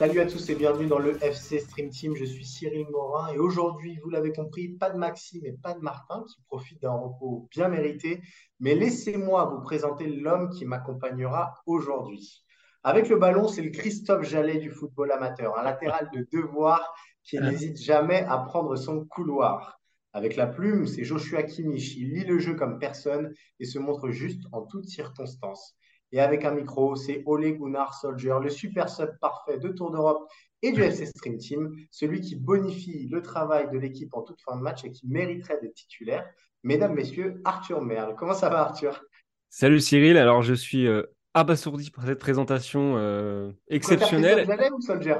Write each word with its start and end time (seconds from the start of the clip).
Salut 0.00 0.20
à 0.20 0.24
tous 0.24 0.48
et 0.48 0.54
bienvenue 0.54 0.86
dans 0.86 0.98
le 0.98 1.22
FC 1.22 1.60
Stream 1.60 1.90
Team. 1.90 2.16
Je 2.16 2.24
suis 2.24 2.46
Cyril 2.46 2.86
Morin 2.90 3.34
et 3.34 3.38
aujourd'hui, 3.38 3.98
vous 4.02 4.08
l'avez 4.08 4.32
compris, 4.32 4.68
pas 4.68 4.88
de 4.88 4.96
Maxime 4.96 5.44
et 5.44 5.52
pas 5.52 5.74
de 5.74 5.80
Martin 5.80 6.24
qui 6.26 6.40
profitent 6.48 6.80
d'un 6.80 6.94
repos 6.94 7.46
bien 7.50 7.68
mérité. 7.68 8.22
Mais 8.60 8.74
laissez-moi 8.74 9.44
vous 9.44 9.60
présenter 9.60 10.06
l'homme 10.06 10.48
qui 10.48 10.64
m'accompagnera 10.64 11.52
aujourd'hui. 11.66 12.42
Avec 12.82 13.10
le 13.10 13.16
ballon, 13.16 13.46
c'est 13.46 13.62
le 13.62 13.70
Christophe 13.70 14.26
Jallet 14.26 14.58
du 14.58 14.70
football 14.70 15.12
amateur, 15.12 15.58
un 15.58 15.62
latéral 15.62 16.08
de 16.14 16.26
devoir 16.32 16.94
qui 17.22 17.38
n'hésite 17.38 17.78
jamais 17.78 18.24
à 18.24 18.38
prendre 18.38 18.74
son 18.76 19.04
couloir. 19.04 19.78
Avec 20.12 20.34
la 20.34 20.46
plume, 20.46 20.86
c'est 20.86 21.04
Joshua 21.04 21.42
Kimmich. 21.42 21.96
Il 21.96 22.14
lit 22.14 22.24
le 22.24 22.38
jeu 22.38 22.54
comme 22.54 22.78
personne 22.78 23.34
et 23.60 23.66
se 23.66 23.78
montre 23.78 24.10
juste 24.10 24.42
en 24.52 24.62
toutes 24.62 24.88
circonstances. 24.88 25.76
Et 26.12 26.20
avec 26.20 26.44
un 26.44 26.52
micro, 26.52 26.96
c'est 26.96 27.22
Ole 27.26 27.52
Gunnar 27.52 27.94
Soldier, 27.94 28.34
le 28.42 28.50
super 28.50 28.88
sub 28.88 29.10
parfait 29.20 29.58
de 29.58 29.68
Tour 29.68 29.92
d'Europe 29.92 30.26
et 30.62 30.72
du 30.72 30.82
FC 30.82 31.06
Stream 31.06 31.36
Team, 31.36 31.76
celui 31.90 32.20
qui 32.20 32.34
bonifie 32.34 33.08
le 33.08 33.22
travail 33.22 33.70
de 33.70 33.78
l'équipe 33.78 34.12
en 34.14 34.22
toute 34.22 34.40
fin 34.40 34.56
de 34.56 34.62
match 34.62 34.84
et 34.84 34.90
qui 34.90 35.06
mériterait 35.06 35.60
d'être 35.60 35.74
titulaire. 35.74 36.26
Mesdames, 36.64 36.94
Messieurs, 36.94 37.40
Arthur 37.44 37.82
Merle. 37.82 38.16
Comment 38.16 38.34
ça 38.34 38.48
va, 38.48 38.62
Arthur? 38.62 39.04
Salut 39.50 39.80
Cyril, 39.80 40.16
alors 40.16 40.42
je 40.42 40.54
suis 40.54 40.86
euh, 40.86 41.04
abasourdi 41.34 41.90
par 41.90 42.04
cette 42.04 42.18
présentation 42.18 42.94
euh, 42.96 43.52
exceptionnelle. 43.68 44.46
Christophe 44.46 44.72
ou 44.72 44.80
Soldier? 44.80 45.14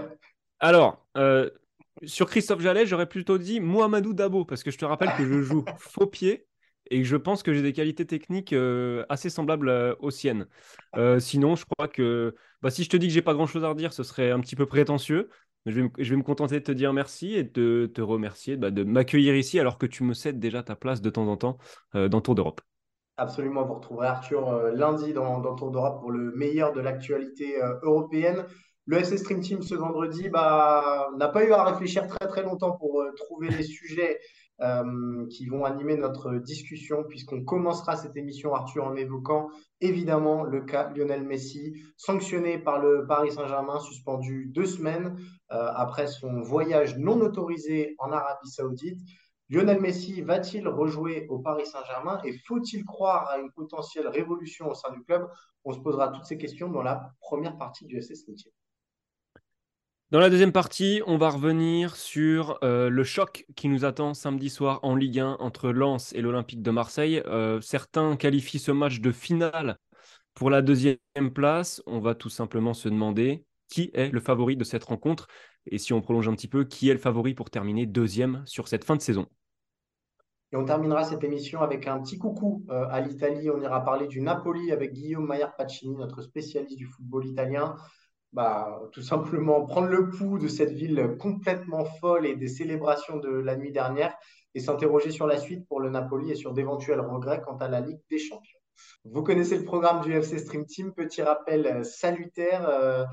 Alors, 0.58 1.06
euh, 1.16 1.50
sur 2.04 2.28
Christophe 2.28 2.60
Jallet, 2.60 2.86
j'aurais 2.86 3.08
plutôt 3.08 3.38
dit 3.38 3.60
Mohamedou 3.60 4.12
Dabo, 4.12 4.44
parce 4.44 4.62
que 4.62 4.70
je 4.70 4.78
te 4.78 4.84
rappelle 4.84 5.12
que 5.16 5.24
je 5.24 5.40
joue 5.42 5.64
faux 5.78 6.06
pied 6.06 6.46
et 6.90 7.02
que 7.02 7.06
je 7.06 7.16
pense 7.16 7.42
que 7.42 7.52
j'ai 7.52 7.62
des 7.62 7.72
qualités 7.72 8.06
techniques 8.06 8.52
euh, 8.52 9.04
assez 9.08 9.30
semblables 9.30 9.96
aux 10.00 10.10
siennes. 10.10 10.46
Sinon, 11.18 11.54
je 11.54 11.64
crois 11.64 11.88
que 11.88 12.34
bah, 12.62 12.70
si 12.70 12.84
je 12.84 12.88
te 12.88 12.96
dis 12.96 13.06
que 13.06 13.12
j'ai 13.12 13.22
pas 13.22 13.34
grand-chose 13.34 13.64
à 13.64 13.68
redire, 13.68 13.92
ce 13.92 14.02
serait 14.02 14.30
un 14.30 14.40
petit 14.40 14.56
peu 14.56 14.66
prétentieux. 14.66 15.30
Mais 15.66 15.72
je 15.72 15.76
vais, 15.76 15.82
me, 15.82 15.90
je 15.98 16.10
vais 16.10 16.16
me 16.16 16.22
contenter 16.22 16.58
de 16.58 16.64
te 16.64 16.72
dire 16.72 16.94
merci 16.94 17.34
et 17.34 17.44
de 17.44 17.90
te 17.94 18.00
remercier 18.00 18.56
bah, 18.56 18.70
de 18.70 18.82
m'accueillir 18.82 19.36
ici 19.36 19.60
alors 19.60 19.76
que 19.76 19.84
tu 19.84 20.04
me 20.04 20.14
cèdes 20.14 20.40
déjà 20.40 20.62
ta 20.62 20.74
place 20.74 21.02
de 21.02 21.10
temps 21.10 21.28
en 21.28 21.36
temps 21.36 21.58
dans 21.92 22.20
Tour 22.22 22.34
d'Europe. 22.34 22.62
Absolument, 23.20 23.66
vous 23.66 23.74
retrouverez 23.74 24.06
Arthur 24.06 24.48
euh, 24.48 24.70
lundi 24.70 25.12
dans, 25.12 25.40
dans 25.40 25.54
Tour 25.54 25.70
d'Europe 25.70 26.00
pour 26.00 26.10
le 26.10 26.32
meilleur 26.36 26.72
de 26.72 26.80
l'actualité 26.80 27.62
euh, 27.62 27.74
européenne. 27.82 28.46
Le 28.86 28.96
FC 28.96 29.18
Stream 29.18 29.40
Team 29.40 29.60
ce 29.60 29.74
vendredi 29.74 30.30
bah, 30.30 31.06
n'a 31.18 31.28
pas 31.28 31.44
eu 31.44 31.52
à 31.52 31.64
réfléchir 31.64 32.06
très 32.06 32.26
très 32.28 32.42
longtemps 32.42 32.78
pour 32.78 33.02
euh, 33.02 33.12
trouver 33.14 33.50
les 33.50 33.62
sujets 33.62 34.18
qui 35.30 35.46
vont 35.46 35.64
animer 35.64 35.96
notre 35.96 36.34
discussion, 36.34 37.02
puisqu'on 37.08 37.42
commencera 37.42 37.96
cette 37.96 38.14
émission, 38.18 38.54
Arthur, 38.54 38.84
en 38.84 38.94
évoquant 38.94 39.48
évidemment 39.80 40.42
le 40.44 40.60
cas 40.60 40.90
Lionel 40.94 41.24
Messi, 41.24 41.72
sanctionné 41.96 42.58
par 42.58 42.78
le 42.78 43.06
Paris 43.06 43.32
Saint-Germain, 43.32 43.80
suspendu 43.80 44.50
deux 44.54 44.66
semaines 44.66 45.16
après 45.48 46.08
son 46.08 46.42
voyage 46.42 46.98
non 46.98 47.22
autorisé 47.22 47.94
en 48.00 48.12
Arabie 48.12 48.50
Saoudite. 48.50 49.00
Lionel 49.50 49.80
Messi 49.80 50.22
va-t-il 50.22 50.68
rejouer 50.68 51.26
au 51.28 51.40
Paris 51.40 51.66
Saint-Germain 51.66 52.20
et 52.24 52.38
faut-il 52.46 52.84
croire 52.84 53.28
à 53.28 53.38
une 53.38 53.50
potentielle 53.50 54.06
révolution 54.06 54.70
au 54.70 54.74
sein 54.74 54.92
du 54.92 55.02
club? 55.02 55.28
On 55.64 55.72
se 55.72 55.80
posera 55.80 56.08
toutes 56.08 56.24
ces 56.24 56.38
questions 56.38 56.70
dans 56.70 56.82
la 56.82 57.12
première 57.20 57.58
partie 57.58 57.84
du 57.84 58.00
Stream 58.00 58.36
Team. 58.36 58.52
Dans 60.10 60.20
la 60.20 60.30
deuxième 60.30 60.52
partie, 60.52 61.02
on 61.06 61.18
va 61.18 61.30
revenir 61.30 61.96
sur 61.96 62.58
euh, 62.62 62.88
le 62.90 63.02
choc 63.02 63.44
qui 63.56 63.68
nous 63.68 63.84
attend 63.84 64.14
samedi 64.14 64.50
soir 64.50 64.78
en 64.82 64.94
Ligue 64.94 65.18
1 65.18 65.38
entre 65.40 65.70
Lens 65.70 66.12
et 66.12 66.20
l'Olympique 66.20 66.62
de 66.62 66.70
Marseille. 66.70 67.20
Euh, 67.26 67.60
certains 67.60 68.16
qualifient 68.16 68.60
ce 68.60 68.70
match 68.70 69.00
de 69.00 69.10
finale 69.10 69.78
pour 70.34 70.50
la 70.50 70.62
deuxième 70.62 70.98
place. 71.34 71.82
On 71.86 71.98
va 71.98 72.14
tout 72.14 72.28
simplement 72.28 72.74
se 72.74 72.88
demander 72.88 73.44
qui 73.68 73.90
est 73.94 74.10
le 74.10 74.20
favori 74.20 74.56
de 74.56 74.64
cette 74.64 74.84
rencontre 74.84 75.26
et 75.66 75.78
si 75.78 75.92
on 75.92 76.00
prolonge 76.00 76.28
un 76.28 76.34
petit 76.34 76.48
peu, 76.48 76.64
qui 76.64 76.88
est 76.88 76.94
le 76.94 77.00
favori 77.00 77.34
pour 77.34 77.50
terminer 77.50 77.86
deuxième 77.86 78.42
sur 78.46 78.68
cette 78.68 78.84
fin 78.84 78.96
de 78.96 79.02
saison? 79.02 79.26
Et 80.52 80.56
on 80.56 80.64
terminera 80.64 81.04
cette 81.04 81.22
émission 81.22 81.60
avec 81.60 81.86
un 81.86 82.00
petit 82.00 82.18
coucou 82.18 82.64
euh, 82.70 82.86
à 82.90 83.00
l'Italie. 83.00 83.50
On 83.50 83.60
ira 83.60 83.84
parler 83.84 84.08
du 84.08 84.20
Napoli 84.20 84.72
avec 84.72 84.92
Guillaume 84.92 85.26
Maillard 85.26 85.54
Pacini, 85.56 85.94
notre 85.96 86.22
spécialiste 86.22 86.76
du 86.76 86.86
football 86.86 87.26
italien. 87.26 87.76
Bah, 88.32 88.80
tout 88.92 89.02
simplement 89.02 89.64
prendre 89.64 89.88
le 89.88 90.08
pouls 90.08 90.38
de 90.38 90.46
cette 90.46 90.70
ville 90.70 91.16
complètement 91.18 91.84
folle 91.84 92.26
et 92.26 92.36
des 92.36 92.46
célébrations 92.46 93.16
de 93.16 93.28
la 93.28 93.56
nuit 93.56 93.72
dernière 93.72 94.16
et 94.54 94.60
s'interroger 94.60 95.10
sur 95.10 95.26
la 95.26 95.36
suite 95.36 95.66
pour 95.66 95.80
le 95.80 95.90
Napoli 95.90 96.30
et 96.30 96.36
sur 96.36 96.52
d'éventuels 96.52 97.00
regrets 97.00 97.42
quant 97.42 97.56
à 97.56 97.68
la 97.68 97.80
Ligue 97.80 98.00
des 98.08 98.18
Champions. 98.18 98.58
Vous 99.04 99.22
connaissez 99.22 99.58
le 99.58 99.64
programme 99.64 100.00
du 100.02 100.12
FC 100.12 100.38
Stream 100.38 100.64
Team. 100.66 100.92
Petit 100.92 101.22
rappel 101.22 101.66
euh, 101.66 101.82
salutaire. 101.82 102.68
euh, 102.68 103.04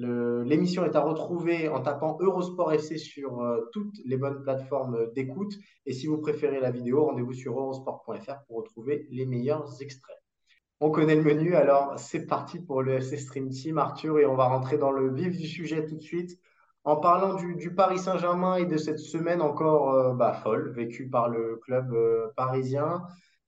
L'émission 0.00 0.84
est 0.84 0.96
à 0.96 1.00
retrouver 1.00 1.68
en 1.68 1.82
tapant 1.82 2.16
Eurosport 2.20 2.72
FC 2.72 2.96
sur 2.96 3.40
euh, 3.40 3.68
toutes 3.72 3.94
les 4.04 4.16
bonnes 4.16 4.42
plateformes 4.42 5.10
d'écoute. 5.12 5.54
Et 5.84 5.92
si 5.92 6.06
vous 6.06 6.18
préférez 6.18 6.60
la 6.60 6.70
vidéo, 6.70 7.04
rendez-vous 7.04 7.34
sur 7.34 7.58
eurosport.fr 7.58 8.44
pour 8.46 8.56
retrouver 8.56 9.06
les 9.10 9.26
meilleurs 9.26 9.82
extraits. 9.82 10.16
On 10.80 10.90
connaît 10.90 11.16
le 11.16 11.22
menu, 11.22 11.54
alors 11.54 11.98
c'est 11.98 12.26
parti 12.26 12.58
pour 12.58 12.82
le 12.82 12.94
FC 12.94 13.18
Stream 13.18 13.50
Team, 13.50 13.76
Arthur, 13.76 14.18
et 14.18 14.24
on 14.24 14.34
va 14.34 14.46
rentrer 14.46 14.78
dans 14.78 14.92
le 14.92 15.12
vif 15.12 15.36
du 15.36 15.46
sujet 15.46 15.84
tout 15.84 15.96
de 15.96 16.02
suite 16.02 16.38
en 16.84 16.96
parlant 16.96 17.34
du, 17.34 17.74
Paris 17.74 17.98
Saint-Germain 17.98 18.56
et 18.56 18.64
de 18.64 18.76
cette 18.76 18.98
semaine 18.98 19.42
encore 19.42 19.90
euh, 19.90 20.14
bah, 20.14 20.32
folle 20.32 20.70
vécue 20.70 21.08
par 21.08 21.28
le 21.28 21.60
club 21.62 21.92
euh, 21.92 22.28
parisien, 22.36 23.02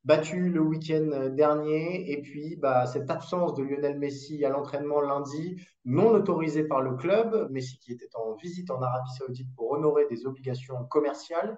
battu 0.04 0.50
le 0.50 0.60
week-end 0.60 1.30
dernier, 1.30 2.10
et 2.10 2.20
puis 2.22 2.56
bah, 2.56 2.86
cette 2.86 3.10
absence 3.10 3.54
de 3.54 3.62
Lionel 3.62 3.98
Messi 3.98 4.44
à 4.44 4.48
l'entraînement 4.48 5.00
lundi, 5.00 5.56
non 5.84 6.08
autorisé 6.08 6.64
par 6.64 6.80
le 6.80 6.94
club, 6.96 7.48
Messi 7.50 7.78
qui 7.78 7.92
était 7.92 8.08
en 8.14 8.34
visite 8.34 8.70
en 8.70 8.82
Arabie 8.82 9.10
Saoudite 9.16 9.48
pour 9.54 9.70
honorer 9.70 10.06
des 10.10 10.26
obligations 10.26 10.84
commerciales. 10.90 11.56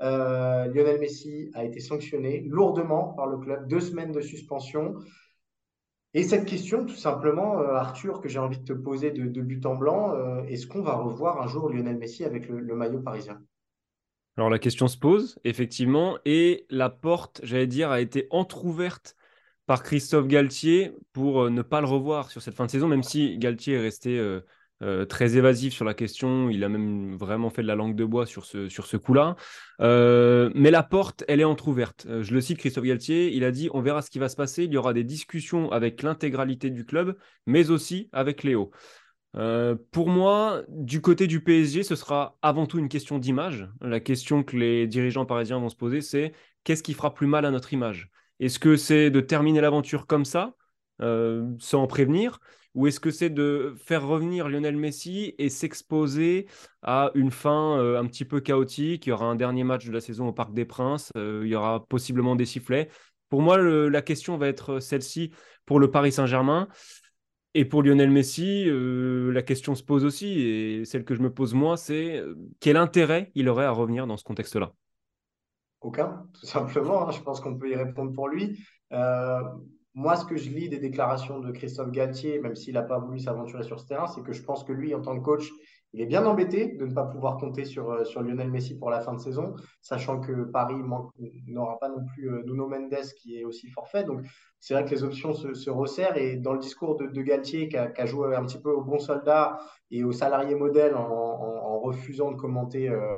Euh, 0.00 0.66
Lionel 0.66 1.00
Messi 1.00 1.50
a 1.54 1.64
été 1.64 1.80
sanctionné 1.80 2.40
lourdement 2.46 3.14
par 3.14 3.26
le 3.26 3.38
club, 3.38 3.66
deux 3.68 3.80
semaines 3.80 4.12
de 4.12 4.20
suspension. 4.20 4.94
Et 6.14 6.22
cette 6.22 6.46
question, 6.46 6.84
tout 6.84 6.94
simplement, 6.94 7.60
euh, 7.60 7.74
Arthur, 7.74 8.20
que 8.20 8.28
j'ai 8.28 8.38
envie 8.38 8.58
de 8.58 8.64
te 8.64 8.72
poser 8.72 9.10
de, 9.10 9.40
but 9.42 9.64
en 9.66 9.74
blanc, 9.74 10.14
euh, 10.14 10.42
est-ce 10.44 10.66
qu'on 10.66 10.82
va 10.82 10.94
revoir 10.94 11.40
un 11.42 11.46
jour 11.46 11.68
Lionel 11.68 11.98
Messi 11.98 12.24
avec 12.24 12.48
le 12.48 12.74
maillot 12.74 13.00
parisien? 13.00 13.40
Alors 14.38 14.50
la 14.50 14.60
question 14.60 14.86
se 14.86 14.96
pose, 14.96 15.40
effectivement, 15.42 16.16
et 16.24 16.64
la 16.70 16.90
porte, 16.90 17.40
j'allais 17.42 17.66
dire, 17.66 17.90
a 17.90 18.00
été 18.00 18.28
entr'ouverte 18.30 19.16
par 19.66 19.82
Christophe 19.82 20.28
Galtier 20.28 20.92
pour 21.12 21.42
euh, 21.42 21.50
ne 21.50 21.60
pas 21.60 21.80
le 21.80 21.88
revoir 21.88 22.30
sur 22.30 22.40
cette 22.40 22.54
fin 22.54 22.64
de 22.66 22.70
saison, 22.70 22.86
même 22.86 23.02
si 23.02 23.36
Galtier 23.36 23.74
est 23.74 23.80
resté 23.80 24.16
euh, 24.16 24.38
euh, 24.84 25.04
très 25.04 25.36
évasif 25.36 25.74
sur 25.74 25.84
la 25.84 25.92
question, 25.92 26.50
il 26.50 26.62
a 26.62 26.68
même 26.68 27.16
vraiment 27.16 27.50
fait 27.50 27.62
de 27.62 27.66
la 27.66 27.74
langue 27.74 27.96
de 27.96 28.04
bois 28.04 28.26
sur 28.26 28.44
ce, 28.44 28.96
coup-là. 28.96 29.34
Mais 29.80 30.70
la 30.70 30.84
porte, 30.84 31.24
elle 31.26 31.40
est 31.40 31.44
entr'ouverte. 31.44 32.06
Je 32.20 32.32
le 32.32 32.40
cite, 32.40 32.58
Christophe 32.58 32.84
Galtier, 32.84 33.34
il 33.34 33.42
a 33.42 33.50
dit, 33.50 33.68
on 33.72 33.80
verra 33.80 34.02
ce 34.02 34.10
qui 34.10 34.20
va 34.20 34.28
se 34.28 34.36
passer, 34.36 34.62
il 34.62 34.72
y 34.72 34.76
aura 34.76 34.92
des 34.92 35.02
discussions 35.02 35.72
avec 35.72 36.00
l'intégralité 36.04 36.70
du 36.70 36.84
club, 36.84 37.16
mais 37.44 37.70
aussi 37.70 38.08
avec 38.12 38.44
Léo. 38.44 38.70
Euh, 39.36 39.76
pour 39.90 40.08
moi, 40.08 40.62
du 40.68 41.00
côté 41.00 41.26
du 41.26 41.42
PSG, 41.42 41.82
ce 41.82 41.96
sera 41.96 42.38
avant 42.42 42.66
tout 42.66 42.78
une 42.78 42.88
question 42.88 43.18
d'image. 43.18 43.68
La 43.80 44.00
question 44.00 44.42
que 44.42 44.56
les 44.56 44.86
dirigeants 44.86 45.26
parisiens 45.26 45.58
vont 45.58 45.68
se 45.68 45.76
poser, 45.76 46.00
c'est 46.00 46.32
qu'est-ce 46.64 46.82
qui 46.82 46.94
fera 46.94 47.12
plus 47.14 47.26
mal 47.26 47.44
à 47.44 47.50
notre 47.50 47.72
image? 47.72 48.10
Est-ce 48.40 48.58
que 48.58 48.76
c'est 48.76 49.10
de 49.10 49.20
terminer 49.20 49.60
l'aventure 49.60 50.06
comme 50.06 50.24
ça, 50.24 50.54
euh, 51.02 51.46
sans 51.58 51.86
prévenir 51.86 52.40
ou 52.74 52.86
est-ce 52.86 53.00
que 53.00 53.10
c'est 53.10 53.30
de 53.30 53.74
faire 53.82 54.06
revenir 54.06 54.48
Lionel 54.48 54.76
Messi 54.76 55.34
et 55.38 55.48
s'exposer 55.48 56.46
à 56.82 57.10
une 57.14 57.32
fin 57.32 57.76
euh, 57.78 57.98
un 57.98 58.06
petit 58.06 58.24
peu 58.24 58.40
chaotique? 58.40 59.06
Il 59.06 59.08
y 59.08 59.12
aura 59.12 59.26
un 59.26 59.34
dernier 59.34 59.64
match 59.64 59.86
de 59.86 59.90
la 59.90 60.00
saison 60.00 60.28
au 60.28 60.32
Parc 60.32 60.52
des 60.52 60.64
Princes, 60.64 61.10
il 61.16 61.46
y 61.46 61.56
aura 61.56 61.84
possiblement 61.86 62.36
des 62.36 62.44
sifflets. 62.44 62.88
Pour 63.30 63.42
moi, 63.42 63.58
la 63.58 64.02
question 64.02 64.38
va 64.38 64.46
être 64.48 64.80
celle-ci 64.80 65.32
pour 65.66 65.80
le 65.80 65.90
Paris 65.90 66.12
Saint-Germain. 66.12 66.68
Et 67.58 67.64
pour 67.64 67.82
Lionel 67.82 68.12
Messi, 68.12 68.66
la 68.70 69.42
question 69.42 69.74
se 69.74 69.82
pose 69.82 70.04
aussi, 70.04 70.40
et 70.42 70.84
celle 70.84 71.04
que 71.04 71.16
je 71.16 71.20
me 71.20 71.34
pose 71.34 71.54
moi, 71.54 71.76
c'est 71.76 72.22
quel 72.60 72.76
intérêt 72.76 73.32
il 73.34 73.48
aurait 73.48 73.64
à 73.64 73.72
revenir 73.72 74.06
dans 74.06 74.16
ce 74.16 74.22
contexte-là? 74.22 74.72
Aucun, 75.80 76.28
tout 76.38 76.46
simplement. 76.46 77.08
Hein. 77.08 77.10
Je 77.10 77.20
pense 77.20 77.40
qu'on 77.40 77.58
peut 77.58 77.68
y 77.68 77.74
répondre 77.74 78.12
pour 78.12 78.28
lui. 78.28 78.64
moi, 79.92 80.14
ce 80.14 80.24
que 80.24 80.36
je 80.36 80.50
lis 80.50 80.68
des 80.68 80.78
déclarations 80.78 81.40
de 81.40 81.50
Christophe 81.50 81.90
Galtier, 81.90 82.38
même 82.38 82.54
s'il 82.54 82.74
n'a 82.74 82.82
pas 82.82 83.00
voulu 83.00 83.18
s'aventurer 83.18 83.64
sur 83.64 83.80
ce 83.80 83.88
terrain, 83.88 84.06
c'est 84.06 84.22
que 84.22 84.32
je 84.32 84.44
pense 84.44 84.62
que 84.62 84.72
lui, 84.72 84.94
en 84.94 85.00
tant 85.00 85.18
que 85.18 85.24
coach, 85.24 85.50
il 85.94 86.02
est 86.02 86.06
bien 86.06 86.26
embêté 86.26 86.66
de 86.66 86.84
ne 86.84 86.92
pas 86.92 87.04
pouvoir 87.04 87.38
compter 87.38 87.64
sur, 87.64 87.90
euh, 87.90 88.04
sur 88.04 88.22
Lionel 88.22 88.50
Messi 88.50 88.78
pour 88.78 88.90
la 88.90 89.00
fin 89.00 89.14
de 89.14 89.20
saison, 89.20 89.54
sachant 89.80 90.20
que 90.20 90.44
Paris 90.44 90.76
n'aura 91.46 91.78
pas 91.78 91.88
non 91.88 92.04
plus 92.04 92.30
euh, 92.30 92.42
Nuno 92.44 92.68
Mendes 92.68 92.94
qui 93.16 93.38
est 93.38 93.44
aussi 93.44 93.68
forfait. 93.68 94.04
Donc, 94.04 94.26
c'est 94.60 94.74
vrai 94.74 94.84
que 94.84 94.90
les 94.90 95.02
options 95.02 95.32
se, 95.32 95.70
resserrent. 95.70 96.16
Et 96.16 96.36
dans 96.36 96.52
le 96.52 96.58
discours 96.58 96.96
de, 96.96 97.22
Galtier, 97.22 97.68
qui 97.68 97.76
a, 97.76 98.06
joué 98.06 98.36
un 98.36 98.44
petit 98.44 98.60
peu 98.60 98.70
au 98.70 98.82
bon 98.82 98.98
soldat 98.98 99.58
et 99.90 100.04
au 100.04 100.12
salarié 100.12 100.54
modèle 100.54 100.94
en, 100.94 101.80
refusant 101.80 102.32
de 102.32 102.36
commenter 102.36 102.88
euh, 102.88 103.16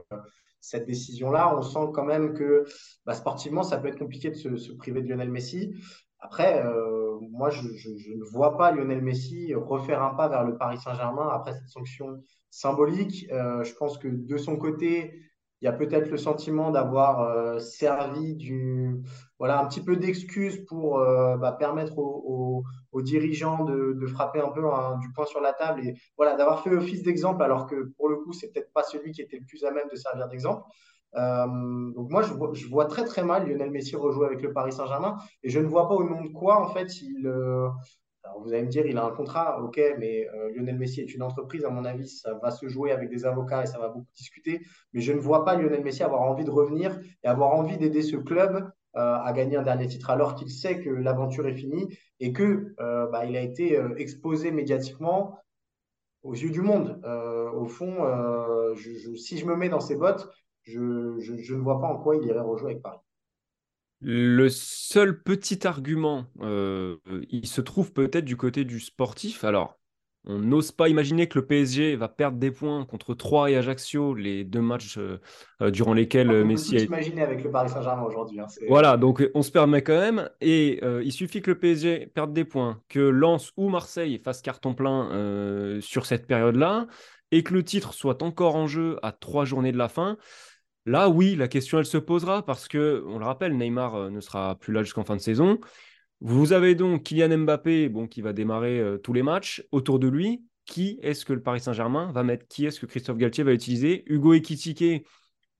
cette 0.60 0.86
décision-là, 0.86 1.56
on 1.56 1.62
sent 1.62 1.90
quand 1.92 2.04
même 2.04 2.34
que 2.34 2.64
bah, 3.04 3.14
sportivement, 3.14 3.62
ça 3.62 3.78
peut 3.78 3.88
être 3.88 3.98
compliqué 3.98 4.30
de 4.30 4.34
se, 4.34 4.72
priver 4.74 5.02
de 5.02 5.08
Lionel 5.08 5.30
Messi. 5.30 5.74
Après, 6.20 6.62
moi, 7.30 7.50
je, 7.50 7.62
ne 7.62 8.24
vois 8.30 8.56
pas 8.56 8.70
Lionel 8.70 9.02
Messi 9.02 9.54
refaire 9.54 10.02
un 10.02 10.14
pas 10.14 10.28
vers 10.28 10.44
le 10.44 10.56
Paris 10.56 10.78
Saint-Germain 10.78 11.28
après 11.32 11.54
cette 11.54 11.68
sanction 11.68 12.22
symbolique. 12.50 13.26
Euh, 13.32 13.64
je 13.64 13.74
pense 13.74 13.98
que 13.98 14.08
de 14.08 14.36
son 14.36 14.56
côté, 14.56 15.14
il 15.60 15.66
y 15.66 15.68
a 15.68 15.72
peut-être 15.72 16.10
le 16.10 16.16
sentiment 16.16 16.70
d'avoir 16.70 17.20
euh, 17.20 17.58
servi 17.58 18.34
du, 18.34 19.02
voilà, 19.38 19.60
un 19.60 19.66
petit 19.66 19.82
peu 19.82 19.96
d'excuse 19.96 20.64
pour 20.66 20.98
euh, 20.98 21.36
bah, 21.36 21.52
permettre 21.52 21.98
aux, 21.98 22.64
dirigeants 23.02 23.64
de, 23.64 24.06
frapper 24.06 24.40
un 24.40 24.48
peu 24.48 24.62
du 25.00 25.12
poing 25.12 25.24
sur 25.24 25.40
la 25.40 25.52
table 25.52 25.80
et 25.86 25.94
voilà, 26.16 26.36
d'avoir 26.36 26.62
fait 26.62 26.74
office 26.74 27.02
d'exemple 27.02 27.42
alors 27.42 27.66
que 27.66 27.92
pour 27.96 28.08
le 28.08 28.16
coup, 28.16 28.32
c'est 28.32 28.52
peut-être 28.52 28.72
pas 28.72 28.82
celui 28.82 29.12
qui 29.12 29.22
était 29.22 29.38
le 29.38 29.46
plus 29.46 29.64
à 29.64 29.70
même 29.70 29.88
de 29.90 29.96
servir 29.96 30.28
d'exemple. 30.28 30.62
Donc 31.14 32.10
moi, 32.10 32.22
je 32.22 32.66
vois, 32.66 32.86
très 32.86 33.04
très 33.04 33.24
mal 33.24 33.48
Lionel 33.48 33.70
Messi 33.70 33.96
rejouer 33.96 34.26
avec 34.26 34.42
le 34.42 34.52
Paris 34.52 34.72
Saint-Germain 34.72 35.16
et 35.42 35.50
je 35.50 35.58
ne 35.58 35.66
vois 35.66 35.88
pas 35.88 35.94
au 35.94 36.04
nom 36.04 36.22
de 36.22 36.28
quoi 36.28 36.62
en 36.62 36.68
fait 36.68 37.02
il, 37.02 37.26
alors 38.24 38.42
vous 38.42 38.52
allez 38.52 38.64
me 38.64 38.68
dire, 38.68 38.86
il 38.86 38.98
a 38.98 39.04
un 39.04 39.10
contrat, 39.10 39.62
ok, 39.62 39.80
mais 39.98 40.28
euh, 40.28 40.50
Lionel 40.54 40.78
Messi 40.78 41.00
est 41.00 41.14
une 41.14 41.22
entreprise, 41.22 41.64
à 41.64 41.70
mon 41.70 41.84
avis, 41.84 42.08
ça 42.08 42.34
va 42.34 42.50
se 42.50 42.68
jouer 42.68 42.92
avec 42.92 43.08
des 43.08 43.24
avocats 43.24 43.62
et 43.62 43.66
ça 43.66 43.78
va 43.78 43.88
beaucoup 43.88 44.12
discuter. 44.14 44.60
Mais 44.92 45.00
je 45.00 45.12
ne 45.12 45.18
vois 45.18 45.44
pas 45.44 45.54
Lionel 45.56 45.82
Messi 45.82 46.02
avoir 46.02 46.22
envie 46.22 46.44
de 46.44 46.50
revenir 46.50 47.00
et 47.24 47.28
avoir 47.28 47.54
envie 47.54 47.78
d'aider 47.78 48.02
ce 48.02 48.16
club 48.16 48.70
euh, 48.96 49.14
à 49.14 49.32
gagner 49.32 49.56
un 49.56 49.62
dernier 49.62 49.86
titre, 49.86 50.10
alors 50.10 50.34
qu'il 50.34 50.50
sait 50.50 50.80
que 50.80 50.90
l'aventure 50.90 51.46
est 51.46 51.54
finie 51.54 51.88
et 52.18 52.32
que 52.32 52.74
euh, 52.80 53.06
bah, 53.06 53.24
il 53.24 53.36
a 53.36 53.40
été 53.40 53.80
exposé 53.96 54.50
médiatiquement 54.50 55.38
aux 56.22 56.34
yeux 56.34 56.50
du 56.50 56.60
monde. 56.60 57.00
au 57.54 57.64
fond, 57.64 57.96
si 59.16 59.38
je 59.38 59.46
me 59.46 59.56
mets 59.56 59.70
dans 59.70 59.80
ses 59.80 59.96
bottes, 59.96 60.28
je, 60.62 61.16
je 61.18 61.54
ne 61.54 61.60
vois 61.60 61.80
pas 61.80 61.88
en 61.88 61.98
quoi 61.98 62.16
il 62.16 62.26
irait 62.26 62.40
rejouer 62.40 62.72
avec 62.72 62.82
Paris. 62.82 62.98
Le 64.02 64.48
seul 64.48 65.22
petit 65.22 65.66
argument, 65.66 66.24
euh, 66.40 66.96
il 67.28 67.46
se 67.46 67.60
trouve 67.60 67.92
peut-être 67.92 68.24
du 68.24 68.36
côté 68.36 68.64
du 68.64 68.80
sportif. 68.80 69.44
Alors, 69.44 69.78
on 70.24 70.38
n'ose 70.38 70.72
pas 70.72 70.88
imaginer 70.88 71.28
que 71.28 71.38
le 71.38 71.46
PSG 71.46 71.96
va 71.96 72.08
perdre 72.08 72.38
des 72.38 72.50
points 72.50 72.86
contre 72.86 73.12
Troyes 73.12 73.50
et 73.50 73.56
Ajaccio, 73.56 74.14
les 74.14 74.44
deux 74.44 74.62
matchs 74.62 74.96
euh, 74.96 75.18
euh, 75.60 75.70
durant 75.70 75.92
lesquels 75.92 76.30
on 76.30 76.46
Messi 76.46 76.78
a. 76.78 76.80
imaginer 76.80 77.22
avec 77.22 77.44
le 77.44 77.50
Paris 77.50 77.68
Saint-Germain 77.68 78.04
aujourd'hui. 78.04 78.40
Hein, 78.40 78.46
voilà, 78.68 78.96
donc 78.96 79.28
on 79.34 79.42
se 79.42 79.50
permet 79.50 79.82
quand 79.82 79.98
même. 79.98 80.30
Et 80.40 80.80
il 80.82 81.12
suffit 81.12 81.42
que 81.42 81.50
le 81.50 81.58
PSG 81.58 82.06
perde 82.14 82.32
des 82.32 82.46
points, 82.46 82.80
que 82.88 83.00
Lens 83.00 83.52
ou 83.58 83.68
Marseille 83.68 84.18
fassent 84.18 84.42
carton 84.42 84.72
plein 84.72 85.78
sur 85.82 86.06
cette 86.06 86.26
période-là, 86.26 86.86
et 87.32 87.42
que 87.42 87.52
le 87.52 87.62
titre 87.62 87.92
soit 87.92 88.22
encore 88.22 88.56
en 88.56 88.66
jeu 88.66 88.98
à 89.02 89.12
trois 89.12 89.44
journées 89.44 89.72
de 89.72 89.78
la 89.78 89.88
fin. 89.88 90.16
Là, 90.86 91.08
oui, 91.08 91.36
la 91.36 91.48
question, 91.48 91.78
elle 91.78 91.84
se 91.84 91.98
posera 91.98 92.44
parce 92.44 92.66
que, 92.66 93.04
on 93.06 93.18
le 93.18 93.24
rappelle, 93.24 93.56
Neymar 93.56 93.94
euh, 93.94 94.10
ne 94.10 94.20
sera 94.20 94.56
plus 94.56 94.72
là 94.72 94.82
jusqu'en 94.82 95.04
fin 95.04 95.16
de 95.16 95.20
saison. 95.20 95.58
Vous 96.20 96.52
avez 96.52 96.74
donc 96.74 97.02
Kylian 97.02 97.38
Mbappé 97.38 97.88
bon, 97.88 98.06
qui 98.06 98.22
va 98.22 98.32
démarrer 98.32 98.78
euh, 98.80 98.98
tous 98.98 99.12
les 99.12 99.22
matchs. 99.22 99.62
Autour 99.72 99.98
de 99.98 100.08
lui, 100.08 100.42
qui 100.64 100.98
est-ce 101.02 101.24
que 101.24 101.32
le 101.32 101.42
Paris 101.42 101.60
Saint-Germain 101.60 102.10
va 102.12 102.22
mettre? 102.22 102.46
Qui 102.48 102.66
est-ce 102.66 102.80
que 102.80 102.86
Christophe 102.86 103.18
Galtier 103.18 103.44
va 103.44 103.52
utiliser? 103.52 104.04
Hugo 104.06 104.32
Ekitike, 104.32 105.06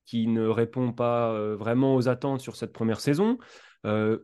qui 0.07 0.27
ne 0.27 0.47
répond 0.47 0.93
pas 0.93 1.33
euh, 1.33 1.55
vraiment 1.55 1.95
aux 1.95 2.09
attentes 2.09 2.41
sur 2.41 2.57
cette 2.57 2.73
première 2.73 3.01
saison. 3.01 3.39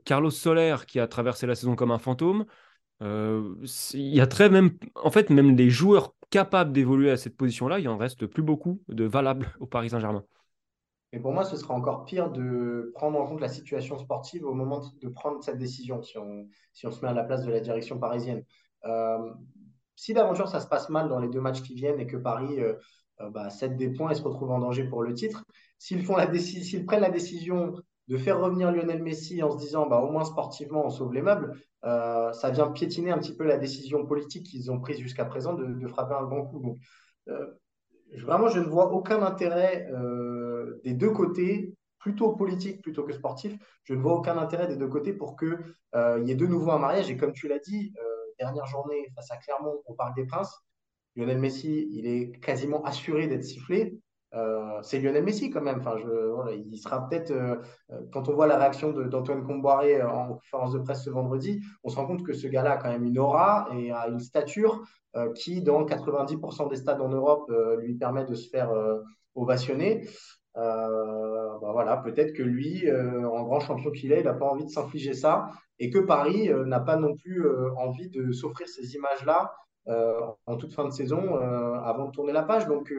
Carlos 0.04 0.30
Soler, 0.30 0.76
qui 0.86 1.00
a 1.00 1.08
traversé 1.08 1.46
la 1.46 1.54
saison 1.54 1.76
comme 1.76 1.90
un 1.90 1.98
fantôme. 1.98 2.44
Il 3.00 3.86
y 3.94 4.20
a 4.20 4.26
très 4.26 4.50
même, 4.50 4.76
en 4.94 5.10
fait, 5.10 5.30
même 5.30 5.56
des 5.56 5.70
joueurs 5.70 6.14
capables 6.28 6.72
d'évoluer 6.72 7.10
à 7.10 7.16
cette 7.16 7.38
position-là, 7.38 7.78
il 7.78 7.88
en 7.88 7.96
reste 7.96 8.26
plus 8.26 8.42
beaucoup 8.42 8.82
de 8.88 9.04
valables 9.04 9.50
au 9.60 9.66
Paris 9.66 9.88
Saint-Germain. 9.90 10.24
Et 11.16 11.18
pour 11.18 11.32
moi, 11.32 11.44
ce 11.44 11.56
sera 11.56 11.72
encore 11.72 12.04
pire 12.04 12.30
de 12.30 12.92
prendre 12.94 13.18
en 13.18 13.26
compte 13.26 13.40
la 13.40 13.48
situation 13.48 13.96
sportive 13.96 14.44
au 14.44 14.52
moment 14.52 14.82
de 15.00 15.08
prendre 15.08 15.42
cette 15.42 15.56
décision, 15.56 16.02
si 16.02 16.18
on, 16.18 16.46
si 16.74 16.86
on 16.86 16.90
se 16.90 17.00
met 17.00 17.08
à 17.08 17.14
la 17.14 17.24
place 17.24 17.42
de 17.42 17.50
la 17.50 17.60
direction 17.60 17.98
parisienne. 17.98 18.44
Euh, 18.84 19.32
si 19.94 20.12
d'aventure 20.12 20.46
ça 20.46 20.60
se 20.60 20.66
passe 20.66 20.90
mal 20.90 21.08
dans 21.08 21.18
les 21.18 21.28
deux 21.28 21.40
matchs 21.40 21.62
qui 21.62 21.74
viennent 21.74 21.98
et 22.00 22.06
que 22.06 22.18
Paris 22.18 22.60
euh, 22.60 22.74
euh 23.22 23.30
bah, 23.30 23.48
cède 23.48 23.78
des 23.78 23.88
points 23.88 24.10
et 24.10 24.14
se 24.14 24.22
retrouve 24.22 24.50
en 24.50 24.58
danger 24.58 24.84
pour 24.84 25.02
le 25.02 25.14
titre, 25.14 25.46
s'ils 25.78 26.04
prennent 26.04 27.00
la 27.00 27.08
décision 27.08 27.72
de 28.08 28.16
faire 28.18 28.38
revenir 28.38 28.70
Lionel 28.70 29.02
Messi 29.02 29.42
en 29.42 29.50
se 29.50 29.56
disant 29.56 29.86
bah, 29.86 30.00
au 30.00 30.10
moins 30.10 30.24
sportivement 30.24 30.84
on 30.84 30.90
sauve 30.90 31.14
les 31.14 31.22
meubles, 31.22 31.58
euh, 31.86 32.30
ça 32.34 32.50
vient 32.50 32.70
piétiner 32.70 33.10
un 33.10 33.18
petit 33.18 33.34
peu 33.34 33.44
la 33.44 33.56
décision 33.56 34.04
politique 34.04 34.44
qu'ils 34.44 34.70
ont 34.70 34.80
prise 34.80 34.98
jusqu'à 34.98 35.24
présent 35.24 35.54
de, 35.54 35.88
frapper 35.88 36.14
un 36.14 36.24
grand 36.24 36.44
coup. 36.44 36.60
Donc, 36.60 36.76
vraiment, 38.22 38.48
je 38.48 38.60
ne 38.60 38.66
vois 38.66 38.92
aucun 38.92 39.22
intérêt 39.22 39.88
des 40.84 40.94
deux 40.94 41.10
côtés, 41.10 41.74
plutôt 41.98 42.32
politique 42.32 42.82
plutôt 42.82 43.04
que 43.04 43.12
sportif. 43.12 43.56
Je 43.84 43.94
ne 43.94 44.00
vois 44.00 44.14
aucun 44.14 44.38
intérêt 44.38 44.68
des 44.68 44.76
deux 44.76 44.88
côtés 44.88 45.12
pour 45.12 45.36
qu'il 45.36 45.58
euh, 45.94 46.22
y 46.24 46.30
ait 46.30 46.36
de 46.36 46.46
nouveau 46.46 46.70
un 46.70 46.78
mariage. 46.78 47.10
Et 47.10 47.16
comme 47.16 47.32
tu 47.32 47.48
l'as 47.48 47.58
dit, 47.58 47.92
euh, 47.98 48.16
dernière 48.38 48.66
journée 48.66 49.08
face 49.14 49.30
à 49.30 49.36
Clermont 49.38 49.82
au 49.86 49.94
Parc 49.94 50.14
des 50.14 50.24
Princes, 50.24 50.56
Lionel 51.16 51.38
Messi, 51.38 51.88
il 51.90 52.06
est 52.06 52.38
quasiment 52.40 52.82
assuré 52.84 53.26
d'être 53.26 53.44
sifflé. 53.44 53.98
Euh, 54.34 54.80
c'est 54.82 55.00
Lionel 55.00 55.24
Messi 55.24 55.50
quand 55.50 55.62
même. 55.62 55.78
Enfin, 55.80 55.96
je, 55.98 56.58
il 56.66 56.78
sera 56.78 57.08
peut-être, 57.08 57.30
euh, 57.30 57.56
euh, 57.90 58.00
quand 58.12 58.28
on 58.28 58.34
voit 58.34 58.46
la 58.46 58.58
réaction 58.58 58.92
d'Antoine 58.92 59.44
Comboiré 59.44 60.02
en 60.02 60.34
conférence 60.34 60.72
de 60.72 60.78
presse 60.78 61.04
ce 61.04 61.10
vendredi, 61.10 61.60
on 61.84 61.88
se 61.88 61.96
rend 61.96 62.06
compte 62.06 62.24
que 62.24 62.34
ce 62.34 62.46
gars-là 62.46 62.72
a 62.72 62.76
quand 62.76 62.90
même 62.90 63.04
une 63.04 63.18
aura 63.18 63.68
et 63.72 63.90
une 63.90 64.20
stature 64.20 64.82
qui, 65.34 65.62
dans 65.62 65.86
90% 65.86 66.68
des 66.68 66.76
stades 66.76 67.00
en 67.00 67.08
Europe, 67.08 67.50
lui 67.78 67.94
permet 67.94 68.26
de 68.26 68.34
se 68.34 68.50
faire 68.50 68.70
ovationner. 69.34 70.06
Ben 70.56 71.72
voilà, 71.72 71.98
peut-être 71.98 72.32
que 72.32 72.42
lui, 72.42 72.90
en 72.90 73.42
grand 73.42 73.60
champion 73.60 73.90
qu'il 73.90 74.12
est, 74.12 74.20
il 74.20 74.24
n'a 74.24 74.34
pas 74.34 74.46
envie 74.46 74.64
de 74.64 74.70
s'infliger 74.70 75.12
ça 75.12 75.50
et 75.78 75.90
que 75.90 75.98
Paris 75.98 76.50
n'a 76.64 76.80
pas 76.80 76.96
non 76.96 77.14
plus 77.14 77.44
envie 77.76 78.08
de 78.08 78.32
s'offrir 78.32 78.66
ces 78.66 78.94
images-là 78.94 79.52
en 79.86 80.56
toute 80.56 80.72
fin 80.72 80.84
de 80.86 80.90
saison 80.90 81.36
avant 81.36 82.06
de 82.06 82.10
tourner 82.12 82.32
la 82.32 82.42
page. 82.42 82.66
Donc, 82.66 82.90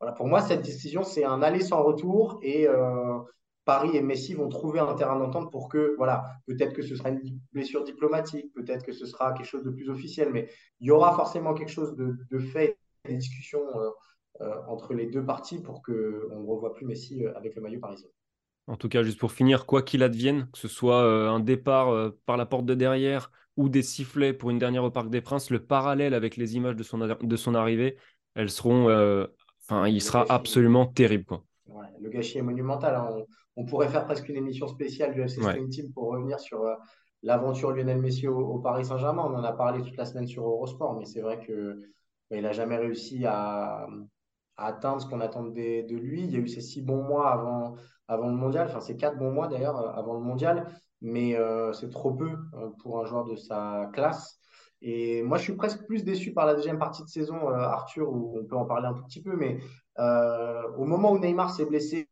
voilà, 0.00 0.12
pour 0.12 0.26
moi, 0.26 0.42
cette 0.42 0.62
décision, 0.62 1.02
c'est 1.04 1.24
un 1.24 1.42
aller 1.42 1.60
sans 1.60 1.82
retour 1.82 2.38
et 2.42 2.68
euh, 2.68 3.18
Paris 3.64 3.96
et 3.96 4.02
Messi 4.02 4.34
vont 4.34 4.48
trouver 4.48 4.78
un 4.78 4.94
terrain 4.94 5.18
d'entente 5.18 5.50
pour 5.50 5.68
que, 5.68 5.94
voilà, 5.96 6.24
peut-être 6.46 6.74
que 6.74 6.82
ce 6.82 6.94
sera 6.94 7.08
une 7.08 7.40
blessure 7.52 7.82
diplomatique, 7.82 8.52
peut-être 8.54 8.84
que 8.84 8.92
ce 8.92 9.06
sera 9.06 9.32
quelque 9.32 9.46
chose 9.46 9.64
de 9.64 9.70
plus 9.70 9.88
officiel, 9.88 10.30
mais 10.32 10.48
il 10.80 10.88
y 10.88 10.90
aura 10.90 11.14
forcément 11.14 11.54
quelque 11.54 11.70
chose 11.70 11.96
de, 11.96 12.38
fait, 12.38 12.78
des 13.06 13.16
discussions 13.16 13.62
euh, 13.74 13.88
euh, 13.88 13.90
entre 14.68 14.94
les 14.94 15.06
deux 15.06 15.24
parties 15.24 15.60
pour 15.60 15.82
qu'on 15.82 15.92
ne 15.92 16.46
revoie 16.46 16.74
plus 16.74 16.86
Messi 16.86 17.24
avec 17.34 17.54
le 17.54 17.62
maillot 17.62 17.80
parisien. 17.80 18.08
En 18.66 18.76
tout 18.76 18.88
cas, 18.88 19.02
juste 19.02 19.18
pour 19.18 19.32
finir, 19.32 19.64
quoi 19.64 19.82
qu'il 19.82 20.02
advienne, 20.02 20.48
que 20.52 20.58
ce 20.58 20.68
soit 20.68 21.02
un 21.02 21.40
départ 21.40 22.12
par 22.26 22.36
la 22.36 22.46
porte 22.46 22.66
de 22.66 22.74
derrière 22.74 23.30
ou 23.56 23.68
des 23.68 23.82
sifflets 23.82 24.32
pour 24.32 24.50
une 24.50 24.58
dernière 24.58 24.84
au 24.84 24.90
Parc 24.90 25.08
des 25.08 25.20
Princes, 25.20 25.50
le 25.50 25.60
parallèle 25.60 26.14
avec 26.14 26.36
les 26.36 26.56
images 26.56 26.76
de 26.76 26.82
son, 26.82 26.98
de 26.98 27.36
son 27.36 27.54
arrivée, 27.54 27.96
elles 28.34 28.50
seront 28.50 28.88
Enfin, 29.68 29.88
il 29.88 30.00
sera 30.00 30.24
absolument 30.28 30.86
terrible. 30.86 31.24
Quoi. 31.24 31.42
le 32.00 32.08
gâchis 32.08 32.38
est 32.38 32.42
monumental. 32.42 32.94
Hein. 32.94 33.24
On, 33.56 33.64
pourrait 33.64 33.88
faire 33.88 34.04
presque 34.04 34.28
une 34.28 34.36
émission 34.36 34.68
spéciale 34.68 35.12
du 35.12 35.22
FC 35.22 35.40
Stream 35.40 35.68
Team 35.68 35.92
pour 35.92 36.10
revenir 36.10 36.38
sur 36.38 36.62
euh, 36.62 36.74
l'aventure 37.22 37.72
Lionel 37.72 37.98
Messi 37.98 38.28
au, 38.28 38.58
Paris 38.58 38.84
Saint-Germain. 38.84 39.24
On 39.24 39.34
en 39.34 39.42
a 39.42 39.52
parlé 39.52 39.82
toute 39.82 39.96
la 39.96 40.04
semaine 40.04 40.26
sur 40.26 40.44
Eurosport, 40.46 40.96
mais 40.96 41.04
c'est 41.04 41.20
vrai 41.20 41.44
que 41.44 41.80
bah, 42.30 42.36
il 42.36 42.42
n'a 42.42 42.52
jamais 42.52 42.76
réussi 42.76 43.24
à, 43.26 43.88
atteindre 44.56 45.00
ce 45.00 45.06
qu'on 45.06 45.20
attendait 45.20 45.82
de 45.82 45.96
lui. 45.96 46.22
Il 46.22 46.30
y 46.30 46.36
a 46.36 46.40
eu 46.40 46.48
ces 46.48 46.60
six 46.60 46.82
bons 46.82 47.02
mois 47.02 47.30
avant, 47.30 47.74
avant 48.08 48.28
le 48.28 48.36
mondial, 48.36 48.66
enfin 48.68 48.80
ces 48.80 48.96
quatre 48.96 49.18
bons 49.18 49.32
mois 49.32 49.48
d'ailleurs 49.48 49.78
euh, 49.78 49.90
avant 49.92 50.14
le 50.14 50.20
mondial, 50.20 50.66
mais 51.00 51.36
euh, 51.36 51.72
c'est 51.72 51.90
trop 51.90 52.12
peu 52.12 52.30
pour 52.78 53.00
un 53.00 53.04
joueur 53.04 53.24
de 53.24 53.36
sa 53.36 53.90
classe. 53.92 54.38
Et 54.82 55.22
moi, 55.22 55.38
je 55.38 55.44
suis 55.44 55.54
presque 55.54 55.84
plus 55.86 56.04
déçu 56.04 56.32
par 56.32 56.46
la 56.46 56.54
deuxième 56.54 56.78
partie 56.78 57.02
de 57.02 57.08
saison, 57.08 57.48
euh, 57.48 57.54
Arthur, 57.54 58.12
où 58.12 58.38
on 58.38 58.44
peut 58.44 58.56
en 58.56 58.66
parler 58.66 58.86
un 58.86 58.94
tout 58.94 59.04
petit 59.04 59.22
peu, 59.22 59.34
mais 59.36 59.58
euh, 59.98 60.62
au 60.76 60.84
moment 60.84 61.12
où 61.12 61.18
Neymar 61.18 61.50
s'est 61.50 61.64
blessé, 61.64 62.08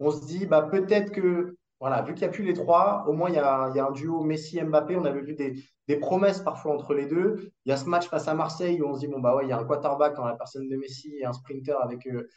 on 0.00 0.10
se 0.10 0.24
dit 0.26 0.46
bah, 0.46 0.62
peut-être 0.62 1.12
que 1.12 1.56
voilà, 1.80 2.02
vu 2.02 2.14
qu'il 2.14 2.22
n'y 2.22 2.32
a 2.32 2.32
plus 2.32 2.44
les 2.44 2.54
trois, 2.54 3.04
au 3.08 3.12
moins 3.12 3.28
il 3.28 3.34
y 3.34 3.38
a, 3.38 3.64
un 3.64 3.90
duo 3.90 4.22
Messi-Mbappé. 4.22 4.96
On 4.96 5.04
avait 5.04 5.20
vu 5.20 5.34
des, 5.34 5.96
promesses 5.96 6.40
parfois 6.40 6.74
entre 6.74 6.94
les 6.94 7.06
deux. 7.06 7.50
Il 7.64 7.70
y 7.70 7.72
a 7.72 7.76
ce 7.76 7.86
match 7.86 8.08
face 8.08 8.28
à 8.28 8.34
Marseille 8.34 8.80
où 8.80 8.86
on 8.86 8.94
se 8.94 9.00
dit 9.00 9.08
bon, 9.08 9.20
bah 9.20 9.36
ouais, 9.36 9.44
il 9.44 9.48
y 9.48 9.52
a 9.52 9.58
un 9.58 9.64
quarterback 9.64 10.18
en 10.18 10.24
la 10.24 10.34
personne 10.34 10.68
de 10.68 10.76
Messi 10.76 11.14
et 11.20 11.24
un 11.24 11.32
sprinter 11.32 11.76
avec. 11.82 12.06
Euh, 12.06 12.28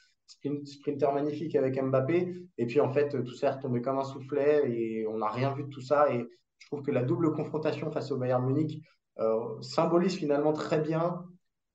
sprinter 0.66 1.14
magnifique 1.14 1.56
avec 1.56 1.82
Mbappé. 1.82 2.34
Et 2.58 2.66
puis 2.66 2.82
en 2.82 2.92
fait, 2.92 3.24
tout 3.24 3.34
ça 3.34 3.48
est 3.48 3.52
retombé 3.52 3.82
comme 3.82 3.98
un 3.98 4.04
soufflet 4.04 4.70
et 4.70 5.08
on 5.08 5.20
n'a 5.20 5.30
rien 5.30 5.54
vu 5.54 5.64
de 5.64 5.70
tout 5.70 5.80
ça. 5.80 6.14
Et 6.14 6.28
je 6.58 6.68
trouve 6.68 6.82
que 6.82 6.92
la 6.92 7.04
double 7.04 7.32
confrontation 7.32 7.92
face 7.92 8.12
au 8.12 8.18
Bayern 8.18 8.46
Munich 8.46 8.84
euh, 9.20 9.62
symbolise 9.62 10.16
finalement 10.16 10.52
très 10.52 10.80
bien 10.82 11.24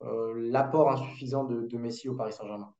euh, 0.03 0.33
l'apport 0.35 0.91
insuffisant 0.91 1.45
de 1.45 1.77
Messi 1.77 2.09
au 2.09 2.13
Paris 2.13 2.33
Saint-Germain. 2.33 2.71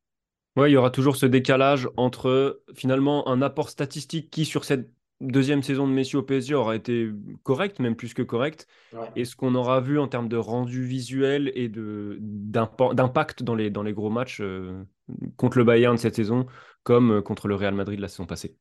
Oui, 0.55 0.69
il 0.69 0.73
y 0.73 0.77
aura 0.77 0.91
toujours 0.91 1.15
ce 1.15 1.25
décalage 1.25 1.89
entre 1.97 2.61
finalement 2.75 3.27
un 3.27 3.41
apport 3.41 3.69
statistique 3.69 4.29
qui, 4.29 4.45
sur 4.45 4.65
cette 4.65 4.91
deuxième 5.23 5.63
saison 5.63 5.87
de 5.87 5.93
Messi 5.93 6.15
au 6.15 6.23
PSG, 6.23 6.53
aura 6.53 6.75
été 6.75 7.09
correct, 7.43 7.79
même 7.79 7.95
plus 7.95 8.13
que 8.13 8.21
correct, 8.21 8.67
et 9.15 9.25
ce 9.25 9.35
qu'on 9.35 9.55
aura 9.55 9.79
vu 9.81 9.99
en 9.99 10.07
termes 10.07 10.29
de 10.29 10.37
rendu 10.37 10.83
visuel 10.83 11.51
et 11.55 11.69
d'impact 11.69 13.43
dans 13.43 13.55
les, 13.55 13.69
dans 13.69 13.83
les 13.83 13.93
gros 13.93 14.09
matchs 14.09 14.41
euh, 14.41 14.83
contre 15.37 15.57
le 15.57 15.63
Bayern 15.63 15.95
de 15.95 15.99
cette 15.99 16.15
saison, 16.15 16.45
comme 16.83 17.11
euh, 17.11 17.21
contre 17.21 17.47
le 17.47 17.55
Real 17.55 17.73
Madrid 17.73 17.99
la 17.99 18.07
saison 18.07 18.25
passée. 18.25 18.57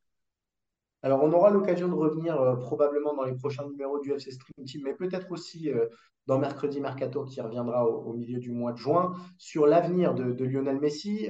Alors, 1.01 1.21
on 1.21 1.31
aura 1.33 1.49
l'occasion 1.49 1.89
de 1.89 1.93
revenir 1.93 2.39
euh, 2.39 2.55
probablement 2.55 3.13
dans 3.13 3.25
les 3.25 3.35
prochains 3.35 3.67
numéros 3.67 3.99
du 3.99 4.13
FC 4.13 4.31
Stream 4.31 4.65
Team, 4.65 4.81
mais 4.85 4.93
peut-être 4.93 5.31
aussi 5.31 5.69
dans 6.27 6.39
Mercredi 6.39 6.79
Mercato 6.79 7.25
qui 7.25 7.41
reviendra 7.41 7.85
au, 7.85 8.13
milieu 8.13 8.39
du 8.39 8.51
mois 8.51 8.71
de 8.71 8.77
juin, 8.77 9.13
sur 9.37 9.67
l'avenir 9.67 10.13
de, 10.13 10.31
de, 10.31 10.45
Lionel 10.45 10.79
Messi 10.79 11.27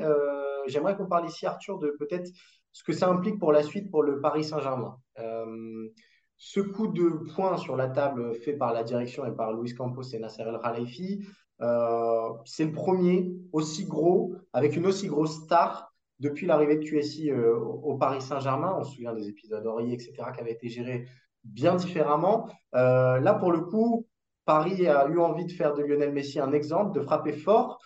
j'aimerais 0.67 0.95
qu'on 0.95 1.07
parle 1.07 1.27
ici, 1.27 1.45
Arthur, 1.45 1.79
de 1.79 1.95
peut-être 1.99 2.29
ce 2.73 2.83
que 2.83 2.91
ça 2.91 3.07
implique 3.07 3.39
pour 3.39 3.51
la 3.51 3.63
suite 3.63 3.89
pour 3.89 4.03
le 4.03 4.19
Paris 4.19 4.43
Saint-Germain. 4.43 4.97
Euh, 5.19 5.87
ce 6.37 6.59
coup 6.59 6.87
de 6.87 7.09
poing 7.35 7.57
sur 7.57 7.75
la 7.75 7.87
table 7.87 8.33
fait 8.33 8.53
par 8.53 8.73
la 8.73 8.83
direction 8.83 9.25
et 9.25 9.31
par 9.31 9.53
Luis 9.53 9.73
Campos 9.75 10.01
et 10.01 10.19
Nasser 10.19 10.41
El 10.41 10.59
Khalifi, 10.61 11.23
euh, 11.61 12.29
c'est 12.45 12.65
le 12.65 12.71
premier 12.71 13.31
aussi 13.53 13.85
gros, 13.85 14.35
avec 14.51 14.75
une 14.75 14.87
aussi 14.87 15.07
grosse 15.07 15.43
star 15.43 15.93
depuis 16.19 16.47
l'arrivée 16.47 16.77
de 16.77 16.83
QSI 16.83 17.31
euh, 17.31 17.55
au 17.55 17.95
Paris 17.95 18.21
Saint-Germain. 18.21 18.75
On 18.77 18.83
se 18.83 18.95
souvient 18.95 19.13
des 19.13 19.29
épisodes 19.29 19.65
Aurier, 19.65 19.93
etc., 19.93 20.13
qui 20.33 20.41
avaient 20.41 20.51
été 20.51 20.67
gérés 20.67 21.07
bien 21.43 21.75
différemment. 21.75 22.49
là, 22.73 23.33
pour 23.39 23.51
le 23.51 23.61
coup, 23.61 24.07
Paris 24.45 24.87
a 24.87 25.07
eu 25.07 25.19
envie 25.19 25.45
de 25.45 25.51
faire 25.51 25.73
de 25.73 25.83
Lionel 25.83 26.11
Messi 26.11 26.39
un 26.39 26.51
exemple, 26.51 26.97
de 26.97 27.01
frapper 27.01 27.33
fort. 27.33 27.79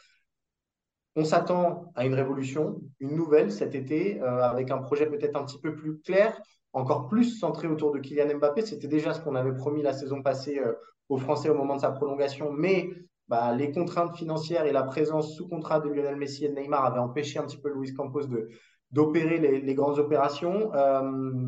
On 1.20 1.24
s'attend 1.24 1.92
à 1.96 2.06
une 2.06 2.14
révolution, 2.14 2.80
une 3.00 3.16
nouvelle 3.16 3.52
cet 3.52 3.74
été, 3.74 4.22
euh, 4.22 4.44
avec 4.44 4.70
un 4.70 4.78
projet 4.78 5.08
peut-être 5.08 5.36
un 5.36 5.44
petit 5.46 5.60
peu 5.60 5.76
plus 5.76 6.00
clair, 6.02 6.40
encore 6.74 7.08
plus 7.08 7.40
centré 7.40 7.68
autour 7.68 7.92
de 7.92 7.98
Kylian 7.98 8.38
Mbappé. 8.38 8.62
C'était 8.62 8.88
déjà 8.88 9.16
ce 9.16 9.22
qu'on 9.22 9.34
avait 9.34 9.56
promis 9.56 9.82
la 9.82 9.94
saison 9.94 10.22
passée 10.22 10.60
euh, 10.60 10.74
aux 11.10 11.18
Français 11.18 11.50
au 11.50 11.56
moment 11.56 11.76
de 11.76 11.82
sa 11.82 11.90
prolongation, 11.90 12.52
mais 12.52 12.92
bah, 13.28 13.52
les 13.56 13.72
contraintes 13.72 14.16
financières 14.16 14.68
et 14.68 14.72
la 14.72 14.84
présence 14.84 15.36
sous 15.36 15.48
contrat 15.48 15.80
de 15.80 15.90
Lionel 15.90 16.18
Messi 16.18 16.46
et 16.46 16.50
de 16.50 16.54
Neymar 16.54 16.86
avaient 16.86 17.00
empêché 17.00 17.40
un 17.40 17.48
petit 17.48 17.58
peu 17.58 17.74
Luis 17.74 17.96
Campos 17.96 18.28
de, 18.28 18.50
d'opérer 18.92 19.40
les, 19.40 19.74
grandes 19.74 19.98
opérations. 19.98 20.72
Euh, 20.76 21.48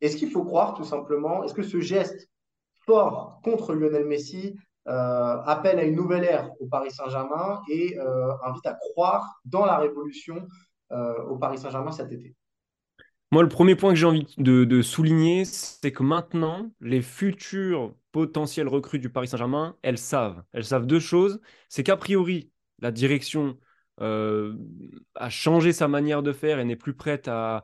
est-ce 0.00 0.16
qu'il 0.16 0.30
faut 0.30 0.44
croire 0.44 0.72
tout 0.72 0.84
simplement, 0.84 1.44
est-ce 1.44 1.52
que 1.52 1.62
ce 1.62 1.78
geste 1.78 2.30
fort 2.86 3.42
contre 3.44 3.74
Lionel 3.74 4.06
Messi 4.06 4.56
appelle 4.86 5.78
à 5.78 5.84
une 5.84 5.96
nouvelle 5.96 6.24
ère 6.24 6.50
au 6.60 6.66
Paris 6.66 6.90
Saint-Germain 6.90 7.60
et 7.70 7.98
euh, 7.98 8.32
invite 8.44 8.66
à 8.66 8.74
croire 8.74 9.40
dans 9.44 9.64
la 9.64 9.78
révolution 9.78 10.46
euh, 10.92 11.22
au 11.24 11.36
Paris 11.36 11.58
Saint-Germain 11.58 11.92
cet 11.92 12.12
été. 12.12 12.34
Moi, 13.32 13.42
le 13.42 13.48
premier 13.48 13.76
point 13.76 13.90
que 13.90 13.96
j'ai 13.96 14.06
envie 14.06 14.26
de, 14.38 14.82
souligner, 14.82 15.44
c'est 15.44 15.92
que 15.92 16.02
maintenant, 16.02 16.70
les 16.80 17.00
futures 17.00 17.94
potentielles 18.10 18.66
recrues 18.66 18.98
du 18.98 19.08
Paris 19.08 19.28
Saint-Germain, 19.28 19.76
elles 19.82 19.98
savent. 19.98 20.42
Elles 20.52 20.64
savent 20.64 20.86
deux 20.86 20.98
choses. 20.98 21.40
C'est 21.68 21.84
qu'a 21.84 21.96
priori, 21.96 22.50
la 22.80 22.90
direction 22.90 23.56
a 23.98 25.28
changé 25.28 25.72
sa 25.72 25.86
manière 25.86 26.22
de 26.22 26.32
faire 26.32 26.58
et 26.58 26.64
n'est 26.64 26.74
plus 26.74 26.94
prête 26.94 27.28
à, 27.28 27.62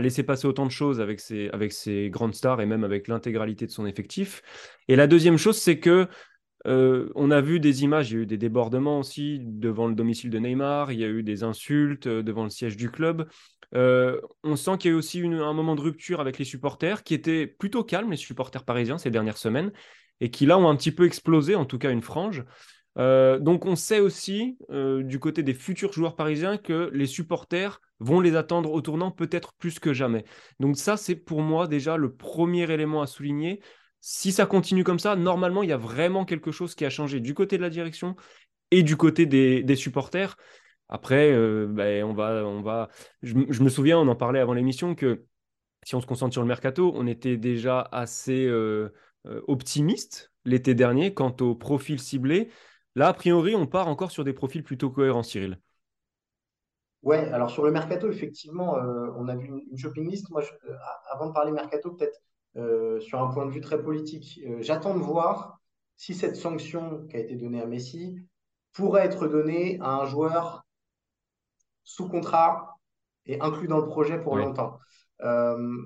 laisser 0.00 0.22
passer 0.22 0.46
autant 0.46 0.64
de 0.64 0.70
choses 0.70 1.00
avec 1.00 1.20
ses, 1.20 1.50
avec 1.50 1.72
ses 1.72 2.08
grandes 2.08 2.34
stars 2.34 2.62
et 2.62 2.66
même 2.66 2.84
avec 2.84 3.06
l'intégralité 3.08 3.66
de 3.66 3.72
son 3.72 3.84
effectif. 3.84 4.40
Et 4.88 4.96
la 4.96 5.06
deuxième 5.06 5.36
chose, 5.36 5.58
c'est 5.58 5.80
que 5.80 6.08
euh, 6.66 7.10
on 7.14 7.30
a 7.30 7.40
vu 7.40 7.60
des 7.60 7.84
images, 7.84 8.10
il 8.10 8.14
y 8.14 8.18
a 8.18 8.22
eu 8.22 8.26
des 8.26 8.38
débordements 8.38 8.98
aussi 8.98 9.38
devant 9.42 9.86
le 9.86 9.94
domicile 9.94 10.30
de 10.30 10.38
Neymar, 10.38 10.92
il 10.92 11.00
y 11.00 11.04
a 11.04 11.08
eu 11.08 11.22
des 11.22 11.42
insultes 11.42 12.06
euh, 12.06 12.22
devant 12.22 12.44
le 12.44 12.50
siège 12.50 12.76
du 12.76 12.90
club. 12.90 13.28
Euh, 13.74 14.20
on 14.44 14.56
sent 14.56 14.78
qu'il 14.78 14.90
y 14.90 14.94
a 14.94 14.96
eu 14.96 14.98
aussi 14.98 15.20
un 15.22 15.52
moment 15.52 15.74
de 15.74 15.80
rupture 15.80 16.20
avec 16.20 16.38
les 16.38 16.44
supporters 16.44 17.02
qui 17.02 17.12
étaient 17.12 17.46
plutôt 17.46 17.84
calmes, 17.84 18.10
les 18.10 18.16
supporters 18.16 18.64
parisiens, 18.64 18.98
ces 18.98 19.10
dernières 19.10 19.36
semaines, 19.36 19.72
et 20.20 20.30
qui 20.30 20.46
là 20.46 20.58
ont 20.58 20.68
un 20.68 20.76
petit 20.76 20.92
peu 20.92 21.04
explosé, 21.04 21.54
en 21.54 21.66
tout 21.66 21.78
cas 21.78 21.90
une 21.90 22.02
frange. 22.02 22.44
donc 22.96 23.66
on 23.66 23.74
sait 23.74 23.98
aussi 23.98 24.56
du 24.70 25.18
côté 25.18 25.42
des 25.42 25.54
futurs 25.54 25.92
joueurs 25.92 26.14
parisiens 26.14 26.56
que 26.56 26.88
les 26.92 27.06
supporters 27.06 27.80
vont 27.98 28.20
les 28.20 28.36
attendre 28.36 28.70
au 28.70 28.80
tournant 28.80 29.10
peut-être 29.10 29.54
plus 29.54 29.80
que 29.80 29.92
jamais. 29.92 30.24
Donc 30.60 30.76
ça 30.76 30.96
c'est 30.96 31.16
pour 31.16 31.42
moi 31.42 31.66
déjà 31.66 31.96
le 31.96 32.14
premier 32.14 32.70
élément 32.70 33.02
à 33.02 33.08
souligner 33.08 33.60
si 34.06 34.32
ça 34.32 34.44
continue 34.44 34.84
comme 34.84 34.98
ça, 34.98 35.16
normalement, 35.16 35.62
il 35.62 35.70
y 35.70 35.72
a 35.72 35.78
vraiment 35.78 36.26
quelque 36.26 36.50
chose 36.50 36.74
qui 36.74 36.84
a 36.84 36.90
changé 36.90 37.20
du 37.20 37.32
côté 37.32 37.56
de 37.56 37.62
la 37.62 37.70
direction 37.70 38.16
et 38.70 38.82
du 38.82 38.98
côté 38.98 39.24
des, 39.24 39.76
supporters. 39.76 40.36
Après, 40.90 41.32
euh, 41.32 41.66
ben, 41.66 42.04
on 42.04 42.12
va, 42.12 42.44
on 42.44 42.60
va... 42.60 42.90
Je, 43.22 43.34
me 43.34 43.68
souviens, 43.70 43.98
on 43.98 44.06
en 44.06 44.14
parlait 44.14 44.40
avant 44.40 44.52
l'émission, 44.52 44.94
que 44.94 45.24
si 45.84 45.94
on 45.94 46.02
se 46.02 46.06
concentre 46.06 46.34
sur 46.34 46.42
le 46.42 46.48
mercato, 46.48 46.92
on 46.94 47.06
était 47.06 47.38
déjà 47.38 47.80
assez 47.92 48.44
euh, 48.44 48.92
euh, 49.24 49.40
optimiste 49.48 50.32
l'été 50.44 50.74
dernier 50.74 51.14
quant 51.14 51.34
au 51.40 51.54
profil 51.54 51.98
ciblé. 51.98 52.50
Là, 52.96 53.08
a 53.08 53.14
priori, 53.14 53.54
on 53.54 53.66
part 53.66 53.88
encore 53.88 54.10
sur 54.10 54.22
des 54.22 54.34
profils 54.34 54.62
plutôt 54.62 54.90
cohérents, 54.90 55.22
Cyril. 55.22 55.58
Ouais, 57.02 57.26
alors 57.30 57.48
sur 57.48 57.64
le 57.64 57.72
mercato, 57.72 58.10
effectivement, 58.10 58.74
on 59.16 59.28
a 59.28 59.34
vu 59.34 59.46
une, 59.46 59.78
shopping 59.78 60.10
list. 60.10 60.28
Moi, 60.28 60.42
avant 61.10 61.28
de 61.28 61.32
parler 61.32 61.52
mercato, 61.52 61.92
peut-être 61.92 62.20
euh, 62.56 63.00
sur 63.00 63.20
un 63.20 63.32
point 63.32 63.46
de 63.46 63.50
vue 63.50 63.60
très 63.60 63.82
politique. 63.82 64.40
Euh, 64.46 64.58
j'attends 64.60 64.94
de 64.94 65.02
voir 65.02 65.58
si 65.96 66.14
cette 66.14 66.36
sanction 66.36 67.06
qui 67.08 67.16
a 67.16 67.20
été 67.20 67.34
donnée 67.34 67.60
à 67.60 67.66
Messi 67.66 68.16
pourrait 68.72 69.04
être 69.04 69.26
donnée 69.26 69.78
à 69.80 69.94
un 69.94 70.04
joueur 70.06 70.64
sous 71.82 72.08
contrat 72.08 72.78
et 73.26 73.40
inclus 73.40 73.68
dans 73.68 73.78
le 73.78 73.86
projet 73.86 74.20
pour 74.20 74.36
longtemps. 74.36 74.78
Euh, 75.22 75.76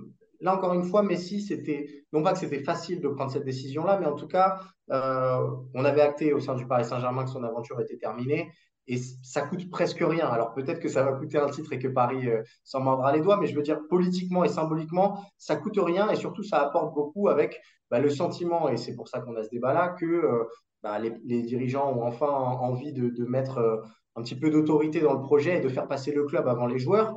là, 0.41 0.57
encore 0.57 0.75
une 0.75 0.85
fois, 0.85 1.03
Messi, 1.03 1.41
c'était 1.41 2.05
non 2.13 2.23
pas 2.23 2.33
que 2.33 2.39
c'était 2.39 2.63
facile 2.63 3.01
de 3.01 3.09
prendre 3.09 3.31
cette 3.31 3.45
décision-là, 3.45 3.99
mais 3.99 4.07
en 4.07 4.15
tout 4.15 4.29
cas, 4.29 4.61
on 4.89 5.85
avait 5.85 6.01
acté 6.01 6.33
au 6.33 6.41
sein 6.41 6.55
du 6.55 6.67
Paris 6.67 6.85
Saint-Germain 6.85 7.25
que 7.25 7.31
son 7.31 7.45
aventure 7.45 7.81
était 7.81 7.99
terminée 7.99 8.51
et 8.89 8.97
ça 9.23 9.43
coûte 9.43 9.71
presque 9.71 10.01
rien. 10.01 10.27
Alors 10.27 10.55
peut-être 10.55 10.81
que 10.81 10.89
ça 10.89 11.05
va 11.05 11.13
coûter 11.13 11.39
un 11.39 11.51
titre 11.51 11.73
et 11.75 11.79
que 11.79 11.89
Paris 11.89 12.29
euh, 12.29 12.43
s'en 12.65 12.81
mordra 12.81 13.13
les 13.13 13.21
doigts, 13.21 13.37
mais 13.37 13.47
je 13.47 13.55
veux 13.55 13.63
dire 13.63 13.81
politiquement 13.89 14.45
et 14.45 14.49
symboliquement, 14.49 15.23
ça 15.37 15.57
coûte 15.57 15.79
rien 15.79 16.11
et 16.11 16.17
surtout 16.17 16.43
ça 16.43 16.59
apporte 16.63 16.95
beaucoup 16.95 17.29
avec 17.29 17.61
bah, 17.91 18.01
le 18.01 18.09
sentiment, 18.09 18.69
et 18.69 18.77
c'est 18.77 18.97
pour 18.97 19.09
ça 19.09 19.21
qu'on 19.21 19.37
a 19.37 19.45
ce 19.45 19.51
débat-là, 19.51 19.91
que 19.91 20.07
euh, 20.07 20.45
bah, 20.83 20.99
les, 20.99 21.43
dirigeants 21.43 21.93
ont 21.93 22.03
enfin 22.03 22.27
envie 22.27 22.93
de, 22.93 23.25
mettre 23.25 23.59
euh, 23.59 23.77
un 24.17 24.23
petit 24.23 24.35
peu 24.35 24.51
d'autorité 24.51 25.01
dans 25.01 25.15
le 25.15 25.23
projet 25.23 25.59
et 25.59 25.61
de 25.61 25.69
faire 25.69 25.87
passer 25.87 26.13
le 26.13 26.25
club 26.25 26.49
avant 26.49 26.67
les 26.67 26.79
joueurs. 26.79 27.15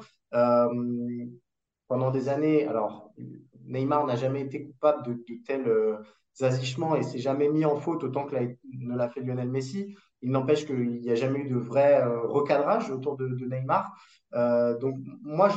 pendant 1.88 2.12
des 2.12 2.30
années, 2.30 2.66
alors 2.68 3.12
Neymar 3.66 4.06
n'a 4.06 4.16
jamais 4.16 4.42
été 4.42 4.66
coupable 4.66 5.04
de, 5.06 5.24
tels 5.46 5.70
agissements 6.40 6.96
et 6.96 7.04
s'est 7.04 7.20
jamais 7.20 7.50
mis 7.50 7.66
en 7.66 7.76
faute 7.76 8.04
autant 8.04 8.26
que 8.26 8.36
ne 8.36 8.96
l'a 8.96 9.10
fait 9.10 9.22
Lionel 9.22 9.50
Messi. 9.50 9.96
Il 10.22 10.32
n'empêche 10.32 10.66
qu'il 10.66 11.02
n'y 11.02 11.10
a 11.10 11.16
jamais 11.16 11.40
eu 11.40 11.50
de 11.50 11.58
vrai 11.58 12.02
euh, 12.02 12.22
recadrage 12.22 12.92
autour 12.92 13.18
de, 13.18 13.28
Neymar. 13.28 13.92
Euh, 14.34 14.78
donc 14.78 14.96
moi, 15.24 15.50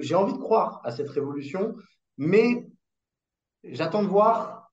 j'ai 0.00 0.14
envie 0.14 0.34
de 0.34 0.38
croire 0.38 0.80
à 0.84 0.90
cette 0.90 1.08
révolution, 1.08 1.74
mais 2.18 2.66
j'attends 3.64 4.02
de 4.02 4.08
voir 4.08 4.70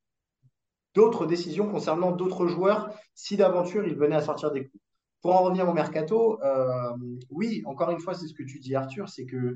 d'autres 0.94 1.26
décisions 1.26 1.70
concernant 1.70 2.12
d'autres 2.12 2.48
joueurs 2.48 2.90
si 3.14 3.38
d'aventure 3.38 3.86
ils 3.86 3.96
venaient 3.96 4.16
à 4.16 4.22
sortir 4.22 4.52
des 4.52 4.68
coups. 4.68 4.84
Pour 5.22 5.36
en 5.36 5.44
revenir 5.44 5.68
au 5.68 5.74
mercato, 5.74 6.40
euh, 6.44 6.94
oui, 7.32 7.64
encore 7.66 7.90
une 7.90 8.00
fois, 8.00 8.14
c'est 8.14 8.28
ce 8.28 8.34
que 8.34 8.44
tu 8.44 8.60
dis, 8.60 8.76
Arthur, 8.76 9.10
c'est 9.10 9.26
que 9.26 9.56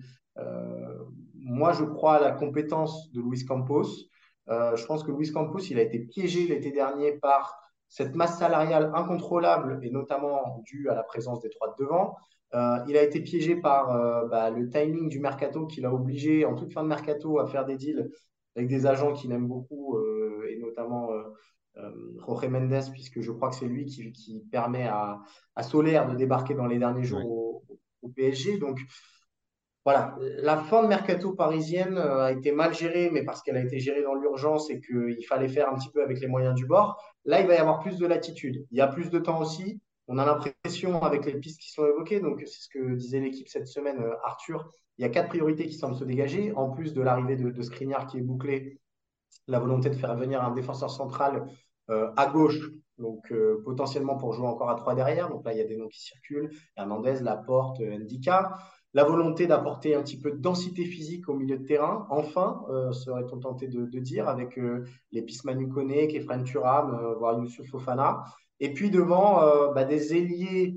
moi, 1.36 1.74
je 1.74 1.84
crois 1.84 2.16
à 2.16 2.22
la 2.22 2.32
compétence 2.32 3.12
de 3.12 3.20
Luis 3.20 3.44
Campos. 3.44 3.84
je 4.48 4.86
pense 4.86 5.04
que 5.04 5.12
Luis 5.12 5.34
Campos, 5.34 5.60
il 5.60 5.78
a 5.78 5.82
été 5.82 6.00
piégé 6.00 6.48
l'été 6.48 6.72
dernier 6.72 7.12
par 7.12 7.69
cette 7.90 8.16
masse 8.16 8.38
salariale 8.38 8.92
incontrôlable 8.94 9.80
et 9.82 9.90
notamment 9.90 10.62
due 10.66 10.90
à 10.90 10.96
la 10.96 11.04
présence 11.04 11.42
des 11.42 11.50
trois 11.50 11.70
de 11.70 11.84
devant. 11.84 12.16
Euh, 12.54 12.78
il 12.88 12.98
a 12.98 13.04
été 13.04 13.20
piégé 13.22 13.56
par 13.56 13.92
euh, 13.92 14.26
bah, 14.28 14.50
le 14.50 14.70
timing 14.70 15.10
du 15.10 15.20
mercato 15.20 15.68
qui 15.68 15.82
l'a 15.82 15.94
obligé 15.94 16.46
en 16.46 16.56
toute 16.56 16.72
fin 16.72 16.84
de 16.84 16.88
mercato 16.88 17.40
à 17.40 17.48
faire 17.48 17.66
des 17.66 17.78
deals 17.78 18.10
avec 18.56 18.68
des 18.68 18.88
agents 18.88 19.14
qu'il 19.14 19.32
aime 19.32 19.48
beaucoup 19.48 19.98
euh, 19.98 20.48
et 20.50 20.58
notamment 20.58 21.10
Jorge 22.26 22.48
Mendes 22.48 22.92
puisque 22.92 23.22
je 23.22 23.32
crois 23.32 23.50
que 23.50 23.56
c'est 23.56 23.68
lui 23.68 23.86
qui, 23.86 24.44
permet 24.52 24.88
à, 24.88 25.20
à, 25.56 25.64
Solaire 25.64 26.08
de 26.10 26.16
débarquer 26.16 26.54
dans 26.54 26.66
les 26.66 26.78
derniers 26.78 27.04
jours 27.04 27.64
au, 28.02 28.10
PSG. 28.16 28.58
Donc 28.58 28.80
voilà, 29.86 30.16
la 30.20 30.58
fin 30.58 30.84
de 30.84 30.88
mercato 30.88 31.34
parisienne 31.34 31.98
a 31.98 32.32
été 32.32 32.52
mal 32.52 32.74
gérée, 32.74 33.10
mais 33.12 33.24
parce 33.24 33.42
qu'elle 33.42 33.56
a 33.56 33.64
été 33.64 33.80
gérée 33.80 34.02
dans 34.02 34.16
l'urgence 34.16 34.70
et 34.70 34.82
qu'il 34.82 35.26
fallait 35.28 35.48
faire 35.48 35.72
un 35.72 35.76
petit 35.76 35.90
peu 35.92 36.04
avec 36.04 36.20
les 36.20 36.28
moyens 36.28 36.56
du 36.56 36.66
bord. 36.66 36.98
Là, 37.26 37.42
il 37.42 37.48
va 37.48 37.56
y 37.56 37.58
avoir 37.58 37.80
plus 37.80 37.98
de 37.98 38.06
latitude. 38.06 38.66
Il 38.72 38.78
y 38.78 38.82
a 38.82 38.88
plus 38.88 39.10
de 39.10 39.20
temps 39.20 39.40
aussi. 39.40 39.82
On 40.08 40.18
a 40.18 40.26
l'impression, 40.26 41.04
avec 41.04 41.26
les 41.26 41.36
pistes 41.36 41.62
qui 41.62 41.72
sont 41.72 41.86
évoquées, 41.86 42.20
donc 42.20 42.42
c'est 42.46 42.64
ce 42.64 42.70
que 42.70 42.96
disait 42.96 43.20
l'équipe 43.20 43.48
cette 43.48 43.68
semaine, 43.68 44.00
euh, 44.00 44.16
Arthur, 44.24 44.72
il 44.98 45.04
y 45.04 45.06
a 45.06 45.10
quatre 45.10 45.30
priorités 45.30 45.68
qui 45.68 45.76
semblent 45.76 45.96
se 45.96 46.04
dégager, 46.04 46.52
en 46.56 46.72
plus 46.72 46.94
de 46.94 47.02
l'arrivée 47.02 47.36
de, 47.36 47.52
de 47.52 47.62
qui 47.62 48.18
est 48.18 48.22
bouclé, 48.22 48.80
la 49.48 49.60
volonté 49.60 49.90
de 49.90 49.96
faire 49.96 50.16
venir 50.16 50.44
un 50.44 50.52
défenseur 50.52 50.90
central 50.90 51.46
euh, 51.90 52.12
à 52.18 52.26
gauche, 52.26 52.60
donc 52.98 53.32
potentiellement 53.64 54.18
pour 54.18 54.34
jouer 54.34 54.48
encore 54.48 54.70
à 54.70 54.76
trois 54.76 54.96
derrière. 54.96 55.30
Donc 55.30 55.46
là, 55.46 55.54
il 55.54 55.60
y 55.60 55.62
a 55.62 55.66
des 55.66 55.78
noms 55.78 55.88
qui 55.88 56.02
circulent, 56.02 56.50
Hernandez, 56.76 57.20
Laporte, 57.22 57.80
Ndika 57.80 58.58
la 58.94 59.04
volonté 59.04 59.46
d'apporter 59.46 59.96
un 59.96 60.02
petit 60.02 60.20
peu 60.20 60.32
de 60.32 60.38
densité 60.38 60.84
physique 60.84 61.30
au 61.30 61.36
milieu 61.36 61.58
de 61.58 61.66
terrain, 61.66 62.08
enfin, 62.10 62.66
euh, 62.70 62.92
serait-on 62.92 63.38
tenté 63.38 63.68
de, 63.68 64.00
dire, 64.00 64.28
avec 64.28 64.58
euh, 64.58 64.86
les 65.12 65.22
Pismanu 65.22 65.70
Kone, 65.70 66.08
Kefren 66.08 66.44
Turam, 66.44 66.96
euh, 66.96 67.14
voire 67.16 67.38
Youssouf 67.40 67.68
Fofana. 67.70 68.24
Et 68.60 68.74
puis 68.74 68.90
devant 68.90 69.44
euh, 69.44 69.72
bah, 69.74 69.86
des 69.86 70.16
ailiers 70.16 70.76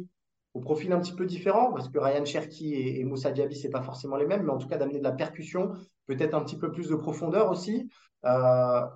au 0.54 0.60
profil 0.60 0.92
un 0.92 1.00
petit 1.00 1.14
peu 1.14 1.24
différent, 1.24 1.72
parce 1.72 1.88
que 1.88 1.98
Ryan 1.98 2.26
Cherki 2.26 2.74
et, 2.74 3.02
Moussa 3.04 3.30
Diaby, 3.30 3.56
ce 3.56 3.68
pas 3.68 3.80
forcément 3.80 4.16
les 4.16 4.26
mêmes, 4.26 4.42
mais 4.42 4.52
en 4.52 4.58
tout 4.58 4.68
cas 4.68 4.76
d'amener 4.76 4.98
de 4.98 5.04
la 5.04 5.12
percussion, 5.12 5.72
peut-être 6.06 6.34
un 6.34 6.44
petit 6.44 6.58
peu 6.58 6.70
plus 6.70 6.90
de 6.90 6.94
profondeur 6.94 7.50
aussi. 7.50 7.88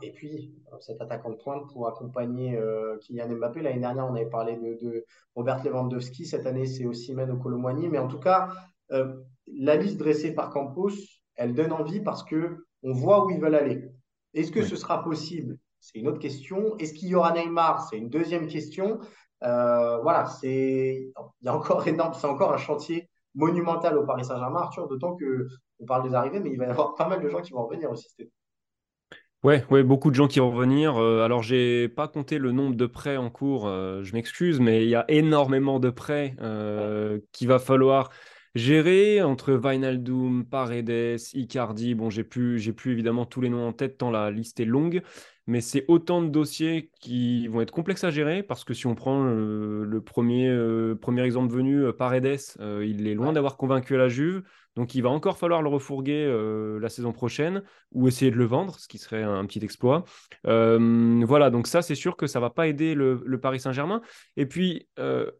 et 0.02 0.12
puis 0.12 0.54
cet 0.80 1.00
attaquant 1.00 1.30
de 1.30 1.36
pointe 1.36 1.66
pour 1.72 1.88
accompagner 1.88 2.60
Kylian 3.00 3.36
Mbappé. 3.36 3.62
L'année 3.62 3.80
dernière, 3.80 4.06
on 4.06 4.14
avait 4.14 4.28
parlé 4.28 4.56
de, 4.56 5.06
Robert 5.34 5.64
Lewandowski. 5.64 6.26
Cette 6.26 6.44
année, 6.44 6.66
c'est 6.66 6.84
aussi 6.84 7.14
Meno 7.14 7.38
Colomwani. 7.38 7.88
Mais 7.88 7.98
en 7.98 8.08
tout 8.08 8.20
cas, 8.20 8.50
euh, 8.92 9.14
la 9.46 9.76
liste 9.76 9.98
dressée 9.98 10.32
par 10.32 10.50
Campos, 10.50 10.92
elle 11.36 11.54
donne 11.54 11.72
envie 11.72 12.00
parce 12.00 12.22
que 12.22 12.64
on 12.82 12.92
voit 12.92 13.24
où 13.24 13.30
ils 13.30 13.40
veulent 13.40 13.54
aller. 13.54 13.88
Est-ce 14.34 14.52
que 14.52 14.62
ce 14.62 14.76
sera 14.76 15.02
possible? 15.02 15.58
C'est 15.80 15.98
une 15.98 16.08
autre 16.08 16.18
question. 16.18 16.76
Est-ce 16.78 16.94
qu'il 16.94 17.08
y 17.08 17.14
aura 17.14 17.32
Neymar? 17.32 17.88
C'est 17.88 17.98
une 17.98 18.08
deuxième 18.08 18.46
question. 18.46 19.00
Euh, 19.42 19.98
voilà, 19.98 20.26
c'est 20.26 21.12
il 21.40 21.44
y 21.44 21.48
a 21.48 21.54
encore 21.54 21.86
énorme, 21.86 22.14
c'est 22.14 22.26
encore 22.26 22.52
un 22.52 22.58
chantier 22.58 23.08
monumental 23.34 23.96
au 23.98 24.04
Paris 24.04 24.24
Saint-Germain, 24.24 24.60
Arthur. 24.60 24.88
D'autant 24.88 25.14
que 25.14 25.46
on 25.78 25.84
parle 25.84 26.08
des 26.08 26.14
arrivées, 26.14 26.40
mais 26.40 26.50
il 26.50 26.58
va 26.58 26.66
y 26.66 26.70
avoir 26.70 26.94
pas 26.94 27.08
mal 27.08 27.22
de 27.22 27.28
gens 27.28 27.40
qui 27.40 27.52
vont 27.52 27.66
revenir 27.66 27.90
aussi. 27.90 28.08
Ouais, 29.42 29.64
ouais, 29.70 29.82
beaucoup 29.82 30.10
de 30.10 30.14
gens 30.16 30.26
qui 30.26 30.40
vont 30.40 30.50
revenir. 30.50 30.96
Euh, 30.96 31.22
alors, 31.22 31.42
j'ai 31.42 31.88
pas 31.88 32.08
compté 32.08 32.38
le 32.38 32.52
nombre 32.52 32.74
de 32.74 32.86
prêts 32.86 33.16
en 33.16 33.30
cours. 33.30 33.68
je 33.68 34.12
m'excuse, 34.12 34.58
mais 34.58 34.84
il 34.84 34.88
y 34.88 34.96
a 34.96 35.04
énormément 35.08 35.78
de 35.78 35.90
prêts 35.90 36.34
qu'il 37.32 37.48
va 37.48 37.58
falloir 37.58 38.10
Gérer 38.56 39.20
entre 39.20 39.52
Vinaldoom, 39.52 40.46
Paredes, 40.46 41.20
Icardi, 41.34 41.94
bon, 41.94 42.08
j'ai 42.08 42.24
plus, 42.24 42.58
j'ai 42.58 42.72
plus 42.72 42.92
évidemment 42.92 43.26
tous 43.26 43.42
les 43.42 43.50
noms 43.50 43.68
en 43.68 43.74
tête 43.74 43.98
tant 43.98 44.10
la 44.10 44.30
liste 44.30 44.60
est 44.60 44.64
longue, 44.64 45.02
mais 45.46 45.60
c'est 45.60 45.84
autant 45.88 46.22
de 46.22 46.28
dossiers 46.28 46.90
qui 46.98 47.48
vont 47.48 47.60
être 47.60 47.70
complexes 47.70 48.04
à 48.04 48.10
gérer 48.10 48.42
parce 48.42 48.64
que 48.64 48.72
si 48.72 48.86
on 48.86 48.94
prend 48.94 49.24
le, 49.24 50.00
premier, 50.00 50.48
euh, 50.48 50.94
premier 50.94 51.20
exemple 51.24 51.52
venu, 51.52 51.84
euh, 51.84 51.92
Paredes, 51.92 52.38
euh, 52.60 52.82
il 52.86 53.06
est 53.06 53.14
loin 53.14 53.34
d'avoir 53.34 53.58
convaincu 53.58 53.94
la 53.94 54.08
Juve, 54.08 54.42
donc 54.74 54.94
il 54.94 55.02
va 55.02 55.10
encore 55.10 55.36
falloir 55.36 55.60
le 55.60 55.68
refourguer 55.68 56.26
la 56.80 56.88
saison 56.88 57.12
prochaine 57.12 57.62
ou 57.92 58.08
essayer 58.08 58.30
de 58.30 58.36
le 58.36 58.46
vendre, 58.46 58.78
ce 58.78 58.88
qui 58.88 58.96
serait 58.96 59.22
un, 59.22 59.44
petit 59.44 59.62
exploit. 59.62 60.04
voilà, 60.44 61.50
donc 61.50 61.66
ça 61.66 61.82
c'est 61.82 61.94
sûr 61.94 62.16
que 62.16 62.26
ça 62.26 62.40
va 62.40 62.48
pas 62.48 62.68
aider 62.68 62.94
le 62.94 63.38
Paris 63.38 63.60
Saint-Germain. 63.60 64.00
Et 64.36 64.46
puis 64.46 64.88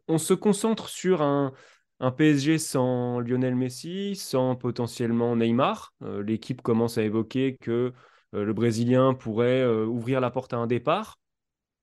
on 0.09 0.19
se 0.19 0.35
concentre 0.35 0.89
sur 0.89 1.21
un 1.21 1.53
un 2.01 2.11
PSG 2.11 2.59
sans 2.59 3.21
Lionel 3.21 3.57
Messi, 3.57 4.17
sans 4.17 4.55
potentiellement 4.55 5.37
Neymar. 5.37 5.95
Euh, 6.03 6.23
l'équipe 6.23 6.63
commence 6.63 6.99
à 6.99 7.03
évoquer 7.03 7.57
que 7.57 7.93
euh, 8.35 8.45
le 8.45 8.53
Brésilien 8.53 9.15
pourrait 9.15 9.63
euh, 9.63 9.87
ouvrir 9.87 10.21
la 10.21 10.31
porte 10.31 10.53
à 10.53 10.59
un 10.59 10.67
départ 10.67 11.19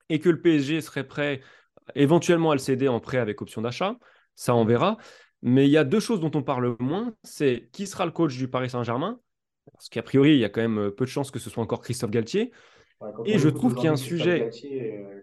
et 0.10 0.20
que 0.20 0.30
le 0.30 0.42
PSG 0.42 0.82
serait 0.82 1.08
prêt 1.08 1.42
éventuellement 1.96 2.52
à 2.52 2.56
le 2.56 2.60
céder 2.60 2.88
en 2.88 3.00
prêt 3.00 3.18
avec 3.18 3.42
option 3.42 3.62
d'achat. 3.62 3.96
Ça, 4.36 4.56
on 4.56 4.66
verra. 4.66 4.98
Mais 5.42 5.66
il 5.66 5.72
y 5.72 5.78
a 5.78 5.84
deux 5.84 6.00
choses 6.00 6.20
dont 6.20 6.32
on 6.36 6.44
parle 6.44 6.76
moins. 6.80 7.14
C'est 7.24 7.70
qui 7.74 7.88
sera 7.88 8.06
le 8.06 8.12
coach 8.12 8.38
du 8.38 8.48
Paris 8.48 8.70
Saint-Germain? 8.70 9.20
Parce 9.72 9.90
qu'a 9.90 10.04
priori, 10.04 10.34
il 10.34 10.40
y 10.40 10.46
a 10.46 10.50
quand 10.50 10.62
même 10.62 10.92
peu 10.92 11.06
de 11.06 11.10
chances 11.10 11.32
que 11.32 11.40
ce 11.40 11.50
soit 11.50 11.64
encore 11.64 11.82
Christophe 11.82 12.12
Galtier. 12.12 12.52
et 13.26 13.40
je 13.40 13.50
trouve 13.50 13.76
qu'il 13.76 13.86
y 13.86 13.88
a 13.88 13.92
un 13.92 13.98
sujet... 13.98 14.50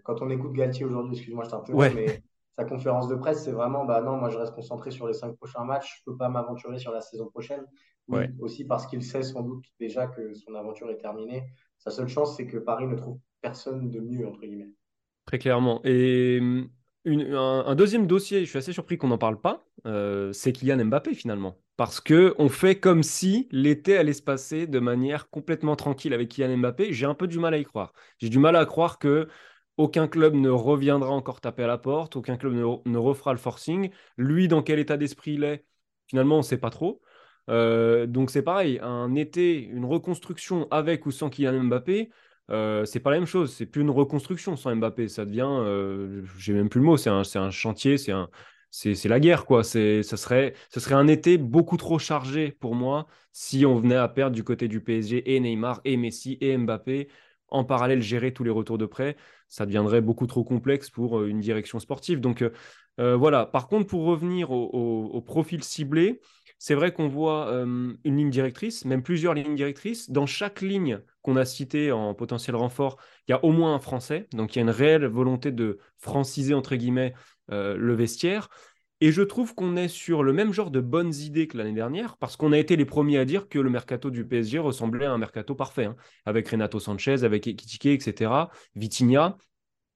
quand 0.03 0.21
on 0.21 0.29
écoute 0.29 0.53
Galtier 0.53 0.85
aujourd'hui, 0.85 1.15
excuse-moi, 1.15 1.45
je 1.45 1.49
t'interromps, 1.49 1.95
mais 1.95 2.23
sa 2.57 2.65
conférence 2.65 3.07
de 3.07 3.15
presse, 3.15 3.43
c'est 3.43 3.51
vraiment 3.51 3.85
bah 3.85 4.01
non, 4.01 4.17
moi 4.17 4.29
je 4.29 4.37
reste 4.37 4.53
concentré 4.53 4.91
sur 4.91 5.07
les 5.07 5.13
cinq 5.13 5.35
prochains 5.37 5.63
matchs, 5.63 5.97
je 5.97 6.01
ne 6.09 6.13
peux 6.13 6.17
pas 6.17 6.29
m'aventurer 6.29 6.79
sur 6.79 6.91
la 6.91 7.01
saison 7.01 7.27
prochaine. 7.27 7.65
Aussi 8.39 8.65
parce 8.65 8.87
qu'il 8.87 9.03
sait 9.03 9.23
sans 9.23 9.41
doute 9.41 9.63
déjà 9.79 10.07
que 10.07 10.33
son 10.33 10.53
aventure 10.55 10.89
est 10.89 10.97
terminée. 10.97 11.43
Sa 11.77 11.91
seule 11.91 12.07
chance, 12.07 12.35
c'est 12.35 12.45
que 12.45 12.57
Paris 12.57 12.87
ne 12.87 12.95
trouve 12.95 13.19
personne 13.41 13.89
de 13.89 13.99
mieux, 13.99 14.27
entre 14.27 14.41
guillemets. 14.41 14.71
Très 15.25 15.39
clairement. 15.39 15.81
Et 15.83 16.39
un, 17.05 17.75
deuxième 17.75 18.07
dossier, 18.07 18.41
je 18.41 18.49
suis 18.49 18.57
assez 18.57 18.73
surpris 18.73 18.97
qu'on 18.97 19.07
n'en 19.07 19.17
parle 19.17 19.39
pas, 19.39 19.65
euh, 19.85 20.33
c'est 20.33 20.51
Kylian 20.51 20.85
Mbappé 20.85 21.13
finalement. 21.13 21.57
Parce 21.77 21.99
que 21.99 22.35
on 22.37 22.49
fait 22.49 22.79
comme 22.79 23.01
si 23.01 23.47
l'été 23.51 23.97
allait 23.97 24.13
se 24.13 24.21
passer 24.21 24.67
de 24.67 24.79
manière 24.79 25.29
complètement 25.29 25.75
tranquille 25.75 26.13
avec 26.13 26.29
Kylian 26.29 26.57
Mbappé. 26.57 26.93
J'ai 26.93 27.05
un 27.05 27.15
peu 27.15 27.27
du 27.27 27.39
mal 27.39 27.53
à 27.53 27.57
y 27.57 27.63
croire. 27.63 27.93
J'ai 28.19 28.29
du 28.29 28.39
mal 28.39 28.55
à 28.55 28.65
croire 28.65 28.99
que 28.99 29.27
aucun 29.77 30.07
club 30.07 30.35
ne 30.35 30.49
reviendra 30.49 31.11
encore 31.11 31.41
taper 31.41 31.63
à 31.63 31.67
la 31.67 31.77
porte, 31.77 32.15
aucun 32.15 32.37
club 32.37 32.53
ne, 32.53 32.97
refera 32.97 33.33
le 33.33 33.39
forcing. 33.39 33.89
Lui, 34.17 34.47
dans 34.47 34.61
quel 34.61 34.79
état 34.79 34.97
d'esprit 34.97 35.33
il 35.33 35.43
est, 35.43 35.65
finalement, 36.07 36.35
on 36.35 36.39
ne 36.39 36.43
sait 36.43 36.57
pas 36.57 36.69
trop. 36.69 37.01
Euh, 37.49 38.05
donc 38.05 38.29
c'est 38.31 38.43
pareil, 38.43 38.79
un 38.81 39.15
été, 39.15 39.63
une 39.63 39.85
reconstruction 39.85 40.67
avec 40.71 41.05
ou 41.05 41.11
sans 41.11 41.29
Kylian 41.29 41.63
Mbappé, 41.63 42.11
euh, 42.51 42.85
c'est 42.85 42.99
pas 42.99 43.11
la 43.11 43.17
même 43.17 43.25
chose. 43.25 43.53
C'est 43.53 43.65
plus 43.65 43.81
une 43.81 43.89
reconstruction 43.89 44.55
sans 44.55 44.75
Mbappé. 44.75 45.07
Ça 45.07 45.25
devient, 45.25 45.47
euh, 45.47 46.23
j'ai 46.37 46.53
même 46.53 46.69
plus 46.69 46.79
le 46.79 46.85
mot. 46.85 46.97
C'est 46.97 47.09
un, 47.09 47.49
chantier, 47.51 47.97
c'est 47.97 49.09
la 49.09 49.19
guerre 49.19 49.45
quoi. 49.45 49.63
Ça 49.63 49.79
ce 50.03 50.15
serait 50.17 50.53
un 50.91 51.07
été 51.07 51.37
beaucoup 51.37 51.77
trop 51.77 51.99
chargé 51.99 52.51
pour 52.51 52.75
moi 52.75 53.07
si 53.33 53.65
on 53.65 53.79
venait 53.79 53.95
à 53.95 54.07
perdre 54.07 54.35
du 54.35 54.43
côté 54.43 54.67
du 54.67 54.81
PSG 54.81 55.35
et 55.35 55.39
Neymar 55.39 55.81
et 55.85 55.97
Messi 55.97 56.37
et 56.41 56.57
Mbappé 56.57 57.07
en 57.51 57.63
parallèle 57.65 58.01
gérer 58.01 58.33
tous 58.33 58.43
les 58.43 58.49
retours 58.49 58.77
de 58.77 58.85
prêt, 58.85 59.15
ça 59.49 59.65
deviendrait 59.65 60.01
beaucoup 60.01 60.27
trop 60.27 60.43
complexe 60.43 60.89
pour 60.89 61.19
euh, 61.19 61.27
une 61.27 61.41
direction 61.41 61.79
sportive. 61.79 62.21
Donc 62.21 62.41
euh, 62.41 62.51
euh, 62.99 63.15
voilà, 63.15 63.45
par 63.45 63.67
contre, 63.67 63.87
pour 63.87 64.05
revenir 64.05 64.51
au, 64.51 65.21
profil 65.21 65.63
ciblé, 65.63 66.21
c'est 66.57 66.75
vrai 66.75 66.93
qu'on 66.93 67.07
voit 67.07 67.51
une 67.51 67.97
ligne 68.03 68.29
directrice, 68.29 68.85
même 68.85 69.01
plusieurs 69.01 69.33
lignes 69.33 69.55
directrices. 69.55 70.11
Dans 70.11 70.27
chaque 70.27 70.61
ligne 70.61 70.99
qu'on 71.23 71.35
a 71.35 71.45
citée 71.45 71.91
en 71.91 72.13
potentiel 72.13 72.55
renfort, 72.55 72.97
il 73.27 73.31
y 73.31 73.33
a 73.33 73.43
au 73.43 73.51
moins 73.51 73.73
un 73.73 73.79
Français. 73.79 74.27
Donc 74.33 74.55
il 74.55 74.59
y 74.59 74.61
a 74.61 74.63
une 74.63 74.69
réelle 74.69 75.05
volonté 75.05 75.51
de 75.51 75.79
franciser, 75.97 76.53
entre 76.53 76.75
guillemets, 76.75 77.13
le 77.49 77.93
vestiaire. 77.95 78.49
Et 79.03 79.11
je 79.11 79.23
trouve 79.23 79.55
qu'on 79.55 79.75
est 79.77 79.87
sur 79.87 80.21
le 80.21 80.31
même 80.31 80.53
genre 80.53 80.69
de 80.69 80.79
bonnes 80.79 81.13
idées 81.13 81.47
que 81.47 81.57
l'année 81.57 81.73
dernière, 81.73 82.17
parce 82.17 82.37
qu'on 82.37 82.51
a 82.51 82.57
été 82.59 82.75
les 82.75 82.85
premiers 82.85 83.17
à 83.17 83.25
dire 83.25 83.49
que 83.49 83.57
le 83.57 83.71
mercato 83.71 84.11
du 84.11 84.25
PSG 84.25 84.59
ressemblait 84.59 85.07
à 85.07 85.11
un 85.11 85.17
mercato 85.17 85.55
parfait, 85.55 85.85
hein, 85.85 85.95
avec 86.25 86.47
Renato 86.47 86.79
Sanchez, 86.79 87.23
avec 87.23 87.47
Ekitike, 87.47 87.87
etc., 87.87 88.31
Vitinha. 88.75 89.37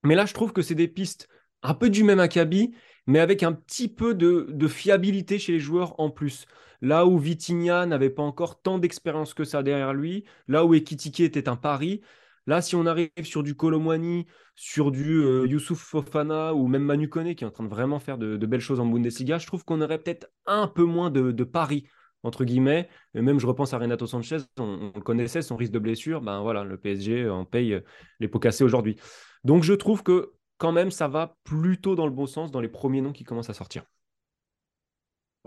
Mais 0.04 0.16
là, 0.16 0.26
je 0.26 0.34
trouve 0.34 0.54
que 0.54 0.64
c'est 0.64 0.76
des 0.76 0.88
pistes 0.88 1.28
un 1.62 1.76
peu 1.76 1.92
du 1.92 2.04
même 2.04 2.20
acabit, 2.20 2.74
mais 3.06 3.20
avec 3.20 3.44
un 3.44 3.54
petit 3.54 3.88
peu 3.88 4.16
de, 4.16 4.68
fiabilité 4.68 5.38
chez 5.38 5.52
les 5.52 5.60
joueurs 5.60 6.00
en 6.00 6.10
plus. 6.10 6.46
Là 6.82 7.06
où 7.06 7.20
Vitinha 7.20 7.86
n'avait 7.86 8.10
pas 8.10 8.24
encore 8.24 8.60
tant 8.60 8.80
d'expérience 8.80 9.36
que 9.36 9.44
ça 9.44 9.62
derrière 9.62 9.94
lui, 9.94 10.26
là 10.48 10.66
où 10.66 10.74
Ekitike 10.74 11.20
était 11.20 11.48
un 11.48 11.56
pari, 11.56 12.02
Là, 12.48 12.62
si 12.62 12.76
on 12.76 12.86
arrive 12.86 13.10
sur 13.24 13.42
du 13.42 13.56
Colomwani, 13.56 14.28
sur 14.56 14.92
du 14.92 15.18
euh, 15.18 15.48
Youssouf 15.48 15.80
Fofana 15.80 16.54
ou 16.54 16.68
même 16.68 16.84
Manu 16.84 17.10
Kone 17.10 17.34
qui 17.34 17.44
est 17.44 17.48
en 17.48 17.52
train 17.52 17.64
de 17.64 17.70
vraiment 17.70 18.00
faire 18.00 18.18
de, 18.18 18.38
belles 18.46 18.60
choses 18.60 18.80
en 18.80 18.86
Bundesliga, 18.86 19.38
je 19.40 19.48
trouve 19.48 19.66
qu'on 19.66 19.82
aurait 19.82 19.98
peut-être 19.98 20.28
un 20.46 20.68
peu 20.68 20.84
moins 20.84 21.10
de, 21.10 21.44
paris 21.44 21.88
entre 22.24 22.44
guillemets. 22.46 22.90
Et 23.14 23.22
même, 23.22 23.40
je 23.40 23.48
repense 23.48 23.74
à 23.74 23.78
Renato 23.78 24.06
Sanchez, 24.06 24.38
on, 24.60 24.92
le 24.96 25.02
connaissait, 25.02 25.42
son 25.42 25.56
risque 25.56 25.72
de 25.72 25.80
blessure. 25.80 26.22
Ben 26.22 26.42
voilà, 26.42 26.64
le 26.64 26.78
PSG 26.78 27.30
en 27.30 27.46
paye 27.46 27.82
les 28.20 28.28
pots 28.28 28.40
cassés 28.40 28.64
aujourd'hui. 28.64 28.96
Donc, 29.44 29.64
je 29.64 29.74
trouve 29.74 30.02
que 30.02 30.34
quand 30.58 30.72
même, 30.72 30.92
ça 30.92 31.08
va 31.08 31.38
plutôt 31.44 31.96
dans 31.96 32.06
le 32.06 32.14
bon 32.14 32.26
sens 32.26 32.52
dans 32.52 32.62
les 32.62 32.70
premiers 32.70 33.02
noms 33.02 33.12
qui 33.12 33.24
commencent 33.24 33.50
à 33.50 33.54
sortir. 33.54 33.84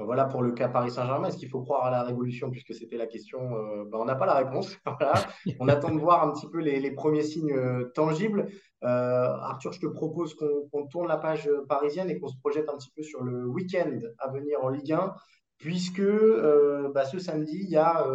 Voilà 0.05 0.27
pour 0.27 0.43
le 0.43 0.53
cas 0.53 0.69
Paris 0.69 0.93
Saint-Germain. 0.93 1.29
Est-ce 1.29 1.37
qu'il 1.37 1.49
faut 1.49 1.61
croire 1.63 1.85
à 1.85 1.91
la 1.91 2.05
révolution 2.05 2.51
puisque 2.51 2.73
c'était 2.73 2.97
la 2.97 3.07
question 3.07 3.57
euh, 3.57 3.85
ben 3.85 3.99
On 3.99 4.05
n'a 4.05 4.15
pas 4.15 4.27
la 4.27 4.35
réponse. 4.35 4.77
On 5.61 5.69
attend 5.69 5.93
de 5.93 5.99
voir 5.99 6.23
un 6.23 6.33
petit 6.33 6.49
peu 6.49 6.59
les, 6.59 6.91
premiers 6.93 7.25
signes 7.25 7.53
euh, 7.53 7.91
tangibles. 7.95 8.49
Euh, 8.85 8.87
Arthur, 8.87 9.73
je 9.73 9.81
te 9.81 9.87
propose 9.87 10.37
qu'on 10.37 10.87
tourne 10.87 11.09
la 11.09 11.17
page 11.17 11.51
parisienne 11.69 12.11
et 12.11 12.19
qu'on 12.21 12.29
se 12.29 12.39
projette 12.39 12.69
un 12.69 12.77
petit 12.77 12.93
peu 12.95 13.03
sur 13.03 13.25
le 13.25 13.47
week-end 13.47 13.99
à 14.19 14.31
venir 14.31 14.63
en 14.63 14.69
Ligue 14.69 14.93
1, 14.93 15.15
puisque 15.59 16.01
ben, 16.01 17.05
ce 17.05 17.19
samedi, 17.19 17.59
il 17.61 17.71
y 17.71 17.77
a, 17.77 18.07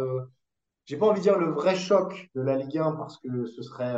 j'ai 0.86 0.96
pas 0.96 1.06
envie 1.06 1.20
de 1.20 1.24
dire 1.24 1.38
le 1.38 1.50
vrai 1.50 1.76
choc 1.76 2.30
de 2.34 2.40
la 2.40 2.56
Ligue 2.56 2.78
1 2.78 2.92
parce 2.92 3.18
que 3.18 3.44
ce 3.44 3.62
serait 3.62 3.94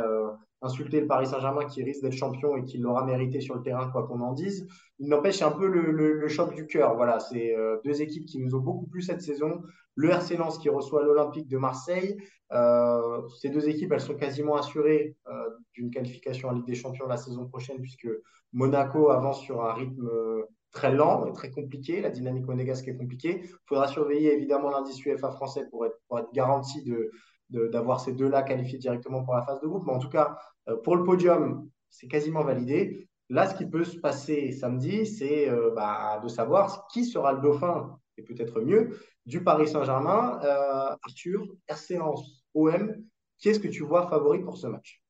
insulter 0.61 1.01
le 1.01 1.07
Paris 1.07 1.27
Saint-Germain 1.27 1.65
qui 1.65 1.83
risque 1.83 2.01
d'être 2.01 2.13
champion 2.13 2.55
et 2.57 2.63
qui 2.63 2.77
l'aura 2.77 3.05
mérité 3.05 3.41
sur 3.41 3.55
le 3.55 3.61
terrain, 3.61 3.89
quoi 3.91 4.07
qu'on 4.07 4.21
en 4.21 4.33
dise. 4.33 4.67
Il 4.99 5.09
n'empêche 5.09 5.41
un 5.41 5.51
peu 5.51 5.67
le, 5.67 6.27
choc 6.27 6.53
du 6.55 6.65
cœur. 6.65 6.95
Voilà, 6.95 7.19
c'est 7.19 7.55
euh, 7.55 7.77
deux 7.85 8.01
équipes 8.01 8.25
qui 8.25 8.39
nous 8.39 8.55
ont 8.55 8.59
beaucoup 8.59 8.87
plu 8.87 9.01
cette 9.01 9.21
saison. 9.21 9.61
Le 9.95 10.09
RC 10.09 10.37
Lens 10.37 10.57
qui 10.57 10.69
reçoit 10.69 11.03
l'Olympique 11.03 11.47
de 11.47 11.57
Marseille. 11.57 12.17
Euh, 12.51 13.21
ces 13.39 13.49
deux 13.49 13.69
équipes, 13.69 13.91
elles 13.91 14.01
sont 14.01 14.15
quasiment 14.15 14.55
assurées 14.55 15.15
euh, 15.27 15.49
d'une 15.73 15.91
qualification 15.91 16.49
en 16.49 16.53
Ligue 16.53 16.65
des 16.65 16.75
Champions 16.75 17.07
la 17.07 17.17
saison 17.17 17.47
prochaine 17.47 17.79
puisque 17.79 18.07
Monaco 18.53 19.09
avance 19.09 19.41
sur 19.41 19.63
un 19.63 19.73
rythme 19.73 20.09
très 20.71 20.93
lent 20.93 21.25
et 21.25 21.33
très 21.33 21.51
compliqué. 21.51 22.01
La 22.01 22.09
dynamique 22.09 22.45
monégasque 22.45 22.87
est 22.87 22.95
compliquée. 22.95 23.41
Il 23.43 23.57
faudra 23.65 23.87
surveiller 23.87 24.33
évidemment 24.33 24.69
l'indice 24.69 25.03
UEFA 25.05 25.31
français 25.31 25.65
pour 25.69 25.85
être, 25.85 25.99
pour 26.07 26.19
être 26.19 26.31
garanti 26.33 26.83
de, 26.83 27.11
d'avoir 27.49 27.99
ces 27.99 28.13
deux-là 28.13 28.43
qualifiés 28.43 28.77
directement 28.77 29.23
pour 29.23 29.35
la 29.35 29.41
phase 29.41 29.61
de 29.61 29.67
groupe. 29.67 29.83
Mais 29.85 29.93
en 29.93 29.99
tout 29.99 30.09
cas, 30.09 30.37
euh, 30.69 30.77
pour 30.77 30.95
le 30.95 31.03
podium, 31.03 31.69
c'est 31.89 32.07
quasiment 32.07 32.43
validé. 32.43 33.07
Là, 33.29 33.47
ce 33.47 33.55
qui 33.55 33.65
peut 33.65 33.83
se 33.83 33.97
passer 33.97 34.51
samedi, 34.51 35.05
c'est 35.05 35.49
euh, 35.49 35.71
bah, 35.75 36.19
de 36.23 36.27
savoir 36.27 36.87
qui 36.87 37.05
sera 37.05 37.33
le 37.33 37.41
dauphin, 37.41 37.99
et 38.17 38.23
peut-être 38.23 38.61
mieux, 38.61 38.97
du 39.25 39.43
Paris 39.43 39.67
Saint-Germain. 39.67 40.39
Euh, 40.43 40.95
Arthur, 41.03 41.45
RC 41.67 41.99
OM, 42.53 42.95
qui 43.37 43.49
est-ce 43.49 43.59
que 43.59 43.67
tu 43.67 43.83
vois 43.83 44.07
favori 44.07 44.39
pour 44.39 44.57
ce 44.57 44.67
match? 44.67 45.01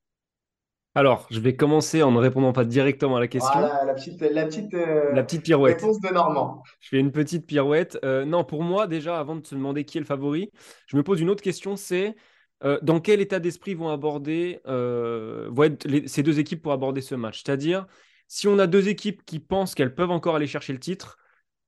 Alors, 0.98 1.28
je 1.30 1.40
vais 1.40 1.56
commencer 1.56 2.04
en 2.04 2.12
ne 2.12 2.18
répondant 2.20 2.54
pas 2.54 2.66
directement 2.66 3.18
à 3.18 3.20
la 3.20 3.28
question. 3.28 3.60
Voilà, 3.60 3.86
la 3.86 3.94
petite, 3.94 4.20
la 4.22 4.46
petite, 4.46 4.74
la 4.74 5.24
petite 5.24 5.44
pirouette. 5.44 5.82
Réponse 5.82 6.00
de 6.02 6.10
Normand. 6.10 6.64
Je 6.80 6.90
fais 6.90 7.00
une 7.00 7.12
petite 7.12 7.46
pirouette. 7.46 7.98
non, 8.04 8.44
pour 8.44 8.64
moi, 8.64 8.88
déjà, 8.88 9.20
avant 9.20 9.36
de 9.36 9.46
se 9.46 9.56
demander 9.56 9.86
qui 9.86 9.98
est 9.98 10.02
le 10.02 10.06
favori, 10.06 10.52
je 10.88 10.98
me 10.98 11.04
pose 11.04 11.22
une 11.22 11.30
autre 11.30 11.44
question, 11.44 11.76
c'est 11.76 12.16
euh, 12.64 12.80
dans 12.82 13.00
quel 13.00 13.22
état 13.22 13.40
d'esprit 13.40 13.76
vont 13.76 13.90
aborder 13.90 14.62
euh, 14.68 15.48
vont 15.52 15.64
être 15.64 15.88
ces 16.08 16.24
deux 16.24 16.40
équipes 16.40 16.62
pour 16.62 16.72
aborder 16.72 17.02
ce 17.02 17.16
match? 17.16 17.44
C'est-à-dire, 17.44 17.86
si 18.28 18.48
on 18.48 18.58
a 18.60 18.68
deux 18.68 18.90
équipes 18.90 19.24
qui 19.26 19.40
pensent 19.40 19.76
qu'elles 19.76 19.94
peuvent 19.94 20.12
encore 20.12 20.36
aller 20.36 20.48
chercher 20.48 20.74
le 20.74 20.80
titre, 20.80 21.18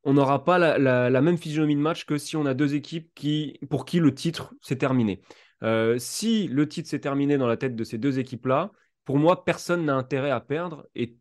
on 0.04 0.14
n'aura 0.14 0.44
pas 0.46 0.58
la, 0.58 1.22
même 1.22 1.38
physionomie 1.38 1.76
de 1.76 1.82
match 1.82 2.06
que 2.06 2.18
si 2.18 2.36
on 2.36 2.46
a 2.46 2.54
deux 2.54 2.74
équipes 2.74 3.12
qui, 3.16 3.60
pour 3.70 3.86
qui 3.86 4.00
le 4.00 4.14
titre 4.14 4.54
s'est 4.62 4.78
terminé. 4.78 5.22
Euh, 5.62 5.98
si 6.00 6.48
le 6.48 6.68
titre 6.68 6.90
s'est 6.90 7.00
terminé 7.00 7.38
dans 7.38 7.48
la 7.48 7.58
tête 7.58 7.76
de 7.76 7.84
ces 7.84 7.98
deux 7.98 8.18
équipes-là, 8.18 8.72
pour 9.06 9.18
moi, 9.18 9.44
personne 9.44 9.86
n'a 9.86 9.96
intérêt 9.96 10.32
à 10.32 10.40
perdre 10.40 10.88
et 10.96 11.18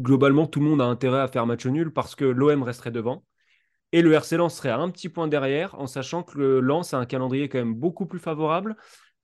globalement, 0.00 0.46
tout 0.46 0.60
le 0.60 0.66
monde 0.66 0.80
a 0.80 0.86
intérêt 0.86 1.20
à 1.20 1.28
faire 1.28 1.46
match 1.46 1.66
nul 1.66 1.92
parce 1.92 2.14
que 2.14 2.24
l'OM 2.24 2.62
resterait 2.62 2.90
devant. 2.90 3.24
Et 3.92 4.02
le 4.02 4.12
RC 4.12 4.36
Lens 4.36 4.56
serait 4.56 4.70
un 4.70 4.88
petit 4.90 5.08
point 5.08 5.26
derrière, 5.26 5.78
en 5.78 5.86
sachant 5.86 6.22
que 6.22 6.38
le 6.38 6.60
Lens 6.60 6.94
a 6.94 6.98
un 6.98 7.06
calendrier 7.06 7.48
quand 7.48 7.58
même 7.58 7.74
beaucoup 7.74 8.06
plus 8.06 8.20
favorable, 8.20 8.76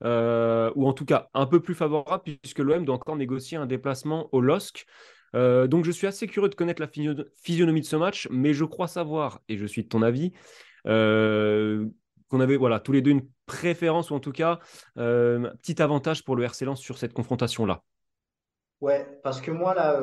euh, 0.04 0.72
ou 0.74 0.88
en 0.88 0.92
tout 0.92 1.04
cas 1.04 1.28
un 1.35 1.46
peu 1.46 1.61
plus 1.61 1.74
favorable, 1.74 2.22
puisque 2.42 2.59
l'OM 2.59 2.85
doit 2.85 2.96
encore 2.96 3.16
négocier 3.16 3.56
un 3.56 3.66
déplacement 3.66 4.28
au 4.32 4.40
LOSC. 4.40 4.85
Euh, 5.35 5.66
donc 5.66 5.85
je 5.85 5.90
suis 5.90 6.06
assez 6.06 6.26
curieux 6.26 6.48
de 6.48 6.54
connaître 6.54 6.82
la 6.82 6.88
physionomie 6.88 7.80
de 7.80 7.87
ce 7.87 7.96
match, 7.96 8.28
mais 8.30 8.54
je 8.54 8.64
crois 8.64 8.88
savoir, 8.88 9.40
et 9.48 9.56
je 9.56 9.66
suis 9.66 9.85
de 9.85 9.88
ton 9.88 10.02
avis, 10.02 10.32
euh, 10.87 11.87
qu'on 12.29 12.41
avait 12.41 12.57
voilà, 12.57 12.81
tous 12.81 12.93
les 12.93 13.03
deux 13.03 13.12
une 13.12 13.29
préférence, 13.47 14.11
ou 14.11 14.15
en 14.15 14.21
tout 14.21 14.33
cas 14.33 14.59
un 14.97 15.51
petit 15.62 15.81
avantage 15.81 16.25
pour 16.25 16.37
le 16.37 16.45
RC 16.45 16.65
Lens 16.65 16.81
sur 16.81 16.99
cette 16.99 17.12
confrontation-là. 17.12 17.83
Ouais, 18.81 19.07
parce 19.23 19.41
que 19.41 19.51
moi, 19.51 19.75
là, 19.75 20.01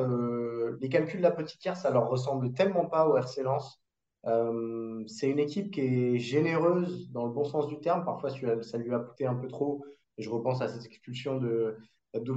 les 0.80 0.88
calculs 0.88 1.18
de 1.18 1.22
la 1.22 1.30
petite 1.30 1.60
pierre, 1.60 1.76
ça 1.76 1.90
leur 1.90 2.08
ressemble 2.08 2.52
tellement 2.52 2.86
pas 2.86 3.06
au 3.06 3.16
RC 3.16 3.42
Lens. 3.42 3.80
Euh, 4.26 5.04
c'est 5.06 5.28
une 5.28 5.38
équipe 5.38 5.70
qui 5.70 5.80
est 5.80 6.18
généreuse 6.18 7.10
dans 7.12 7.26
le 7.26 7.32
bon 7.32 7.44
sens 7.44 7.68
du 7.68 7.80
terme. 7.80 8.04
Parfois, 8.04 8.30
ça 8.30 8.78
lui 8.78 8.94
a 8.94 8.98
coûté 8.98 9.26
un 9.26 9.34
peu 9.34 9.48
trop. 9.48 9.84
je 10.18 10.30
repense 10.30 10.62
à 10.62 10.68
cette 10.68 10.86
expulsion 10.86 11.38
de 11.38 11.76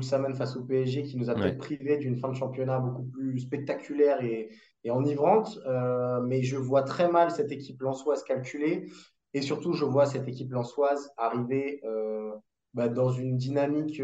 Saman 0.02 0.34
face 0.36 0.56
au 0.56 0.64
PSG 0.64 1.04
qui 1.04 1.18
nous 1.18 1.30
a 1.30 1.36
peut-être 1.36 1.60
privé 1.60 1.98
d'une 1.98 2.18
fin 2.18 2.30
de 2.30 2.36
championnat 2.36 2.80
beaucoup 2.80 3.04
plus 3.04 3.40
spectaculaire 3.40 4.24
et, 4.24 4.50
enivrante. 4.90 5.60
Euh, 5.66 6.22
mais 6.22 6.44
je 6.44 6.56
vois 6.56 6.82
très 6.82 7.12
mal 7.12 7.30
cette 7.30 7.52
équipe 7.52 7.82
lançoise 7.82 8.24
calculer. 8.24 8.90
Et 9.34 9.42
surtout, 9.42 9.74
je 9.74 9.86
vois 9.86 10.06
cette 10.06 10.28
équipe 10.28 10.52
lançoise 10.52 11.12
arriver 11.18 11.82
euh, 11.84 12.32
bah, 12.74 12.90
dans 12.90 13.12
une 13.12 13.38
dynamique 13.38 14.02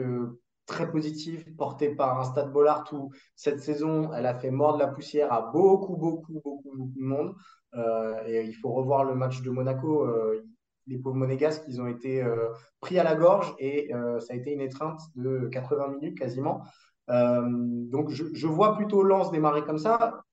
très 0.65 0.89
positive 0.89 1.53
portée 1.55 1.95
par 1.95 2.19
un 2.19 2.23
Stade 2.23 2.51
Bollard 2.51 2.85
où 2.93 3.11
cette 3.35 3.59
saison, 3.59 4.13
elle 4.13 4.25
a 4.25 4.35
fait 4.35 4.51
mordre 4.51 4.79
la 4.79 4.87
poussière 4.87 5.31
à 5.31 5.41
beaucoup, 5.51 5.95
beaucoup, 5.95 6.33
beaucoup, 6.33 6.71
beaucoup 6.75 6.93
de 6.95 7.03
monde. 7.03 7.35
Euh, 7.75 8.23
et 8.27 8.45
il 8.45 8.53
faut 8.53 8.71
revoir 8.71 9.03
le 9.03 9.15
match 9.15 9.41
de 9.41 9.49
Monaco. 9.49 10.03
Euh, 10.03 10.43
les 10.87 10.97
pauvres 10.97 11.15
monégasques, 11.15 11.63
ils 11.67 11.81
ont 11.81 11.87
été 11.87 12.21
euh, 12.21 12.49
pris 12.81 12.99
à 12.99 13.03
la 13.03 13.15
gorge 13.15 13.55
et 13.57 13.89
ça 14.19 14.33
a 14.33 14.35
été 14.35 14.51
une 14.51 14.59
étreinte 14.59 14.99
de 15.15 15.47
80 15.47 15.87
minutes 15.99 16.17
quasiment. 16.17 16.63
donc 17.07 18.09
je, 18.09 18.47
vois 18.47 18.75
plutôt 18.75 19.01
Lens 19.01 19.31
démarrer 19.31 19.63
comme 19.63 19.77
ça. 19.77 20.23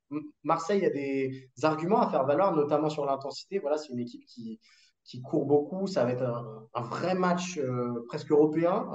Marseille 0.43 0.85
a 0.85 0.91
des 0.91 1.49
arguments 1.63 2.01
à 2.01 2.11
faire 2.11 2.25
valoir, 2.25 2.55
notamment 2.55 2.91
sur 2.91 3.05
l'intensité. 3.05 3.59
Voilà, 3.59 3.79
c'est 3.79 3.93
une 3.93 4.01
équipe 4.01 4.25
qui, 4.27 4.59
qui 5.05 5.21
court 5.21 5.47
beaucoup. 5.47 5.87
Ça 5.87 6.05
va 6.05 6.13
être 6.13 6.69
un, 6.75 6.83
vrai 6.83 7.15
match 7.15 7.61
presque 8.09 8.31
européen, 8.31 8.89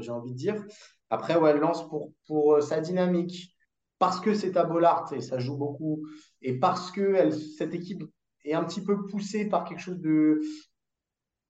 j'ai 0.00 0.10
envie 0.10 0.32
de 0.32 0.36
dire. 0.36 0.64
Après, 1.10 1.36
ouais, 1.36 1.56
Lens 1.56 1.88
pour, 1.88 2.12
pour 2.26 2.62
sa 2.62 2.80
dynamique, 2.80 3.54
parce 3.98 4.20
que 4.20 4.34
c'est 4.34 4.56
à 4.56 4.64
Bollard 4.64 5.12
et 5.12 5.20
ça 5.20 5.38
joue 5.38 5.56
beaucoup, 5.56 6.06
et 6.42 6.58
parce 6.58 6.90
que 6.90 7.30
cette 7.30 7.74
équipe 7.74 8.04
est 8.44 8.54
un 8.54 8.64
petit 8.64 8.82
peu 8.82 9.06
poussée 9.06 9.48
par 9.48 9.64
quelque 9.64 9.80
chose 9.80 9.98
de 9.98 10.40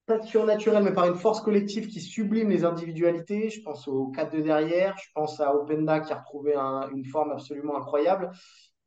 pas 0.06 0.22
surnaturel, 0.22 0.82
mais 0.82 0.94
par 0.94 1.06
une 1.06 1.16
force 1.16 1.42
collective 1.42 1.86
qui 1.86 2.00
sublime 2.00 2.48
les 2.48 2.64
individualités. 2.64 3.50
Je 3.50 3.60
pense 3.60 3.86
au 3.86 4.06
4 4.08 4.34
de 4.34 4.40
derrière, 4.40 4.96
je 4.96 5.08
pense 5.14 5.38
à 5.38 5.54
Openda 5.54 6.00
qui 6.00 6.12
a 6.12 6.16
retrouvé 6.18 6.54
une 6.56 7.04
forme 7.04 7.30
absolument 7.30 7.76
incroyable. 7.76 8.30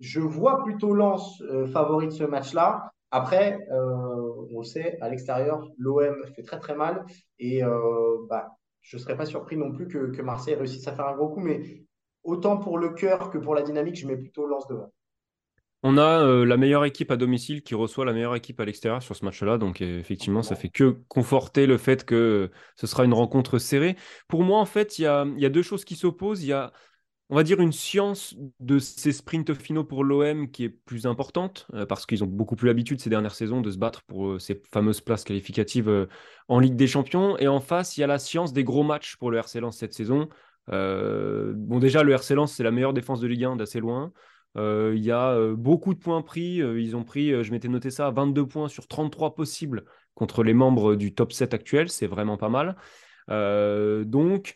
Je 0.02 0.20
vois 0.20 0.64
plutôt 0.64 0.94
Lens 0.94 1.42
euh, 1.44 1.68
favori 1.68 2.08
de 2.08 2.12
ce 2.12 2.24
match-là. 2.24 2.92
Après, 3.12 3.60
euh, 3.72 4.48
on 4.52 4.60
le 4.60 4.66
sait, 4.66 4.98
à 5.00 5.10
l'extérieur, 5.10 5.70
l'OM 5.78 6.26
fait 6.36 6.42
très 6.42 6.60
très 6.60 6.76
mal. 6.76 7.06
Et 7.38 7.64
euh, 7.64 8.18
bah, 8.28 8.48
je 8.82 8.98
ne 8.98 9.02
serais 9.02 9.16
pas 9.16 9.28
surpris 9.28 9.58
non 9.58 9.72
plus 9.72 9.88
que, 9.88 10.12
que 10.12 10.22
Marseille 10.24 10.56
réussisse 10.56 10.88
à 10.88 10.94
faire 10.94 11.08
un 11.08 11.16
gros 11.16 11.30
coup. 11.30 11.40
Mais 11.40 11.84
autant 12.24 12.58
pour 12.58 12.80
le 12.80 12.90
cœur 12.90 13.30
que 13.30 13.38
pour 13.38 13.54
la 13.54 13.62
dynamique, 13.62 13.96
je 13.96 14.08
mets 14.08 14.18
plutôt 14.18 14.48
Lance 14.48 14.68
devant. 14.68 14.92
On 15.84 15.98
a 15.98 16.24
euh, 16.24 16.46
la 16.46 16.58
meilleure 16.58 16.86
équipe 16.86 17.12
à 17.12 17.18
domicile 17.18 17.64
qui 17.64 17.76
reçoit 17.76 18.06
la 18.06 18.14
meilleure 18.14 18.36
équipe 18.36 18.60
à 18.60 18.66
l'extérieur 18.66 19.04
sur 19.04 19.16
ce 19.16 19.26
match-là. 19.26 19.58
Donc, 19.58 19.82
effectivement, 19.82 20.44
ça 20.44 20.56
fait 20.56 20.70
que 20.70 20.98
conforter 21.08 21.66
le 21.66 21.78
fait 21.78 22.06
que 22.06 22.50
ce 22.76 22.88
sera 22.88 23.04
une 23.04 23.14
rencontre 23.14 23.60
serrée. 23.60 23.98
Pour 24.28 24.44
moi, 24.44 24.60
en 24.60 24.66
fait, 24.66 25.00
il 25.00 25.04
y 25.04 25.06
a, 25.08 25.50
deux 25.50 25.64
choses 25.64 25.84
qui 25.84 25.96
s'opposent. 25.96 26.44
Il 26.44 26.50
y 26.50 26.54
a, 26.54 26.72
on 27.32 27.36
va 27.36 27.44
dire, 27.44 27.60
une 27.60 27.72
science 27.72 28.36
de 28.60 28.78
ces 28.78 29.12
sprints 29.12 29.54
finaux 29.54 29.84
pour 29.84 30.04
l'OM 30.04 30.52
qui 30.52 30.66
est 30.66 30.70
plus 30.70 31.08
importante 31.08 31.66
euh, 31.74 31.86
parce 31.88 32.06
qu'ils 32.06 32.24
ont 32.24 32.28
beaucoup 32.28 32.56
plus 32.56 32.68
l'habitude 32.68 33.02
ces 33.02 33.10
dernières 33.10 33.34
saisons 33.34 33.62
de 33.62 33.72
se 33.72 33.78
battre 33.78 34.04
pour 34.04 34.28
euh, 34.28 34.40
ces 34.40 34.62
fameuses 34.72 35.02
places 35.02 35.24
qualificatives 35.24 36.08
en 36.50 36.60
Ligue 36.60 36.76
des 36.76 36.88
Champions. 36.88 37.38
Et 37.38 37.48
en 37.48 37.60
face, 37.60 37.98
il 37.98 38.02
y 38.02 38.04
a 38.04 38.08
la 38.08 38.20
science 38.20 38.54
des 38.54 38.64
gros 38.64 38.84
matchs 38.84 39.16
pour 39.16 39.32
le 39.32 39.38
RC 39.38 39.60
Lens 39.62 39.78
cette 39.78 39.94
saison. 39.94 40.30
Euh, 40.72 41.54
bon, 41.56 41.80
déjà, 41.80 42.04
le 42.04 42.14
RC 42.14 42.36
Lens, 42.36 42.54
c'est 42.54 42.64
la 42.64 42.72
meilleure 42.72 42.94
défense 42.94 43.20
de 43.20 43.28
Ligue 43.28 43.46
1 43.46 43.56
d'assez 43.56 43.80
loin. 43.80 44.12
Euh, 44.58 44.94
il 44.96 45.04
y 45.04 45.12
a 45.12 45.32
euh, 45.32 45.56
beaucoup 45.56 45.94
de 45.94 46.00
points 46.00 46.22
pris. 46.22 46.58
ils 46.58 46.96
ont 46.96 47.04
pris, 47.04 47.44
je 47.44 47.52
m'étais 47.52 47.70
noté 47.70 47.90
ça, 47.90 48.12
22 48.12 48.48
points 48.48 48.68
sur 48.68 48.88
33 48.88 49.36
possibles 49.36 49.86
contre 50.14 50.44
les 50.44 50.54
membres 50.54 50.96
du 50.96 51.14
top 51.14 51.34
7 51.34 51.54
actuel. 51.54 51.90
C'est 51.90 52.08
vraiment 52.08 52.38
pas 52.38 52.50
mal. 52.50 52.76
donc, 54.06 54.56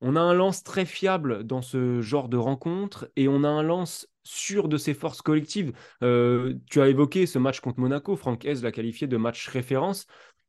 on 0.00 0.16
a 0.16 0.20
un 0.20 0.34
lance 0.34 0.62
très 0.62 0.84
fiable 0.84 1.44
dans 1.44 1.62
ce 1.62 2.00
genre 2.00 2.28
de 2.28 2.36
rencontre 2.36 3.08
et 3.16 3.28
on 3.28 3.44
a 3.44 3.48
un 3.48 3.62
lance 3.62 4.08
sûr 4.24 4.68
de 4.68 4.76
ses 4.76 4.94
forces 4.94 5.22
collectives. 5.22 5.72
tu 6.00 6.80
as 6.80 6.88
évoqué 6.88 7.26
ce 7.26 7.38
match 7.38 7.60
contre 7.60 7.80
Monaco. 7.80 8.16
Franck 8.16 8.44
Hez 8.44 8.54
l'a 8.62 8.72
qualifié 8.72 9.06
de 9.06 9.16
match 9.16 9.48
référence 9.48 10.06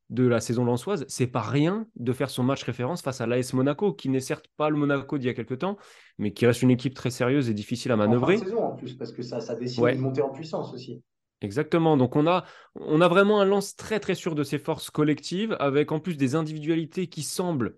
de 0.09 0.25
la 0.25 0.39
saison 0.39 0.63
lançoise, 0.63 1.05
c'est 1.09 1.27
pas 1.27 1.41
rien 1.41 1.85
de 1.97 2.13
faire 2.13 2.29
son 2.29 2.43
match 2.43 2.63
référence 2.63 3.01
face 3.01 3.19
à 3.19 3.27
l'AS 3.27 3.53
Monaco, 3.53 3.93
qui 3.93 4.07
n'est 4.09 4.21
certes 4.21 4.47
pas 4.55 4.69
le 4.69 4.77
Monaco 4.77 5.17
d'il 5.17 5.27
y 5.27 5.29
a 5.29 5.33
quelques 5.33 5.59
temps, 5.59 5.77
mais 6.17 6.31
qui 6.31 6.45
reste 6.45 6.61
une 6.61 6.71
équipe 6.71 6.93
très 6.93 7.09
sérieuse 7.09 7.49
et 7.49 7.53
difficile 7.53 7.91
à 7.91 7.97
manœuvrer. 7.97 8.35
En 8.35 8.39
saison 8.39 8.63
en 8.63 8.75
plus, 8.75 8.93
parce 8.93 9.11
que 9.11 9.21
ça, 9.21 9.41
ça 9.41 9.55
décide 9.55 9.83
de 9.83 9.97
monter 9.97 10.21
en 10.21 10.29
puissance 10.29 10.73
aussi. 10.73 11.01
Exactement. 11.41 11.97
Donc 11.97 12.15
on 12.15 12.25
a, 12.25 12.45
on 12.75 13.01
a 13.01 13.07
vraiment 13.07 13.41
un 13.41 13.45
lance 13.45 13.75
très 13.75 13.99
très 13.99 14.15
sûr 14.15 14.33
de 14.33 14.43
ses 14.43 14.59
forces 14.59 14.89
collectives, 14.89 15.55
avec 15.59 15.91
en 15.91 15.99
plus 15.99 16.15
des 16.15 16.35
individualités 16.35 17.07
qui 17.07 17.21
semblent 17.21 17.77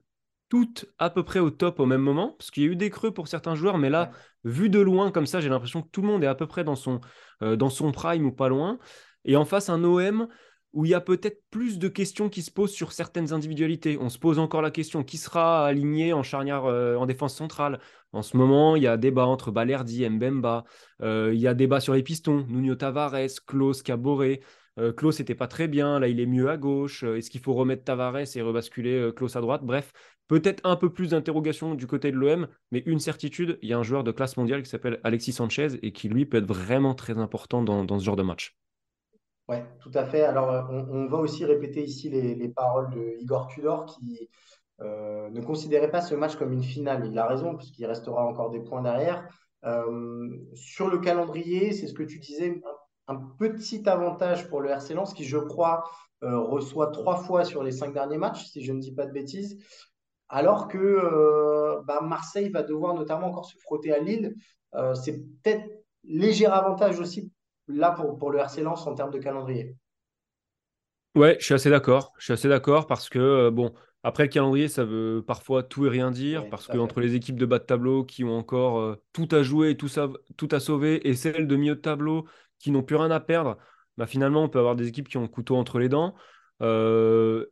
toutes 0.50 0.86
à 0.98 1.10
peu 1.10 1.24
près 1.24 1.40
au 1.40 1.52
top 1.52 1.80
au 1.80 1.86
même 1.86 2.02
moment, 2.02 2.36
parce 2.38 2.52
qu'il 2.52 2.64
y 2.64 2.66
a 2.68 2.70
eu 2.70 2.76
des 2.76 2.90
creux 2.90 3.12
pour 3.12 3.28
certains 3.28 3.56
joueurs, 3.56 3.78
mais 3.78 3.90
là, 3.90 4.12
vu 4.44 4.70
de 4.70 4.80
loin 4.80 5.12
comme 5.12 5.26
ça, 5.26 5.40
j'ai 5.42 5.50
l'impression 5.50 5.82
que 5.82 5.90
tout 5.90 6.02
le 6.02 6.08
monde 6.08 6.24
est 6.24 6.28
à 6.28 6.36
peu 6.36 6.48
près 6.48 6.64
dans 6.64 6.76
son, 6.76 7.00
euh, 7.44 7.56
dans 7.56 7.70
son 7.70 7.92
prime 7.92 8.26
ou 8.26 8.32
pas 8.32 8.50
loin. 8.50 8.80
Et 9.26 9.36
en 9.36 9.46
face, 9.46 9.70
un 9.70 9.84
OM 9.84 10.28
où 10.74 10.86
il 10.86 10.92
y 10.92 10.94
a 10.94 11.02
peut-être 11.02 11.42
plus 11.50 11.80
de 11.80 11.88
questions 11.88 12.30
qui 12.30 12.42
se 12.42 12.52
posent 12.52 12.74
sur 12.74 12.92
certaines 12.92 13.34
individualités. 13.34 13.98
On 14.00 14.10
se 14.10 14.20
pose 14.20 14.38
encore 14.38 14.62
la 14.62 14.72
question 14.72 15.04
qui 15.04 15.18
sera 15.18 15.66
aligné 15.66 16.14
en 16.14 16.24
charnière 16.24 16.66
euh, 16.66 16.96
en 16.96 17.06
défense 17.06 17.36
centrale? 17.36 17.80
En 18.12 18.22
ce 18.22 18.38
moment, 18.38 18.76
il 18.76 18.84
y 18.84 18.88
a 18.88 18.98
débat 18.98 19.26
entre 19.26 19.52
Balerdi 19.52 20.08
Mbemba. 20.08 20.66
Euh, 21.02 21.32
il 21.34 21.40
y 21.40 21.48
a 21.48 21.54
débat 21.54 21.80
sur 21.80 21.94
les 21.94 22.04
pistons. 22.04 22.46
Nuno 22.50 22.76
Tavares, 22.76 23.44
Klaus, 23.48 23.82
Caboret. 23.82 24.42
Euh, 24.78 24.94
Klaus 24.94 25.20
n'était 25.20 25.36
pas 25.36 25.48
très 25.48 25.68
bien. 25.68 26.00
Là, 26.00 26.08
il 26.08 26.20
est 26.20 26.26
mieux 26.26 26.50
à 26.50 26.58
gauche. 26.58 27.04
Est-ce 27.04 27.30
qu'il 27.30 27.42
faut 27.42 27.54
remettre 27.54 27.84
Tavares 27.84 28.36
et 28.36 28.42
rebasculer 28.42 29.12
Klaus 29.16 29.36
à 29.36 29.42
droite? 29.42 29.64
Bref, 29.64 29.92
Peut-être 30.30 30.62
un 30.64 30.76
peu 30.76 30.94
plus 30.94 31.10
d'interrogation 31.10 31.74
du 31.74 31.88
côté 31.88 32.12
de 32.12 32.16
l'OM, 32.16 32.48
mais 32.72 32.84
une 32.86 33.00
certitude, 33.00 33.58
il 33.64 33.70
y 33.70 33.74
a 33.74 33.80
un 33.80 33.84
joueur 33.84 34.04
de 34.04 34.12
classe 34.12 34.38
mondiale 34.38 34.62
qui 34.62 34.70
s'appelle 34.70 35.00
Alexis 35.04 35.34
Sanchez 35.34 35.80
et 35.82 35.92
qui 35.92 36.08
lui 36.08 36.28
peut 36.28 36.38
être 36.38 36.46
vraiment 36.46 36.94
très 36.94 37.18
important 37.18 37.64
dans, 37.64 38.00
ce 38.00 38.06
genre 38.06 38.16
de 38.16 38.22
match. 38.22 38.56
Oui, 39.48 39.58
tout 39.80 39.90
à 39.96 40.06
fait. 40.06 40.22
Alors, 40.22 40.70
on, 40.70 41.08
va 41.08 41.18
aussi 41.18 41.46
répéter 41.46 41.84
ici 41.84 42.12
les, 42.12 42.50
paroles 42.50 42.92
de 42.92 43.16
Igor 43.20 43.48
Tudor 43.48 43.88
qui 43.88 44.30
euh, 44.82 45.32
ne 45.32 45.42
considérait 45.42 45.90
pas 45.90 46.02
ce 46.02 46.14
match 46.14 46.36
comme 46.36 46.54
une 46.54 46.64
finale. 46.64 47.08
Il 47.08 47.18
a 47.18 47.26
raison, 47.26 47.56
puisqu'il 47.56 47.88
restera 47.88 48.24
encore 48.24 48.52
des 48.52 48.60
points 48.60 48.84
derrière. 48.84 49.28
Euh, 49.66 50.30
sur 50.54 50.90
le 50.90 51.00
calendrier, 51.00 51.74
c'est 51.74 51.88
ce 51.88 51.94
que 51.96 52.04
tu 52.04 52.20
disais, 52.20 52.62
un, 53.08 53.16
petit 53.40 53.90
avantage 53.90 54.48
pour 54.48 54.62
le 54.62 54.70
RC 54.70 54.94
Lens 54.94 55.16
qui, 55.16 55.24
je 55.24 55.40
crois, 55.40 55.86
euh, 56.22 56.38
reçoit 56.38 56.92
trois 56.92 57.16
fois 57.16 57.46
sur 57.46 57.64
les 57.64 57.72
cinq 57.72 57.96
derniers 57.96 58.20
matchs, 58.20 58.46
si 58.46 58.64
je 58.64 58.72
ne 58.74 58.80
dis 58.80 58.94
pas 58.94 59.08
de 59.08 59.12
bêtises 59.12 59.58
alors 60.30 60.68
que 60.68 60.78
euh, 60.78 61.82
bah, 61.86 62.02
Marseille 62.02 62.50
va 62.50 62.64
devoir 62.64 62.94
notamment 62.94 63.28
encore 63.28 63.46
se 63.46 63.58
frotter 63.58 63.94
à 63.94 64.00
Lille. 64.00 64.36
Euh, 64.76 64.94
c'est 64.94 65.20
peut-être 65.44 65.64
léger 66.04 66.46
avantage 66.46 67.00
aussi 67.00 67.32
là 67.68 67.92
pour, 67.92 68.18
pour 68.18 68.32
le 68.32 68.40
RC 68.40 68.62
Lens 68.62 68.86
en 68.88 68.94
termes 68.94 69.12
de 69.12 69.20
calendrier. 69.20 69.76
Ouais, 71.16 71.38
je 71.40 71.46
suis 71.46 71.54
assez 71.56 71.70
d'accord. 71.70 72.14
Je 72.20 72.26
suis 72.26 72.34
assez 72.34 72.48
d'accord 72.48 72.86
parce 72.86 73.10
que, 73.10 73.20
euh, 73.20 73.52
bon, 73.52 73.74
après 74.04 74.24
le 74.24 74.30
calendrier, 74.30 74.68
ça 74.68 74.86
veut 74.86 75.24
parfois 75.26 75.64
tout 75.64 75.86
et 75.88 75.90
rien 75.90 76.12
dire 76.12 76.48
parce 76.50 76.68
que 76.68 76.78
entre 76.78 77.02
les 77.02 77.16
équipes 77.16 77.38
de 77.38 77.46
bas 77.46 77.60
de 77.60 77.66
tableau 77.66 78.06
qui 78.06 78.24
ont 78.24 78.38
encore 78.38 78.96
tout 79.12 79.28
à 79.32 79.44
jouer, 79.44 79.76
tout, 79.76 79.90
tout 80.38 80.48
à 80.52 80.60
sauver 80.62 81.06
et 81.10 81.16
celles 81.16 81.48
de 81.48 81.56
milieu 81.58 81.76
de 81.76 81.82
tableau 81.82 82.26
qui 82.60 82.72
n'ont 82.72 82.84
plus 82.84 82.96
rien 82.96 83.12
à 83.12 83.20
perdre, 83.20 83.58
bah, 83.98 84.06
finalement, 84.08 84.44
on 84.44 84.50
peut 84.50 84.60
avoir 84.60 84.78
des 84.78 84.88
équipes 84.88 85.10
qui 85.10 85.18
ont 85.18 85.24
le 85.24 85.28
couteau 85.28 85.58
entre 85.58 85.80
les 85.80 85.90
dents. 85.90 86.16
Euh, 86.62 87.46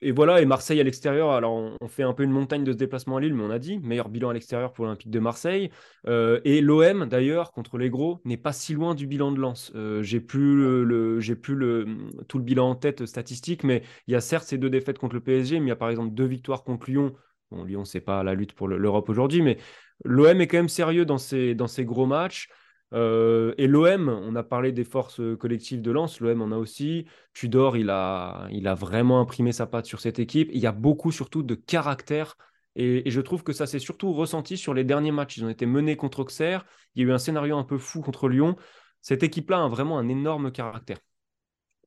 et 0.00 0.12
voilà, 0.12 0.40
et 0.40 0.44
Marseille 0.44 0.80
à 0.80 0.84
l'extérieur, 0.84 1.30
alors 1.30 1.74
on, 1.80 1.88
fait 1.88 2.02
un 2.02 2.12
peu 2.12 2.22
une 2.22 2.30
montagne 2.30 2.64
de 2.64 2.72
ce 2.72 2.76
déplacement 2.76 3.16
à 3.16 3.20
Lille, 3.20 3.34
mais 3.34 3.42
on 3.42 3.50
a 3.50 3.58
dit, 3.58 3.78
meilleur 3.78 4.08
bilan 4.08 4.30
à 4.30 4.34
l'extérieur 4.34 4.72
pour 4.72 4.84
l'Olympique 4.84 5.10
de 5.10 5.18
Marseille. 5.18 5.70
Euh, 6.06 6.40
et 6.44 6.60
l'OM, 6.60 7.06
d'ailleurs, 7.06 7.50
contre 7.52 7.78
les 7.78 7.90
gros, 7.90 8.20
n'est 8.24 8.36
pas 8.36 8.52
si 8.52 8.74
loin 8.74 8.94
du 8.94 9.06
bilan 9.06 9.32
de 9.32 9.40
Lens. 9.40 9.72
Euh, 9.74 10.02
j'ai 10.02 10.20
plus, 10.20 10.84
le, 10.84 11.20
j'ai 11.20 11.34
plus 11.34 11.54
le, 11.54 11.86
tout 12.28 12.38
le 12.38 12.44
bilan 12.44 12.70
en 12.70 12.74
tête 12.76 13.06
statistique, 13.06 13.64
mais 13.64 13.82
il 14.06 14.12
y 14.12 14.14
a 14.14 14.20
certes 14.20 14.46
ces 14.46 14.58
deux 14.58 14.70
défaites 14.70 14.98
contre 14.98 15.14
le 15.14 15.20
PSG, 15.20 15.58
mais 15.58 15.66
il 15.66 15.68
y 15.70 15.72
a 15.72 15.76
par 15.76 15.90
exemple 15.90 16.14
deux 16.14 16.26
victoires 16.26 16.62
contre 16.62 16.90
Lyon. 16.90 17.14
Bon, 17.50 17.64
Lyon, 17.64 17.84
c'est 17.84 18.00
pas 18.00 18.22
la 18.22 18.34
lutte 18.34 18.52
pour 18.52 18.68
l'Europe 18.68 19.08
aujourd'hui, 19.08 19.40
mais 19.40 19.58
l'OM 20.04 20.40
est 20.40 20.46
quand 20.46 20.58
même 20.58 20.68
sérieux 20.68 21.04
dans 21.04 21.18
ces, 21.18 21.54
dans 21.54 21.68
ces 21.68 21.84
gros 21.84 22.06
matchs. 22.06 22.48
Et 22.92 23.66
l'OM, 23.66 24.08
on 24.08 24.36
a 24.36 24.42
parlé 24.42 24.72
des 24.72 24.84
forces 24.84 25.20
collectives 25.38 25.82
de 25.82 25.90
Lens, 25.90 26.20
l'OM 26.20 26.40
en 26.42 26.52
a 26.52 26.56
aussi. 26.56 27.06
Tudor, 27.34 27.76
il 27.76 27.90
a, 27.90 28.46
il 28.50 28.68
a 28.68 28.74
vraiment 28.74 29.20
imprimé 29.20 29.52
sa 29.52 29.66
patte 29.66 29.86
sur 29.86 30.00
cette 30.00 30.18
équipe. 30.18 30.50
Il 30.52 30.60
y 30.60 30.66
a 30.66 30.72
beaucoup 30.72 31.10
surtout 31.10 31.42
de 31.42 31.54
caractère. 31.54 32.36
Et, 32.76 33.10
je 33.10 33.20
trouve 33.20 33.42
que 33.42 33.52
ça 33.52 33.66
s'est 33.66 33.78
surtout 33.78 34.12
ressenti 34.12 34.56
sur 34.56 34.74
les 34.74 34.84
derniers 34.84 35.10
matchs. 35.10 35.38
Ils 35.38 35.44
ont 35.44 35.48
été 35.48 35.66
menés 35.66 35.96
contre 35.96 36.20
Auxerre. 36.20 36.64
Il 36.94 37.02
y 37.02 37.04
a 37.04 37.08
eu 37.08 37.12
un 37.12 37.18
scénario 37.18 37.56
un 37.56 37.64
peu 37.64 37.78
fou 37.78 38.02
contre 38.02 38.28
Lyon. 38.28 38.56
Cette 39.00 39.22
équipe-là 39.22 39.64
a 39.64 39.68
vraiment 39.68 39.98
un 39.98 40.08
énorme 40.08 40.52
caractère. 40.52 40.98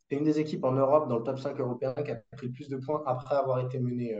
C'est 0.09 0.17
une 0.17 0.23
des 0.23 0.39
équipes 0.39 0.63
en 0.63 0.71
Europe, 0.71 1.07
dans 1.07 1.19
le 1.19 1.23
top 1.23 1.37
5 1.37 1.59
européen, 1.59 1.93
qui 1.93 2.11
a 2.11 2.15
pris 2.35 2.49
plus 2.49 2.67
de 2.67 2.77
points 2.77 3.03
après 3.05 3.35
avoir 3.35 3.59
été 3.59 3.79
menée 3.79 4.15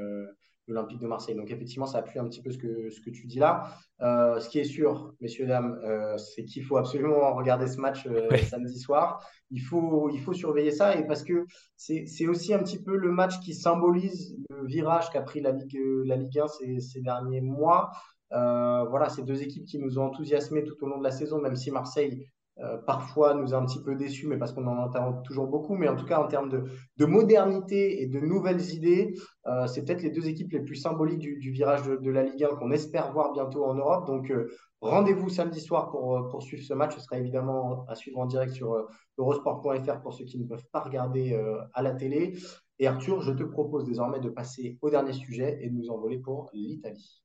l'Olympique 0.69 0.99
de 0.99 1.07
Marseille. 1.07 1.35
Donc 1.35 1.51
effectivement, 1.51 1.85
ça 1.85 1.99
appuie 1.99 2.19
un 2.19 2.25
petit 2.25 2.41
peu 2.41 2.51
ce 2.51 2.57
que, 2.57 2.89
ce 2.89 3.01
que 3.01 3.09
tu 3.09 3.27
dis 3.27 3.39
là. 3.39 3.71
Euh, 4.01 4.39
ce 4.39 4.49
qui 4.49 4.59
est 4.59 4.63
sûr, 4.63 5.13
messieurs, 5.19 5.45
dames, 5.45 5.79
euh, 5.83 6.17
c'est 6.17 6.45
qu'il 6.45 6.63
faut 6.63 6.77
absolument 6.77 7.33
regarder 7.33 7.67
ce 7.67 7.77
match 7.79 8.05
euh, 8.07 8.29
samedi 8.49 8.79
soir. 8.79 9.25
Il 9.51 9.61
faut, 9.61 10.09
il 10.09 10.19
faut 10.19 10.33
surveiller 10.33 10.71
ça 10.71 10.95
et 10.95 11.05
parce 11.05 11.23
que 11.23 11.45
c'est 11.75 12.27
aussi 12.27 12.53
un 12.53 12.59
petit 12.59 12.81
peu 12.81 12.95
le 12.95 13.11
match 13.11 13.39
qui 13.39 13.53
symbolise 13.53 14.37
le 14.49 14.65
virage 14.65 15.09
qu'a 15.09 15.21
pris 15.21 15.41
la 15.41 15.51
Ligue, 15.51 15.77
la 16.05 16.15
Ligue 16.15 16.39
1 16.39 16.47
ces, 16.47 16.79
ces 16.79 17.01
derniers 17.01 17.41
mois. 17.41 17.91
voilà, 18.31 19.09
ces 19.09 19.23
deux 19.23 19.41
équipes 19.41 19.65
qui 19.65 19.79
nous 19.79 19.97
ont 19.97 20.03
enthousiasmés 20.03 20.63
tout 20.63 20.75
au 20.81 20.87
long 20.87 20.99
de 20.99 21.03
la 21.03 21.11
saison, 21.11 21.39
même 21.39 21.55
si 21.55 21.71
Marseille 21.71 22.27
euh, 22.61 22.77
parfois 22.77 23.35
nous 23.35 23.53
a 23.53 23.57
un 23.57 23.65
petit 23.65 23.81
peu 23.81 23.95
déçus, 23.95 24.27
mais 24.27 24.37
parce 24.37 24.51
qu'on 24.51 24.67
en 24.67 24.77
entend 24.77 25.13
toujours 25.21 25.47
beaucoup. 25.47 25.75
Mais 25.75 25.87
en 25.87 25.95
tout 25.95 26.05
cas, 26.05 26.19
en 26.19 26.27
termes 26.27 26.49
de, 26.49 27.05
modernité 27.05 28.01
et 28.01 28.07
de 28.07 28.19
nouvelles 28.19 28.73
idées, 28.73 29.15
euh, 29.49 29.67
c'est 29.67 29.83
peut-être 29.83 30.03
les 30.03 30.11
deux 30.11 30.27
équipes 30.27 30.51
les 30.51 30.59
plus 30.59 30.75
symboliques 30.75 31.19
du, 31.19 31.51
virage 31.51 31.85
de, 31.85 32.11
la 32.11 32.23
Ligue 32.23 32.43
1 32.43 32.55
qu'on 32.57 32.71
espère 32.71 33.11
voir 33.11 33.33
bientôt 33.33 33.65
en 33.65 33.73
Europe. 33.73 34.05
Donc, 34.05 34.29
euh, 34.29 34.51
rendez-vous 34.81 35.29
samedi 35.29 35.59
soir 35.59 35.89
pour, 35.89 36.27
pour, 36.29 36.43
suivre 36.43 36.63
ce 36.63 36.73
match. 36.73 36.95
Ce 36.95 37.01
sera 37.01 37.17
évidemment 37.17 37.85
à 37.87 37.95
suivre 37.95 38.19
en 38.19 38.27
direct 38.27 38.53
sur 38.53 38.87
eurosport.fr 39.17 40.01
pour 40.01 40.13
ceux 40.13 40.25
qui 40.25 40.39
ne 40.39 40.45
peuvent 40.45 40.67
pas 40.71 40.81
regarder 40.81 41.39
à 41.73 41.81
la 41.81 41.93
télé. 41.93 42.37
Et 42.77 42.87
Arthur, 42.87 43.21
je 43.21 43.31
te 43.31 43.43
propose 43.43 43.85
désormais 43.85 44.19
de 44.19 44.29
passer 44.29 44.77
au 44.81 44.89
dernier 44.89 45.13
sujet 45.13 45.57
et 45.61 45.69
de 45.69 45.75
nous 45.75 45.89
envoler 45.89 46.19
pour 46.19 46.49
l'Italie. 46.53 47.23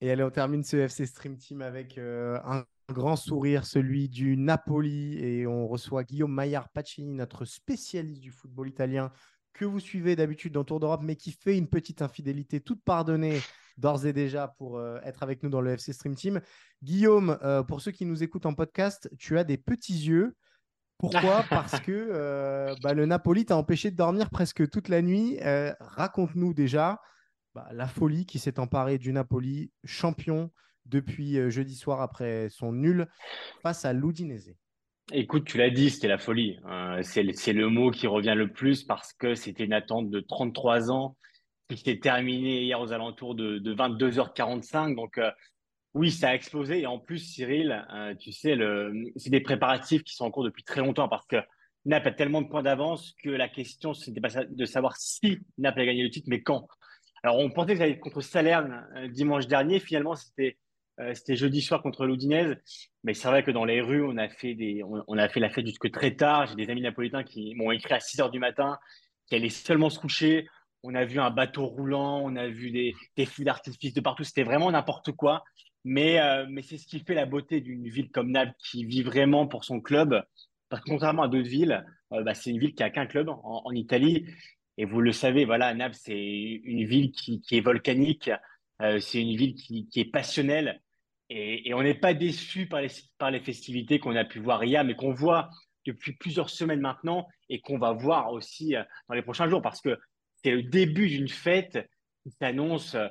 Et 0.00 0.10
allez, 0.10 0.24
on 0.24 0.30
termine 0.30 0.64
ce 0.64 0.76
FC 0.76 1.06
Stream 1.06 1.36
Team 1.36 1.62
avec 1.62 1.96
un 1.98 2.64
grand 2.92 3.16
sourire, 3.16 3.64
celui 3.64 4.08
du 4.08 4.36
Napoli. 4.36 5.18
Et 5.18 5.46
on 5.46 5.66
reçoit 5.68 6.04
Guillaume 6.04 6.32
Maillard 6.32 6.68
Pacini, 6.68 7.14
notre 7.14 7.44
spécialiste 7.44 8.20
du 8.20 8.32
football 8.32 8.68
italien, 8.68 9.10
que 9.56 9.64
vous 9.64 9.80
suivez 9.80 10.14
d'habitude 10.16 10.52
dans 10.52 10.64
Tour 10.64 10.80
d'Europe, 10.80 11.02
mais 11.02 11.16
qui 11.16 11.32
fait 11.32 11.56
une 11.56 11.68
petite 11.68 12.02
infidélité 12.02 12.60
toute 12.60 12.82
pardonnée 12.84 13.40
d'ores 13.78 14.06
et 14.06 14.12
déjà 14.12 14.48
pour 14.58 14.78
euh, 14.78 14.98
être 15.02 15.22
avec 15.22 15.42
nous 15.42 15.50
dans 15.50 15.60
le 15.60 15.72
FC 15.72 15.92
Stream 15.92 16.14
Team. 16.14 16.40
Guillaume, 16.82 17.38
euh, 17.42 17.62
pour 17.62 17.80
ceux 17.80 17.90
qui 17.90 18.06
nous 18.06 18.22
écoutent 18.22 18.46
en 18.46 18.54
podcast, 18.54 19.10
tu 19.18 19.38
as 19.38 19.44
des 19.44 19.56
petits 19.56 20.06
yeux. 20.06 20.36
Pourquoi? 20.98 21.44
Parce 21.50 21.80
que 21.80 21.92
euh, 21.92 22.74
bah, 22.82 22.94
le 22.94 23.06
Napoli 23.06 23.44
t'a 23.44 23.56
empêché 23.56 23.90
de 23.90 23.96
dormir 23.96 24.30
presque 24.30 24.68
toute 24.70 24.88
la 24.88 25.02
nuit. 25.02 25.38
Raconte-nous 25.80 26.54
déjà 26.54 27.00
bah, 27.54 27.68
la 27.72 27.86
folie 27.86 28.26
qui 28.26 28.38
s'est 28.38 28.58
emparée 28.58 28.98
du 28.98 29.12
Napoli, 29.12 29.72
champion 29.84 30.50
depuis 30.84 31.50
jeudi 31.50 31.74
soir 31.74 32.00
après 32.00 32.48
son 32.48 32.72
nul 32.72 33.08
face 33.62 33.84
à 33.84 33.92
l'Udinese. 33.92 34.54
Écoute, 35.12 35.44
tu 35.44 35.56
l'as 35.56 35.70
dit, 35.70 35.90
c'était 35.90 36.08
la 36.08 36.18
folie. 36.18 36.58
Hein. 36.64 37.00
c'est 37.02 37.52
le 37.52 37.68
mot 37.68 37.92
qui 37.92 38.08
revient 38.08 38.34
le 38.36 38.50
plus 38.50 38.82
parce 38.82 39.12
que 39.12 39.36
c'était 39.36 39.64
une 39.64 39.72
attente 39.72 40.10
de 40.10 40.18
33 40.18 40.90
ans 40.90 41.16
qui 41.68 41.76
s'est 41.76 41.98
terminée 41.98 42.62
hier 42.62 42.80
aux 42.80 42.92
alentours 42.92 43.36
de, 43.36 43.60
22h45. 43.60 44.96
Donc, 44.96 45.18
euh, 45.18 45.30
oui, 45.94 46.10
ça 46.10 46.30
a 46.30 46.34
explosé. 46.34 46.80
Et 46.80 46.86
en 46.86 46.98
plus, 46.98 47.18
Cyril, 47.18 47.86
euh, 47.94 48.16
tu 48.16 48.32
sais, 48.32 48.58
c'est 49.14 49.30
des 49.30 49.40
préparatifs 49.40 50.02
qui 50.02 50.12
sont 50.12 50.24
en 50.24 50.30
cours 50.32 50.44
depuis 50.44 50.64
très 50.64 50.80
longtemps 50.80 51.08
parce 51.08 51.26
que 51.26 51.36
Naples 51.84 52.08
a 52.08 52.12
tellement 52.12 52.42
de 52.42 52.48
points 52.48 52.64
d'avance 52.64 53.14
que 53.22 53.30
la 53.30 53.48
question, 53.48 53.94
c'était 53.94 54.20
pas 54.20 54.44
de 54.44 54.64
savoir 54.64 54.96
si 54.96 55.38
Naples 55.56 55.82
a 55.82 55.86
gagné 55.86 56.02
le 56.02 56.10
titre, 56.10 56.26
mais 56.28 56.42
quand. 56.42 56.66
Alors, 57.22 57.38
on 57.38 57.48
pensait 57.50 57.72
que 57.72 57.78
ça 57.78 57.84
allait 57.84 57.92
être 57.92 58.00
contre 58.00 58.22
Salerne 58.22 58.84
dimanche 59.12 59.46
dernier. 59.46 59.78
Finalement, 59.78 60.16
c'était 60.16 60.58
euh, 60.98 61.14
c'était 61.14 61.36
jeudi 61.36 61.60
soir 61.60 61.82
contre 61.82 62.06
l'Oudinez. 62.06 62.54
Mais 63.04 63.14
c'est 63.14 63.28
vrai 63.28 63.42
que 63.42 63.50
dans 63.50 63.64
les 63.64 63.80
rues, 63.80 64.04
on 64.04 64.16
a 64.16 64.28
fait, 64.28 64.54
des, 64.54 64.82
on, 64.84 65.18
a 65.18 65.28
fait 65.28 65.40
la 65.40 65.50
fête 65.50 65.66
jusque 65.66 65.90
très 65.90 66.14
tard. 66.14 66.46
J'ai 66.46 66.54
des 66.54 66.70
amis 66.70 66.80
napolitains 66.80 67.24
qui 67.24 67.54
m'ont 67.54 67.70
écrit 67.70 67.94
à 67.94 68.00
6 68.00 68.20
heures 68.20 68.30
du 68.30 68.38
matin, 68.38 68.78
qui 69.26 69.34
allaient 69.34 69.48
seulement 69.48 69.90
se 69.90 69.98
coucher. 69.98 70.48
On 70.82 70.94
a 70.94 71.04
vu 71.04 71.20
un 71.20 71.30
bateau 71.30 71.66
roulant, 71.66 72.20
on 72.22 72.36
a 72.36 72.48
vu 72.48 72.70
des, 72.70 72.94
des 73.16 73.26
feux 73.26 73.44
d'artifice 73.44 73.92
de 73.92 74.00
partout. 74.00 74.24
C'était 74.24 74.44
vraiment 74.44 74.70
n'importe 74.70 75.12
quoi. 75.12 75.44
Mais, 75.84 76.20
euh, 76.20 76.46
mais 76.48 76.62
c'est 76.62 76.78
ce 76.78 76.86
qui 76.86 76.98
fait 77.00 77.14
la 77.14 77.26
beauté 77.26 77.60
d'une 77.60 77.88
ville 77.88 78.10
comme 78.10 78.32
Naples 78.32 78.54
qui 78.58 78.84
vit 78.84 79.02
vraiment 79.02 79.46
pour 79.46 79.64
son 79.64 79.80
club. 79.80 80.20
Parce 80.68 80.82
que 80.82 80.90
contrairement 80.90 81.22
à 81.22 81.28
d'autres 81.28 81.48
villes, 81.48 81.86
euh, 82.12 82.22
bah, 82.24 82.34
c'est 82.34 82.50
une 82.50 82.58
ville 82.58 82.74
qui 82.74 82.82
a 82.82 82.90
qu'un 82.90 83.06
club 83.06 83.28
en, 83.28 83.70
Italie. 83.72 84.26
Et 84.78 84.84
vous 84.84 85.00
le 85.00 85.12
savez, 85.12 85.44
voilà, 85.44 85.72
Naples, 85.74 85.94
c'est 85.96 86.60
une 86.64 86.84
ville 86.84 87.12
qui, 87.12 87.40
est 87.52 87.60
volcanique. 87.60 88.30
c'est 88.80 89.20
une 89.20 89.36
ville 89.36 89.54
qui, 89.54 89.88
est 89.94 90.10
passionnelle. 90.10 90.80
Et, 91.28 91.74
on 91.74 91.82
n'est 91.82 91.94
pas 91.94 92.14
déçu 92.14 92.66
par 92.66 92.80
les, 92.80 92.88
par 93.18 93.30
les 93.30 93.40
festivités 93.40 93.98
qu'on 93.98 94.14
a 94.14 94.24
pu 94.24 94.38
voir 94.38 94.62
hier, 94.64 94.84
mais 94.84 94.94
qu'on 94.94 95.12
voit 95.12 95.50
depuis 95.84 96.12
plusieurs 96.12 96.50
semaines 96.50 96.80
maintenant 96.80 97.26
et 97.48 97.60
qu'on 97.60 97.78
va 97.78 97.92
voir 97.92 98.32
aussi 98.32 98.76
euh, 98.76 98.82
dans 99.08 99.14
les 99.14 99.22
prochains 99.22 99.48
jours 99.48 99.62
parce 99.62 99.80
que 99.80 99.98
c'est 100.42 100.50
le 100.50 100.62
début 100.62 101.08
d'une 101.08 101.28
fête 101.28 101.78
qui 102.22 102.30
s'annonce, 102.40 102.94
euh, 102.94 103.08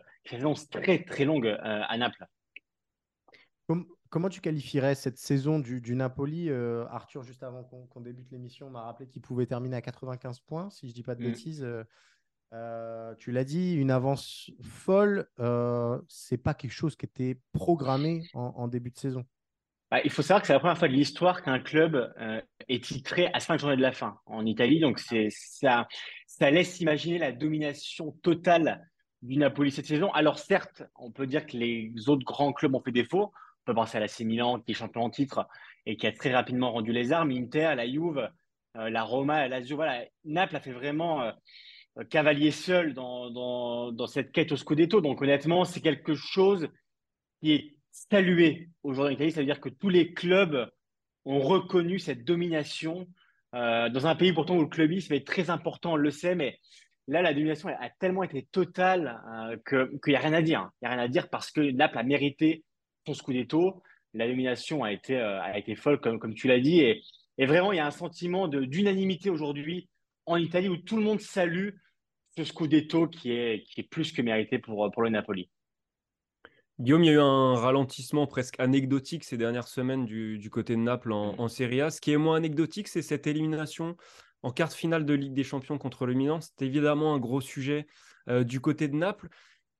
très 0.71 1.03
très 1.03 1.25
longue 1.25 1.47
euh, 1.47 1.57
à 1.87 1.97
Naples. 1.97 2.25
Comment 4.09 4.29
tu 4.29 4.39
qualifierais 4.39 4.95
cette 4.95 5.17
saison 5.17 5.59
du, 5.59 5.81
du 5.81 5.95
Napoli 5.95 6.49
Arthur, 6.49 7.23
juste 7.23 7.43
avant 7.43 7.63
qu'on 7.63 7.99
débute 7.99 8.31
l'émission, 8.31 8.69
m'a 8.69 8.83
rappelé 8.83 9.09
qu'il 9.09 9.21
pouvait 9.21 9.45
terminer 9.45 9.75
à 9.75 9.81
95 9.81 10.39
points, 10.41 10.69
si 10.69 10.87
je 10.87 10.91
ne 10.91 10.95
dis 10.95 11.03
pas 11.03 11.15
de 11.15 11.21
mm. 11.21 11.25
bêtises. 11.25 11.67
Euh, 12.53 13.13
tu 13.15 13.31
l'as 13.31 13.43
dit, 13.43 13.75
une 13.75 13.91
avance 13.91 14.51
folle, 14.61 15.27
euh, 15.39 15.99
c'est 16.07 16.37
pas 16.37 16.53
quelque 16.53 16.71
chose 16.71 16.95
qui 16.95 17.05
était 17.05 17.37
programmé 17.53 18.23
en, 18.33 18.67
début 18.67 18.91
de 18.91 18.97
saison. 18.97 19.25
Bah, 19.91 19.99
il 20.03 20.11
faut 20.11 20.21
savoir 20.21 20.41
que 20.41 20.47
c'est 20.47 20.53
la 20.53 20.59
première 20.59 20.77
fois 20.77 20.87
de 20.87 20.93
l'histoire 20.93 21.41
qu'un 21.41 21.59
club 21.59 22.13
euh, 22.19 22.41
est 22.67 22.83
titré 22.83 23.29
à 23.33 23.39
cinq 23.39 23.59
journées 23.59 23.77
de 23.77 23.81
la 23.81 23.91
fin 23.91 24.19
en 24.25 24.45
Italie. 24.45 24.79
Donc 24.79 24.99
ça, 24.99 25.87
ça 26.27 26.51
laisse 26.51 26.79
imaginer 26.79 27.17
la 27.17 27.31
domination 27.31 28.11
totale 28.23 28.87
du 29.21 29.37
Napoli 29.37 29.71
cette 29.71 29.85
saison. 29.85 30.11
Alors 30.13 30.39
certes, 30.39 30.83
on 30.95 31.11
peut 31.11 31.27
dire 31.27 31.45
que 31.45 31.57
les 31.57 31.93
autres 32.07 32.25
grands 32.25 32.53
clubs 32.53 32.73
ont 32.75 32.81
fait 32.81 32.91
défaut. 32.91 33.31
On 33.61 33.65
peut 33.65 33.75
penser 33.75 33.97
à 33.97 33.99
l'AC 33.99 34.19
Milan 34.21 34.59
qui 34.59 34.71
est 34.71 34.75
champion 34.75 35.01
en 35.01 35.09
titre 35.09 35.47
et 35.85 35.97
qui 35.97 36.07
a 36.07 36.11
très 36.11 36.33
rapidement 36.33 36.71
rendu 36.71 36.91
les 36.91 37.11
armes. 37.11 37.31
Inter, 37.31 37.73
la 37.75 37.87
Juve, 37.87 38.29
la 38.75 39.03
Roma, 39.03 39.39
la 39.39 39.59
Lazio. 39.59 39.75
Voilà, 39.75 40.05
Naples 40.23 40.55
a 40.55 40.59
fait 40.59 40.73
vraiment 40.73 41.31
cavalier 42.03 42.51
seul 42.51 42.93
dans, 42.93 43.29
dans, 43.91 44.07
cette 44.07 44.31
quête 44.31 44.51
au 44.51 44.57
Scudetto. 44.57 45.01
Donc 45.01 45.21
honnêtement, 45.21 45.63
c'est 45.63 45.81
quelque 45.81 46.15
chose 46.15 46.67
qui 47.41 47.53
est 47.53 47.73
salué 47.91 48.69
aujourd'hui 48.83 49.13
en 49.13 49.15
Italie. 49.15 49.31
C'est-à-dire 49.31 49.61
que 49.61 49.69
tous 49.69 49.89
les 49.89 50.13
clubs 50.13 50.69
ont 51.25 51.39
reconnu 51.39 51.99
cette 51.99 52.23
domination 52.23 53.07
euh, 53.55 53.89
dans 53.89 54.07
un 54.07 54.15
pays 54.15 54.33
pourtant 54.33 54.57
où 54.57 54.61
le 54.61 54.67
clubisme 54.67 55.13
est 55.13 55.25
très 55.25 55.49
important, 55.49 55.93
on 55.93 55.95
le 55.95 56.11
sait, 56.11 56.35
mais 56.35 56.59
là, 57.07 57.21
la 57.21 57.33
domination 57.33 57.69
a 57.69 57.89
tellement 57.89 58.23
été 58.23 58.47
totale 58.51 59.21
euh, 59.71 59.89
qu'il 60.03 60.11
n'y 60.11 60.15
a 60.15 60.19
rien 60.19 60.33
à 60.33 60.41
dire. 60.41 60.69
Il 60.81 60.85
n'y 60.85 60.93
a 60.93 60.95
rien 60.95 61.03
à 61.03 61.07
dire 61.07 61.29
parce 61.29 61.51
que 61.51 61.61
Naples 61.71 61.97
a 61.97 62.03
mérité 62.03 62.63
son 63.05 63.13
Scudetto. 63.13 63.81
La 64.13 64.27
domination 64.27 64.83
a 64.83 64.91
été, 64.91 65.17
euh, 65.17 65.41
a 65.41 65.57
été 65.57 65.75
folle, 65.75 65.99
comme, 65.99 66.19
comme 66.19 66.33
tu 66.33 66.47
l'as 66.47 66.59
dit. 66.59 66.81
Et, 66.81 67.01
et, 67.37 67.45
vraiment, 67.45 67.71
il 67.71 67.77
y 67.77 67.79
a 67.79 67.85
un 67.85 67.91
sentiment 67.91 68.47
d'unanimité 68.47 69.29
aujourd'hui 69.29 69.89
en 70.25 70.37
Italie 70.37 70.69
où 70.69 70.77
tout 70.77 70.97
le 70.97 71.03
monde 71.03 71.21
salue 71.21 71.69
ce 72.37 72.43
Scudetto 72.43 73.07
qui 73.07 73.31
est, 73.31 73.63
qui 73.63 73.81
est 73.81 73.89
plus 73.89 74.11
que 74.11 74.21
mérité 74.21 74.59
pour, 74.59 74.89
pour 74.91 75.03
le 75.03 75.09
Napoli. 75.09 75.49
Guillaume, 76.79 77.03
il 77.03 77.07
y 77.07 77.09
a 77.11 77.13
eu 77.13 77.19
un 77.19 77.55
ralentissement 77.55 78.27
presque 78.27 78.59
anecdotique 78.59 79.23
ces 79.23 79.37
dernières 79.37 79.69
semaines 79.69 80.05
du, 80.05 80.49
côté 80.51 80.75
de 80.75 80.81
Naples 80.81 81.13
en, 81.13 81.39
en, 81.39 81.47
Serie 81.47 81.79
A. 81.79 81.89
Ce 81.89 82.01
qui 82.01 82.11
est 82.11 82.17
moins 82.17 82.35
anecdotique, 82.35 82.89
c'est 82.89 83.01
cette 83.01 83.27
élimination 83.27 83.95
en 84.43 84.51
quart 84.51 84.67
de 84.67 84.73
finale 84.73 85.05
de 85.05 85.13
Ligue 85.13 85.33
des 85.33 85.45
Champions 85.45 85.77
contre 85.77 86.05
le 86.05 86.13
Milan. 86.13 86.41
C'est 86.41 86.65
évidemment 86.65 87.13
un 87.13 87.19
gros 87.19 87.39
sujet 87.39 87.87
euh, 88.27 88.43
du 88.43 88.59
côté 88.59 88.89
de 88.89 88.95
Naples. 88.95 89.29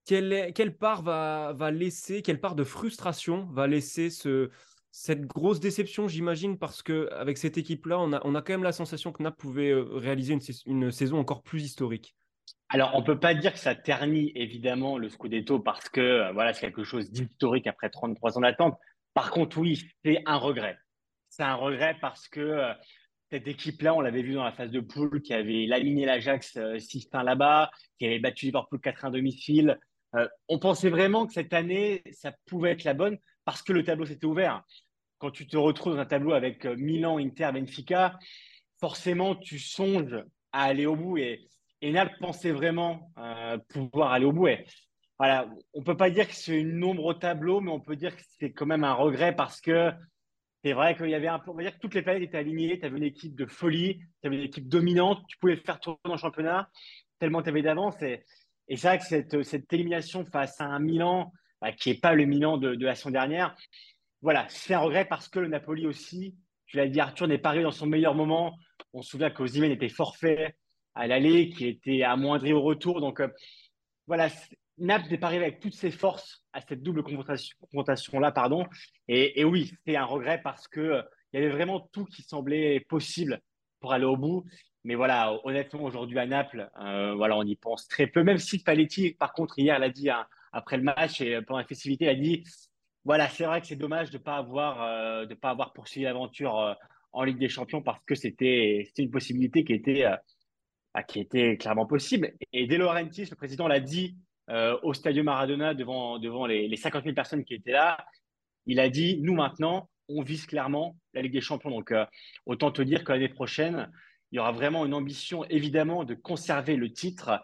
Quelle, 0.06 0.54
quelle 0.54 0.78
part 0.78 1.02
va, 1.02 1.54
va, 1.58 1.70
laisser, 1.70 2.22
quelle 2.22 2.40
part 2.40 2.56
de 2.56 2.64
frustration 2.64 3.50
va 3.52 3.68
laisser 3.68 4.10
ce, 4.10 4.50
cette 4.92 5.26
grosse 5.26 5.60
déception, 5.60 6.08
j'imagine, 6.08 6.58
parce 6.58 6.82
qu'avec 6.82 7.38
cette 7.38 7.58
équipe-là, 7.58 8.00
on 8.00 8.14
a, 8.14 8.22
on 8.24 8.36
a 8.36 8.42
quand 8.42 8.54
même 8.54 8.64
la 8.64 8.72
sensation 8.72 9.12
que 9.12 9.22
Naples 9.22 9.38
pouvait 9.38 9.72
euh, 9.72 9.84
réaliser 9.84 10.34
une, 10.34 10.42
une 10.66 10.92
saison 10.92 11.20
encore 11.20 11.44
plus 11.44 11.64
historique? 11.64 12.16
Alors, 12.70 12.92
on 12.96 13.02
ne 13.02 13.06
peut 13.06 13.20
pas 13.20 13.34
dire 13.36 13.54
que 13.54 13.60
ça 13.60 13.76
ternit 13.76 14.32
évidemment 14.36 14.98
le 14.98 15.10
Scudetto 15.10 15.60
parce 15.60 15.88
que 15.88 16.02
euh, 16.02 16.32
voilà, 16.32 16.54
c'est 16.54 16.62
quelque 16.62 16.84
chose 16.84 17.12
d'historique 17.12 17.68
après 17.68 17.90
33 17.90 18.38
ans 18.38 18.42
d'attente. 18.42 18.78
Par 19.14 19.32
contre, 19.32 19.60
oui, 19.60 19.82
c'est 20.04 20.22
un 20.26 20.38
regret. 20.38 20.78
C'est 21.30 21.44
un 21.44 21.56
regret 21.56 21.96
parce 22.02 22.28
que 22.28 22.40
euh, 22.40 22.74
cette 23.30 23.48
équipe-là, 23.48 23.94
on 23.94 24.02
l'avait 24.02 24.24
vu 24.24 24.34
dans 24.34 24.44
la 24.44 24.52
phase 24.52 24.72
de 24.72 24.80
poule, 24.80 25.22
qui 25.22 25.34
avait 25.34 25.68
laminé 25.68 26.06
l'Ajax 26.06 26.58
6-1 26.58 27.20
euh, 27.20 27.24
là-bas, 27.24 27.70
qui 28.00 28.08
avait 28.08 28.20
battu 28.20 28.46
Liverpool 28.46 28.80
4-1 28.80 29.12
domicile. 29.12 29.80
on 30.48 30.60
pensait 30.60 30.90
vraiment 30.90 31.28
que 31.28 31.34
cette 31.34 31.54
année, 31.54 32.02
ça 32.12 32.34
pouvait 32.46 32.72
être 32.72 32.84
la 32.84 32.94
bonne 32.94 33.18
parce 33.44 33.62
que 33.62 33.74
le 33.74 33.84
tableau 33.84 34.06
s'était 34.06 34.26
ouvert. 34.26 34.64
Quand 35.20 35.30
tu 35.30 35.46
te 35.48 35.58
retrouves 35.58 35.96
dans 35.96 36.02
un 36.02 36.06
tableau 36.06 36.34
avec 36.34 36.66
Milan, 36.66 37.20
Inter, 37.20 37.52
Benfica, 37.54 38.18
forcément, 38.80 39.36
tu 39.36 39.60
songes 39.60 40.24
à 40.52 40.64
aller 40.64 40.86
au 40.86 40.96
bout. 40.96 41.18
Et 41.18 41.48
et 41.82 41.92
Naples 41.92 42.16
pensait 42.20 42.52
vraiment 42.52 43.12
euh, 43.18 43.58
pouvoir 43.70 44.12
aller 44.12 44.26
au 44.26 44.32
bout. 44.32 44.48
voilà, 45.18 45.50
on 45.74 45.84
peut 45.84 45.98
pas 45.98 46.10
dire 46.10 46.28
que 46.28 46.36
c'est 46.36 46.60
une 46.60 46.84
ombre 46.84 47.06
au 47.06 47.14
tableau, 47.14 47.62
mais 47.62 47.72
on 47.72 47.80
peut 47.80 47.96
dire 47.96 48.16
que 48.16 48.22
c'est 48.40 48.52
quand 48.52 48.66
même 48.66 48.84
un 48.84 48.94
regret 48.94 49.36
parce 49.36 49.62
que 49.62 49.92
c'est 50.64 50.74
vrai 50.74 50.96
qu'il 50.96 51.10
y 51.10 51.16
avait 51.16 51.28
un 51.28 51.38
peu, 51.38 51.52
on 51.52 51.54
va 51.54 51.64
dire 51.64 51.76
que 51.76 51.80
toutes 51.80 51.94
les 51.94 52.02
planètes 52.02 52.24
étaient 52.24 52.38
alignées. 52.38 52.80
Tu 52.80 52.86
avais 52.86 52.98
une 52.98 53.04
équipe 53.04 53.36
de 53.36 53.46
folie, 53.46 54.00
tu 54.22 54.28
avais 54.28 54.38
une 54.38 54.44
équipe 54.44 54.68
dominante, 54.68 55.22
tu 55.28 55.38
pouvais 55.38 55.58
faire 55.58 55.80
tourner 55.80 56.00
le 56.06 56.18
championnat 56.18 56.70
tellement 57.20 57.42
tu 57.42 57.50
avais 57.50 57.62
d'avance. 57.62 58.02
Et, 58.02 58.24
et 58.68 58.78
c'est 58.78 58.88
vrai 58.88 58.98
que 58.98 59.06
cette, 59.06 59.44
cette, 59.44 59.72
élimination 59.72 60.26
face 60.26 60.60
à 60.60 60.66
un 60.66 60.80
Milan 60.80 61.32
bah, 61.62 61.72
qui 61.72 61.90
n'est 61.90 62.00
pas 62.00 62.14
le 62.14 62.26
Milan 62.26 62.58
de, 62.58 62.76
de 62.76 62.86
la 62.86 62.96
saison 62.96 63.12
dernière, 63.12 63.56
voilà, 64.22 64.46
c'est 64.50 64.74
un 64.74 64.80
regret 64.80 65.06
parce 65.06 65.28
que 65.28 65.40
le 65.40 65.48
Napoli 65.48 65.86
aussi, 65.86 66.36
tu 66.66 66.78
l'as 66.78 66.88
dit, 66.88 67.00
Arthur 67.00 67.28
n'est 67.28 67.38
pas 67.38 67.50
arrivé 67.50 67.64
dans 67.64 67.72
son 67.72 67.86
meilleur 67.86 68.16
moment. 68.16 68.58
On 68.94 69.02
se 69.02 69.12
souvient 69.12 69.30
qu'Ozimène 69.30 69.72
était 69.72 69.90
forfait 69.90 70.56
à 70.96 71.08
l'aller, 71.08 71.50
qui 71.50 71.68
était 71.68 72.04
amoindri 72.04 72.54
au 72.54 72.62
retour. 72.62 73.02
Donc 73.02 73.20
euh, 73.20 73.28
voilà, 74.08 74.30
Naples 74.78 75.10
n'est 75.10 75.18
pas 75.18 75.28
arrivé 75.28 75.44
avec 75.44 75.60
toutes 75.60 75.76
ses 75.76 75.92
forces 75.92 76.44
à 76.54 76.62
cette 76.62 76.82
double 76.82 77.04
confrontation-là. 77.04 78.32
pardon. 78.32 78.66
Et, 79.08 79.44
oui, 79.44 79.74
c'est 79.86 79.96
un 79.96 80.06
regret 80.06 80.42
parce 80.44 80.68
qu'il 80.68 80.82
euh, 80.82 81.02
y 81.34 81.38
avait 81.38 81.50
vraiment 81.50 81.82
tout 81.92 82.06
qui 82.06 82.24
semblait 82.24 82.80
possible 82.80 83.42
pour 83.82 83.94
aller 83.94 84.06
au 84.06 84.18
bout. 84.18 84.46
Mais 84.84 84.96
voilà, 84.96 85.40
honnêtement, 85.44 85.84
aujourd'hui 85.84 86.20
à 86.20 86.26
Naples, 86.26 86.70
euh, 86.80 87.14
voilà, 87.16 87.36
on 87.38 87.44
y 87.44 87.56
pense 87.56 87.88
très 87.88 88.08
peu. 88.08 88.24
Même 88.24 88.38
si 88.38 88.64
Paletti, 88.64 89.14
par 89.14 89.34
contre, 89.34 89.58
hier, 89.60 89.78
l'a 89.80 89.90
dit 89.90 90.10
hein, 90.10 90.26
après 90.52 90.78
le 90.78 90.84
match 90.84 91.22
et 91.22 91.42
pendant 91.42 91.60
la 91.60 91.66
festivité, 91.66 92.08
a 92.08 92.16
dit 92.16 92.44
voilà, 93.04 93.28
c'est 93.30 93.46
vrai 93.46 93.62
que 93.62 93.68
c'est 93.68 93.76
dommage 93.76 94.10
de 94.10 94.18
ne 94.18 94.24
pas, 94.24 94.42
de 94.42 95.34
pas 95.36 95.50
avoir 95.50 95.74
poursuivi 95.74 96.06
l'aventure 96.06 96.76
en 97.14 97.24
Ligue 97.24 97.38
des 97.38 97.50
Champions 97.50 97.84
parce 97.84 98.04
que 98.06 98.16
c'était 98.16 98.92
une 98.98 99.12
possibilité 99.12 99.64
qui 99.64 99.74
était 99.74 100.06
ah, 100.98 101.04
qui 101.04 101.20
était 101.20 101.58
clairement 101.58 101.86
possible. 101.86 102.32
Et 102.54 102.68
De 102.68 102.78
Laurentiis, 102.78 103.28
le 103.30 103.36
président, 103.36 103.68
l'a 103.68 103.82
dit 103.82 104.16
euh, 104.50 104.78
au 104.82 104.94
Stadio 104.94 105.24
Maradona 105.24 105.74
devant, 105.74 106.20
devant 106.20 106.46
les, 106.46 106.74
50 106.74 107.04
000 107.04 107.14
personnes 107.14 107.44
qui 107.44 107.54
étaient 107.54 107.74
là. 107.74 107.98
Il 108.66 108.80
a 108.80 108.88
dit 108.88 109.20
Nous, 109.22 109.34
maintenant, 109.34 109.90
on 110.08 110.22
vise 110.22 110.46
clairement 110.46 110.96
la 111.14 111.22
Ligue 111.22 111.34
des 111.34 111.42
Champions. 111.42 111.70
Donc, 111.70 111.92
euh, 111.92 112.06
autant 112.46 112.72
te 112.72 112.82
dire 112.82 113.04
que 113.04 113.12
l'année 113.12 113.28
prochaine, 113.28 113.92
il 114.32 114.38
y 114.38 114.40
aura 114.40 114.54
vraiment 114.54 114.86
une 114.86 114.94
ambition, 114.94 115.44
évidemment, 115.50 116.06
de 116.06 116.14
conserver 116.14 116.78
le 116.78 116.90
titre 116.90 117.42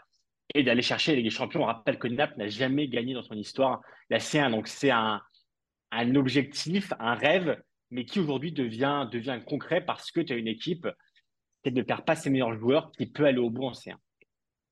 et 0.55 0.63
d'aller 0.63 0.81
chercher 0.81 1.11
la 1.11 1.15
Ligue 1.17 1.25
des 1.25 1.35
Champions. 1.35 1.63
On 1.63 1.65
rappelle 1.65 1.99
que 1.99 2.07
Naples 2.07 2.37
n'a 2.37 2.47
jamais 2.47 2.87
gagné 2.87 3.13
dans 3.13 3.23
son 3.23 3.35
histoire 3.35 3.81
la 4.09 4.19
C1. 4.19 4.49
Donc, 4.49 4.69
c'est 4.69 4.91
un, 4.91 5.21
un 5.91 6.15
objectif, 6.15 6.93
un 6.99 7.15
rêve, 7.15 7.61
mais 7.89 8.05
qui 8.05 8.21
aujourd'hui 8.21 8.53
devient, 8.53 9.09
devient 9.11 9.41
concret 9.45 9.81
parce 9.81 10.09
que 10.09 10.21
tu 10.21 10.31
as 10.31 10.37
une 10.37 10.47
équipe 10.47 10.87
peut-être 11.62 11.76
ne 11.76 11.82
perd 11.84 12.06
pas 12.06 12.15
ses 12.15 12.30
meilleurs 12.30 12.58
joueurs, 12.58 12.91
qui 12.91 13.06
peut 13.06 13.26
aller 13.26 13.39
au 13.39 13.50
bout 13.50 13.65
en 13.65 13.71
C1. 13.71 13.95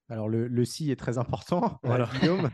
Alors 0.09 0.27
le, 0.27 0.47
le 0.47 0.65
si 0.65 0.91
est 0.91 0.95
très 0.95 1.17
important, 1.17 1.79
Guillaume. 2.19 2.49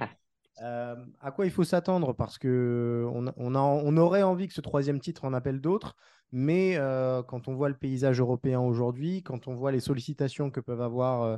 Euh, 0.62 0.95
à 1.19 1.32
quoi 1.32 1.45
il 1.45 1.52
faut 1.52 1.63
s'attendre? 1.63 2.13
Parce 2.13 2.38
que 2.38 3.06
on, 3.13 3.26
on, 3.38 3.56
a, 3.56 3.60
on, 3.60 3.98
aurait 3.98 4.24
envie 4.24 4.48
que 4.48 4.54
ce 4.54 4.62
troisième 4.62 5.00
titre 5.00 5.26
en 5.26 5.34
appelle 5.34 5.60
d'autres, 5.60 5.95
mais 6.32 6.76
euh, 6.78 7.24
quand 7.24 7.48
on 7.48 7.56
voit 7.56 7.69
le 7.69 7.78
paysage 7.78 8.19
européen 8.19 8.60
aujourd'hui, 8.60 9.24
quand 9.24 9.48
on 9.48 9.54
voit 9.54 9.71
les 9.71 9.80
sollicitations 9.80 10.52
que 10.52 10.60
peuvent 10.60 10.82
avoir 10.82 11.24
euh, 11.24 11.38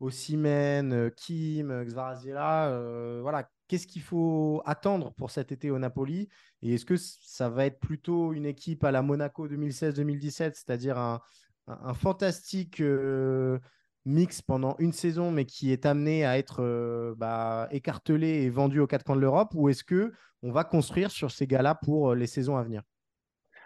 Osimhen, 0.00 0.92
euh, 0.92 1.10
Kim, 1.10 1.84
Xvarazela, 1.84 3.20
voilà, 3.22 3.48
qu'est-ce 3.68 3.86
qu'il 3.86 4.02
faut 4.02 4.62
attendre 4.66 5.12
pour 5.14 5.30
cet 5.30 5.52
été 5.52 5.70
au 5.70 5.78
Napoli? 5.78 6.28
Et 6.62 6.74
est-ce 6.74 6.84
que 6.84 6.96
ça 6.96 7.48
va 7.48 7.66
être 7.66 7.78
plutôt 7.78 8.32
une 8.32 8.46
équipe 8.46 8.84
à 8.84 8.90
la 8.90 9.02
Monaco 9.02 9.48
2016-2017, 9.48 10.54
c'est-à-dire 10.54 10.98
un, 10.98 11.20
un, 11.66 11.94
fantastique 11.94 12.80
euh, 12.80 13.58
mix 14.04 14.42
pendant 14.42 14.76
une 14.78 14.92
saison, 14.92 15.30
mais 15.30 15.44
qui 15.44 15.72
est 15.72 15.86
amené 15.86 16.24
à 16.24 16.38
être 16.38 16.62
euh, 16.62 17.14
bah, 17.16 17.68
écartelé 17.70 18.42
et 18.42 18.50
vendu 18.50 18.80
aux 18.80 18.86
quatre 18.86 19.04
coins 19.04 19.16
de 19.16 19.20
l'Europe, 19.20 19.50
ou 19.54 19.68
est-ce 19.68 19.84
que 19.84 20.12
on 20.42 20.52
va 20.52 20.64
construire 20.64 21.10
sur 21.10 21.30
ces 21.30 21.46
gars-là 21.46 21.74
pour 21.74 22.10
euh, 22.10 22.14
les 22.14 22.26
saisons 22.26 22.56
à 22.56 22.62
venir? 22.62 22.82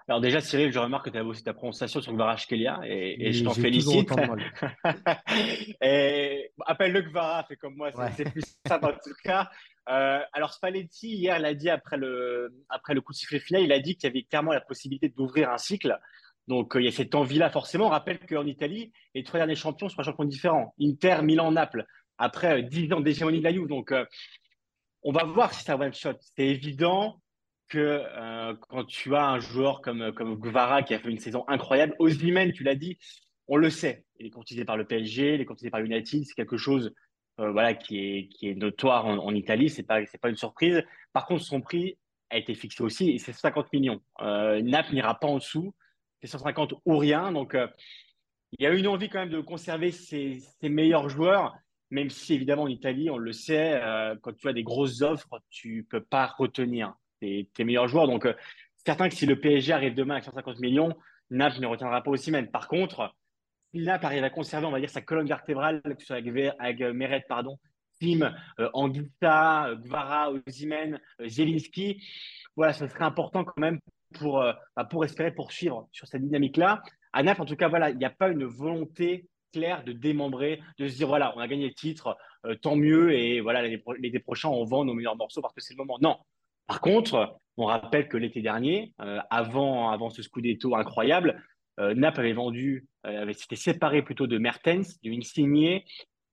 Alors 0.08 0.20
déjà, 0.20 0.40
Cyril, 0.40 0.72
je 0.72 0.78
remarque 0.78 1.04
que 1.04 1.10
tu 1.10 1.18
as 1.18 1.24
aussi 1.24 1.44
ta 1.44 1.52
prononciation 1.52 2.00
sur 2.00 2.12
Gvara 2.12 2.34
et, 2.84 3.28
et 3.28 3.32
je 3.32 3.44
t'en 3.44 3.52
félicite. 3.52 4.10
et, 5.82 6.50
appelle-le 6.66 7.02
Gvara, 7.02 7.44
fais 7.44 7.56
comme 7.56 7.76
moi, 7.76 7.90
c'est 8.16 8.28
plus 8.28 8.42
simple 8.66 8.86
en 8.86 8.92
tout 8.92 9.14
cas. 9.22 9.48
alors 9.86 10.52
Spalletti, 10.52 11.14
hier, 11.14 11.38
l'a 11.38 11.54
dit 11.54 11.70
après 11.70 11.96
le, 11.96 12.52
après 12.68 12.94
le 12.94 13.02
coup 13.02 13.12
de 13.12 13.18
sifflet 13.18 13.38
final, 13.38 13.62
il 13.62 13.72
a 13.72 13.78
dit 13.78 13.94
qu'il 13.94 14.08
y 14.08 14.10
avait 14.10 14.24
clairement 14.24 14.52
la 14.52 14.60
possibilité 14.60 15.10
d'ouvrir 15.10 15.50
un 15.50 15.58
cycle. 15.58 15.96
Donc, 16.50 16.74
euh, 16.74 16.82
il 16.82 16.84
y 16.84 16.88
a 16.88 16.90
cette 16.90 17.14
envie-là, 17.14 17.48
forcément. 17.48 17.86
On 17.86 17.90
rappelle 17.90 18.18
qu'en 18.26 18.44
Italie, 18.44 18.92
les 19.14 19.22
trois 19.22 19.38
derniers 19.38 19.54
champions 19.54 19.88
sont 19.88 20.02
champions 20.02 20.24
différents. 20.24 20.74
Inter, 20.80 21.18
Milan, 21.22 21.52
Naples. 21.52 21.86
Après 22.18 22.64
10 22.64 22.90
euh, 22.90 22.96
ans 22.96 23.00
d'hégémonie 23.00 23.38
de 23.38 23.44
la 23.44 23.52
Juve. 23.52 23.68
Donc, 23.68 23.92
euh, 23.92 24.04
on 25.04 25.12
va 25.12 25.22
voir 25.22 25.54
si 25.54 25.62
ça 25.62 25.76
one 25.76 25.94
shot. 25.94 26.14
C'est 26.18 26.48
évident 26.48 27.22
que 27.68 28.02
quand 28.68 28.84
tu 28.84 29.14
as 29.14 29.28
un 29.28 29.38
joueur 29.38 29.80
comme, 29.80 30.12
comme 30.12 30.34
Guevara 30.34 30.82
qui 30.82 30.92
a 30.92 30.98
fait 30.98 31.08
une 31.08 31.20
saison 31.20 31.44
incroyable, 31.46 31.94
Osimhen, 32.00 32.52
tu 32.52 32.64
l'as 32.64 32.74
dit, 32.74 32.98
on 33.46 33.56
le 33.56 33.70
sait. 33.70 34.04
Il 34.18 34.26
est 34.26 34.30
courtisé 34.30 34.64
par 34.64 34.76
le 34.76 34.84
PSG, 34.84 35.36
il 35.36 35.40
est 35.40 35.44
courtisé 35.44 35.70
par 35.70 35.80
United. 35.80 36.24
C'est 36.24 36.34
quelque 36.34 36.56
chose 36.56 36.92
voilà, 37.38 37.74
qui, 37.74 37.98
est, 37.98 38.28
qui 38.28 38.48
est 38.48 38.56
notoire 38.56 39.06
en, 39.06 39.32
Italie. 39.36 39.70
Ce 39.70 39.78
n'est 39.78 39.86
pas, 39.86 40.00
pas 40.20 40.28
une 40.28 40.36
surprise. 40.36 40.82
Par 41.12 41.26
contre, 41.26 41.44
son 41.44 41.60
prix 41.60 41.96
a 42.28 42.38
été 42.38 42.54
fixé 42.56 42.82
aussi 42.82 43.10
et 43.10 43.18
c'est 43.18 43.32
50 43.32 43.72
millions. 43.72 44.00
Naples 44.18 44.92
n'ira 44.92 45.14
pas 45.14 45.28
en 45.28 45.36
dessous 45.36 45.72
c'est 46.20 46.28
150 46.28 46.74
ou 46.84 46.96
rien. 46.96 47.32
Donc, 47.32 47.54
euh, 47.54 47.66
il 48.52 48.62
y 48.62 48.66
a 48.66 48.72
une 48.72 48.86
envie 48.86 49.08
quand 49.08 49.20
même 49.20 49.30
de 49.30 49.40
conserver 49.40 49.90
ses, 49.90 50.42
meilleurs 50.62 51.08
joueurs, 51.08 51.54
même 51.90 52.10
si 52.10 52.34
évidemment 52.34 52.64
en 52.64 52.68
Italie, 52.68 53.10
on 53.10 53.18
le 53.18 53.32
sait, 53.32 53.80
euh, 53.82 54.16
quand 54.20 54.34
tu 54.34 54.48
as 54.48 54.52
des 54.52 54.62
grosses 54.62 55.02
offres, 55.02 55.40
tu 55.50 55.86
peux 55.88 56.02
pas 56.02 56.26
retenir 56.26 56.94
tes, 57.20 57.48
meilleurs 57.58 57.88
joueurs. 57.88 58.06
Donc, 58.06 58.26
euh, 58.26 58.34
certain 58.84 59.08
que 59.08 59.14
si 59.14 59.26
le 59.26 59.38
PSG 59.38 59.72
arrive 59.72 59.94
demain 59.94 60.16
à 60.16 60.22
150 60.22 60.58
millions, 60.60 60.94
Naples 61.30 61.60
ne 61.60 61.66
retiendra 61.66 62.02
pas 62.02 62.10
aussi 62.10 62.30
même. 62.30 62.50
Par 62.50 62.66
contre, 62.66 63.14
si 63.72 63.80
Naples 63.82 64.06
arrive 64.06 64.24
à 64.24 64.30
conserver, 64.30 64.66
on 64.66 64.72
va 64.72 64.80
dire, 64.80 64.90
sa 64.90 65.00
colonne 65.00 65.28
vertébrale, 65.28 65.80
que 65.82 66.00
ce 66.00 66.06
soit 66.06 66.16
avec, 66.16 66.80
Meret, 66.80 67.24
pardon, 67.28 67.58
Tim, 68.00 68.34
Anguita, 68.72 69.74
Gvara, 69.84 70.32
Ozymen, 70.32 70.98
Zelinski, 71.24 72.02
voilà, 72.56 72.72
ce 72.72 72.88
serait 72.88 73.04
important 73.04 73.44
quand 73.44 73.60
même 73.60 73.78
pour, 74.14 74.40
euh, 74.40 74.52
bah, 74.76 74.84
pour 74.84 75.04
espérer 75.04 75.32
poursuivre 75.32 75.88
sur 75.92 76.06
cette 76.06 76.22
dynamique-là. 76.22 76.82
À 77.12 77.22
Naples, 77.22 77.42
en 77.42 77.46
tout 77.46 77.56
cas, 77.56 77.68
voilà, 77.68 77.90
il 77.90 77.96
n'y 77.96 78.04
a 78.04 78.10
pas 78.10 78.28
une 78.28 78.44
volonté 78.44 79.28
clair 79.52 79.84
de 79.84 79.92
démembrer, 79.92 80.60
de 80.78 80.88
se 80.88 80.96
dire 80.96 81.08
voilà, 81.08 81.32
on 81.36 81.40
a 81.40 81.48
gagné 81.48 81.66
le 81.66 81.74
titre, 81.74 82.16
euh, 82.46 82.54
tant 82.54 82.76
mieux, 82.76 83.12
et 83.12 83.40
voilà, 83.40 83.62
l'été 83.62 84.18
prochain, 84.20 84.48
on 84.48 84.64
vend 84.64 84.84
nos 84.84 84.94
meilleurs 84.94 85.16
morceaux 85.16 85.42
parce 85.42 85.54
que 85.54 85.60
c'est 85.60 85.74
le 85.74 85.78
moment. 85.78 85.98
Non. 86.00 86.16
Par 86.66 86.80
contre, 86.80 87.36
on 87.56 87.66
rappelle 87.66 88.08
que 88.08 88.16
l'été 88.16 88.42
dernier, 88.42 88.94
euh, 89.00 89.18
avant, 89.30 89.90
avant 89.90 90.10
ce 90.10 90.22
Scudetto 90.22 90.76
incroyable, 90.76 91.42
euh, 91.80 91.94
Naples 91.94 92.20
avait 92.20 92.32
vendu, 92.32 92.86
avait 93.02 93.32
s'était 93.32 93.56
séparé 93.56 94.02
plutôt 94.02 94.26
de 94.26 94.38
Mertens, 94.38 95.00
de 95.02 95.10
Insigne, 95.10 95.82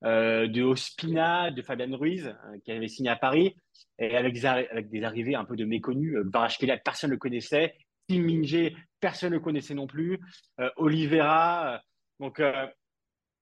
de 0.04 0.64
Ospina, 0.64 1.52
de 1.52 1.62
Fabian 1.62 1.98
Ruiz, 1.98 2.36
qui 2.64 2.72
avait 2.72 2.88
signé 2.88 3.10
à 3.10 3.16
Paris, 3.16 3.56
et 4.00 4.16
avec 4.16 4.34
des, 4.34 4.46
avec 4.46 4.90
des 4.90 5.04
arrivées 5.04 5.36
un 5.36 5.46
peu 5.46 5.56
de 5.56 5.66
méconnus. 5.66 6.18
Barashkelia, 6.26 6.78
personne 6.78 7.10
ne 7.10 7.16
le 7.16 7.20
connaissait. 7.20 7.76
Tim 8.08 8.22
Minge, 8.22 8.74
personne 9.00 9.32
ne 9.32 9.36
le 9.36 9.42
connaissait 9.42 9.74
non 9.74 9.88
plus. 9.88 10.20
Oliveira. 10.78 11.82
donc, 12.20 12.42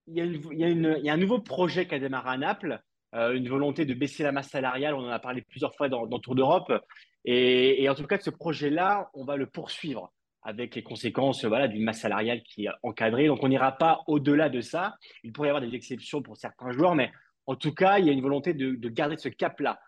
il 0.07 0.41
y, 0.53 1.09
a 1.09 1.13
un 1.13 1.17
nouveau 1.17 1.39
projet 1.39 1.87
qui 1.87 1.95
a 1.95 1.99
démarré 1.99 2.29
à 2.29 2.37
Naples, 2.37 2.79
euh, 3.15 3.33
une 3.33 3.49
volonté 3.49 3.85
de 3.85 3.93
baisser 3.93 4.23
la 4.23 4.31
masse 4.31 4.49
salariale. 4.49 4.93
On 4.93 5.05
en 5.05 5.09
a 5.09 5.19
parlé 5.19 5.41
plusieurs 5.41 5.75
fois 5.75 5.89
dans 5.89 6.07
Tour 6.19 6.35
d'Europe. 6.35 6.71
Et, 7.23 7.89
en 7.89 7.95
tout 7.95 8.05
cas, 8.05 8.19
ce 8.19 8.29
projet-là, 8.29 9.09
on 9.13 9.25
va 9.25 9.35
le 9.35 9.47
poursuivre 9.47 10.13
avec 10.45 10.75
les 10.75 10.83
conséquences 10.83 11.43
voilà, 11.43 11.67
d'une 11.67 11.83
masse 11.83 11.99
salariale 11.99 12.41
qui 12.43 12.65
est 12.65 12.69
encadrée. 12.83 13.27
Donc, 13.27 13.43
on 13.43 13.49
n'ira 13.49 13.73
pas 13.73 14.03
au-delà 14.07 14.47
de 14.49 14.61
ça. 14.61 14.95
Il 15.23 15.33
pourrait 15.33 15.49
y 15.49 15.51
avoir 15.51 15.61
des 15.61 15.75
exceptions 15.75 16.21
pour 16.21 16.37
certains 16.37 16.71
joueurs, 16.71 16.95
mais 16.95 17.11
en 17.47 17.55
tout 17.55 17.73
cas, 17.73 17.99
il 17.99 18.05
y 18.05 18.09
a 18.09 18.13
une 18.13 18.21
volonté 18.21 18.53
de, 18.53 18.89
garder 18.89 19.17
ce 19.17 19.27
cap-là. 19.29 19.79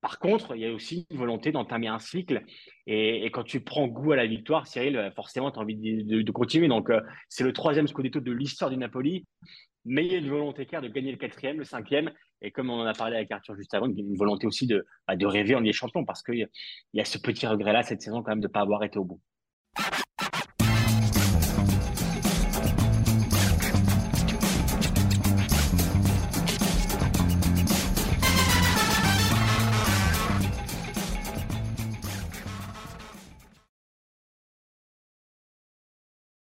Par 0.00 0.18
contre, 0.18 0.54
il 0.54 0.62
y 0.62 0.66
a 0.66 0.72
aussi 0.72 1.06
une 1.10 1.18
volonté 1.18 1.52
d'entamer 1.52 1.88
un 1.88 1.98
cycle. 1.98 2.44
Et, 2.86 3.26
quand 3.26 3.44
tu 3.44 3.60
prends 3.60 3.86
goût 3.88 4.12
à 4.12 4.16
la 4.16 4.26
victoire, 4.26 4.66
Cyril, 4.66 5.12
forcément, 5.14 5.50
tu 5.50 5.58
as 5.58 5.62
envie 5.62 5.76
de, 5.76 6.32
continuer. 6.32 6.68
Donc, 6.68 6.90
euh, 6.90 7.00
c'est 7.28 7.44
le 7.44 7.52
troisième 7.52 7.86
Scudetto 7.86 8.20
de 8.20 8.32
l'histoire 8.32 8.70
du 8.70 8.76
Napoli 8.76 9.24
mais 9.84 10.06
il 10.06 10.12
y 10.12 10.14
a 10.14 10.18
une 10.18 10.30
volonté 10.30 10.66
claire 10.66 10.82
de 10.82 10.88
gagner 10.88 11.12
le 11.12 11.18
quatrième, 11.18 11.58
le 11.58 11.64
cinquième, 11.64 12.10
et 12.40 12.50
comme 12.50 12.70
on 12.70 12.80
en 12.80 12.86
a 12.86 12.94
parlé 12.94 13.16
avec 13.16 13.30
Arthur 13.30 13.54
juste 13.56 13.74
avant, 13.74 13.86
une 13.86 14.16
volonté 14.16 14.46
aussi 14.46 14.66
de, 14.66 14.86
bah, 15.06 15.14
rêver 15.20 15.54
en 15.54 15.60
Ligue 15.60 15.72
des 15.72 15.72
Champions, 15.76 16.04
parce 16.04 16.22
qu'il 16.22 16.48
y, 16.94 17.00
a 17.00 17.04
ce 17.04 17.18
petit 17.18 17.46
regret-là 17.46 17.82
cette 17.82 18.02
saison 18.02 18.22
quand 18.22 18.30
même 18.30 18.40
de 18.40 18.46
ne 18.46 18.52
pas 18.52 18.60
avoir 18.60 18.82
été 18.82 18.98
au 18.98 19.04
bout. 19.04 19.20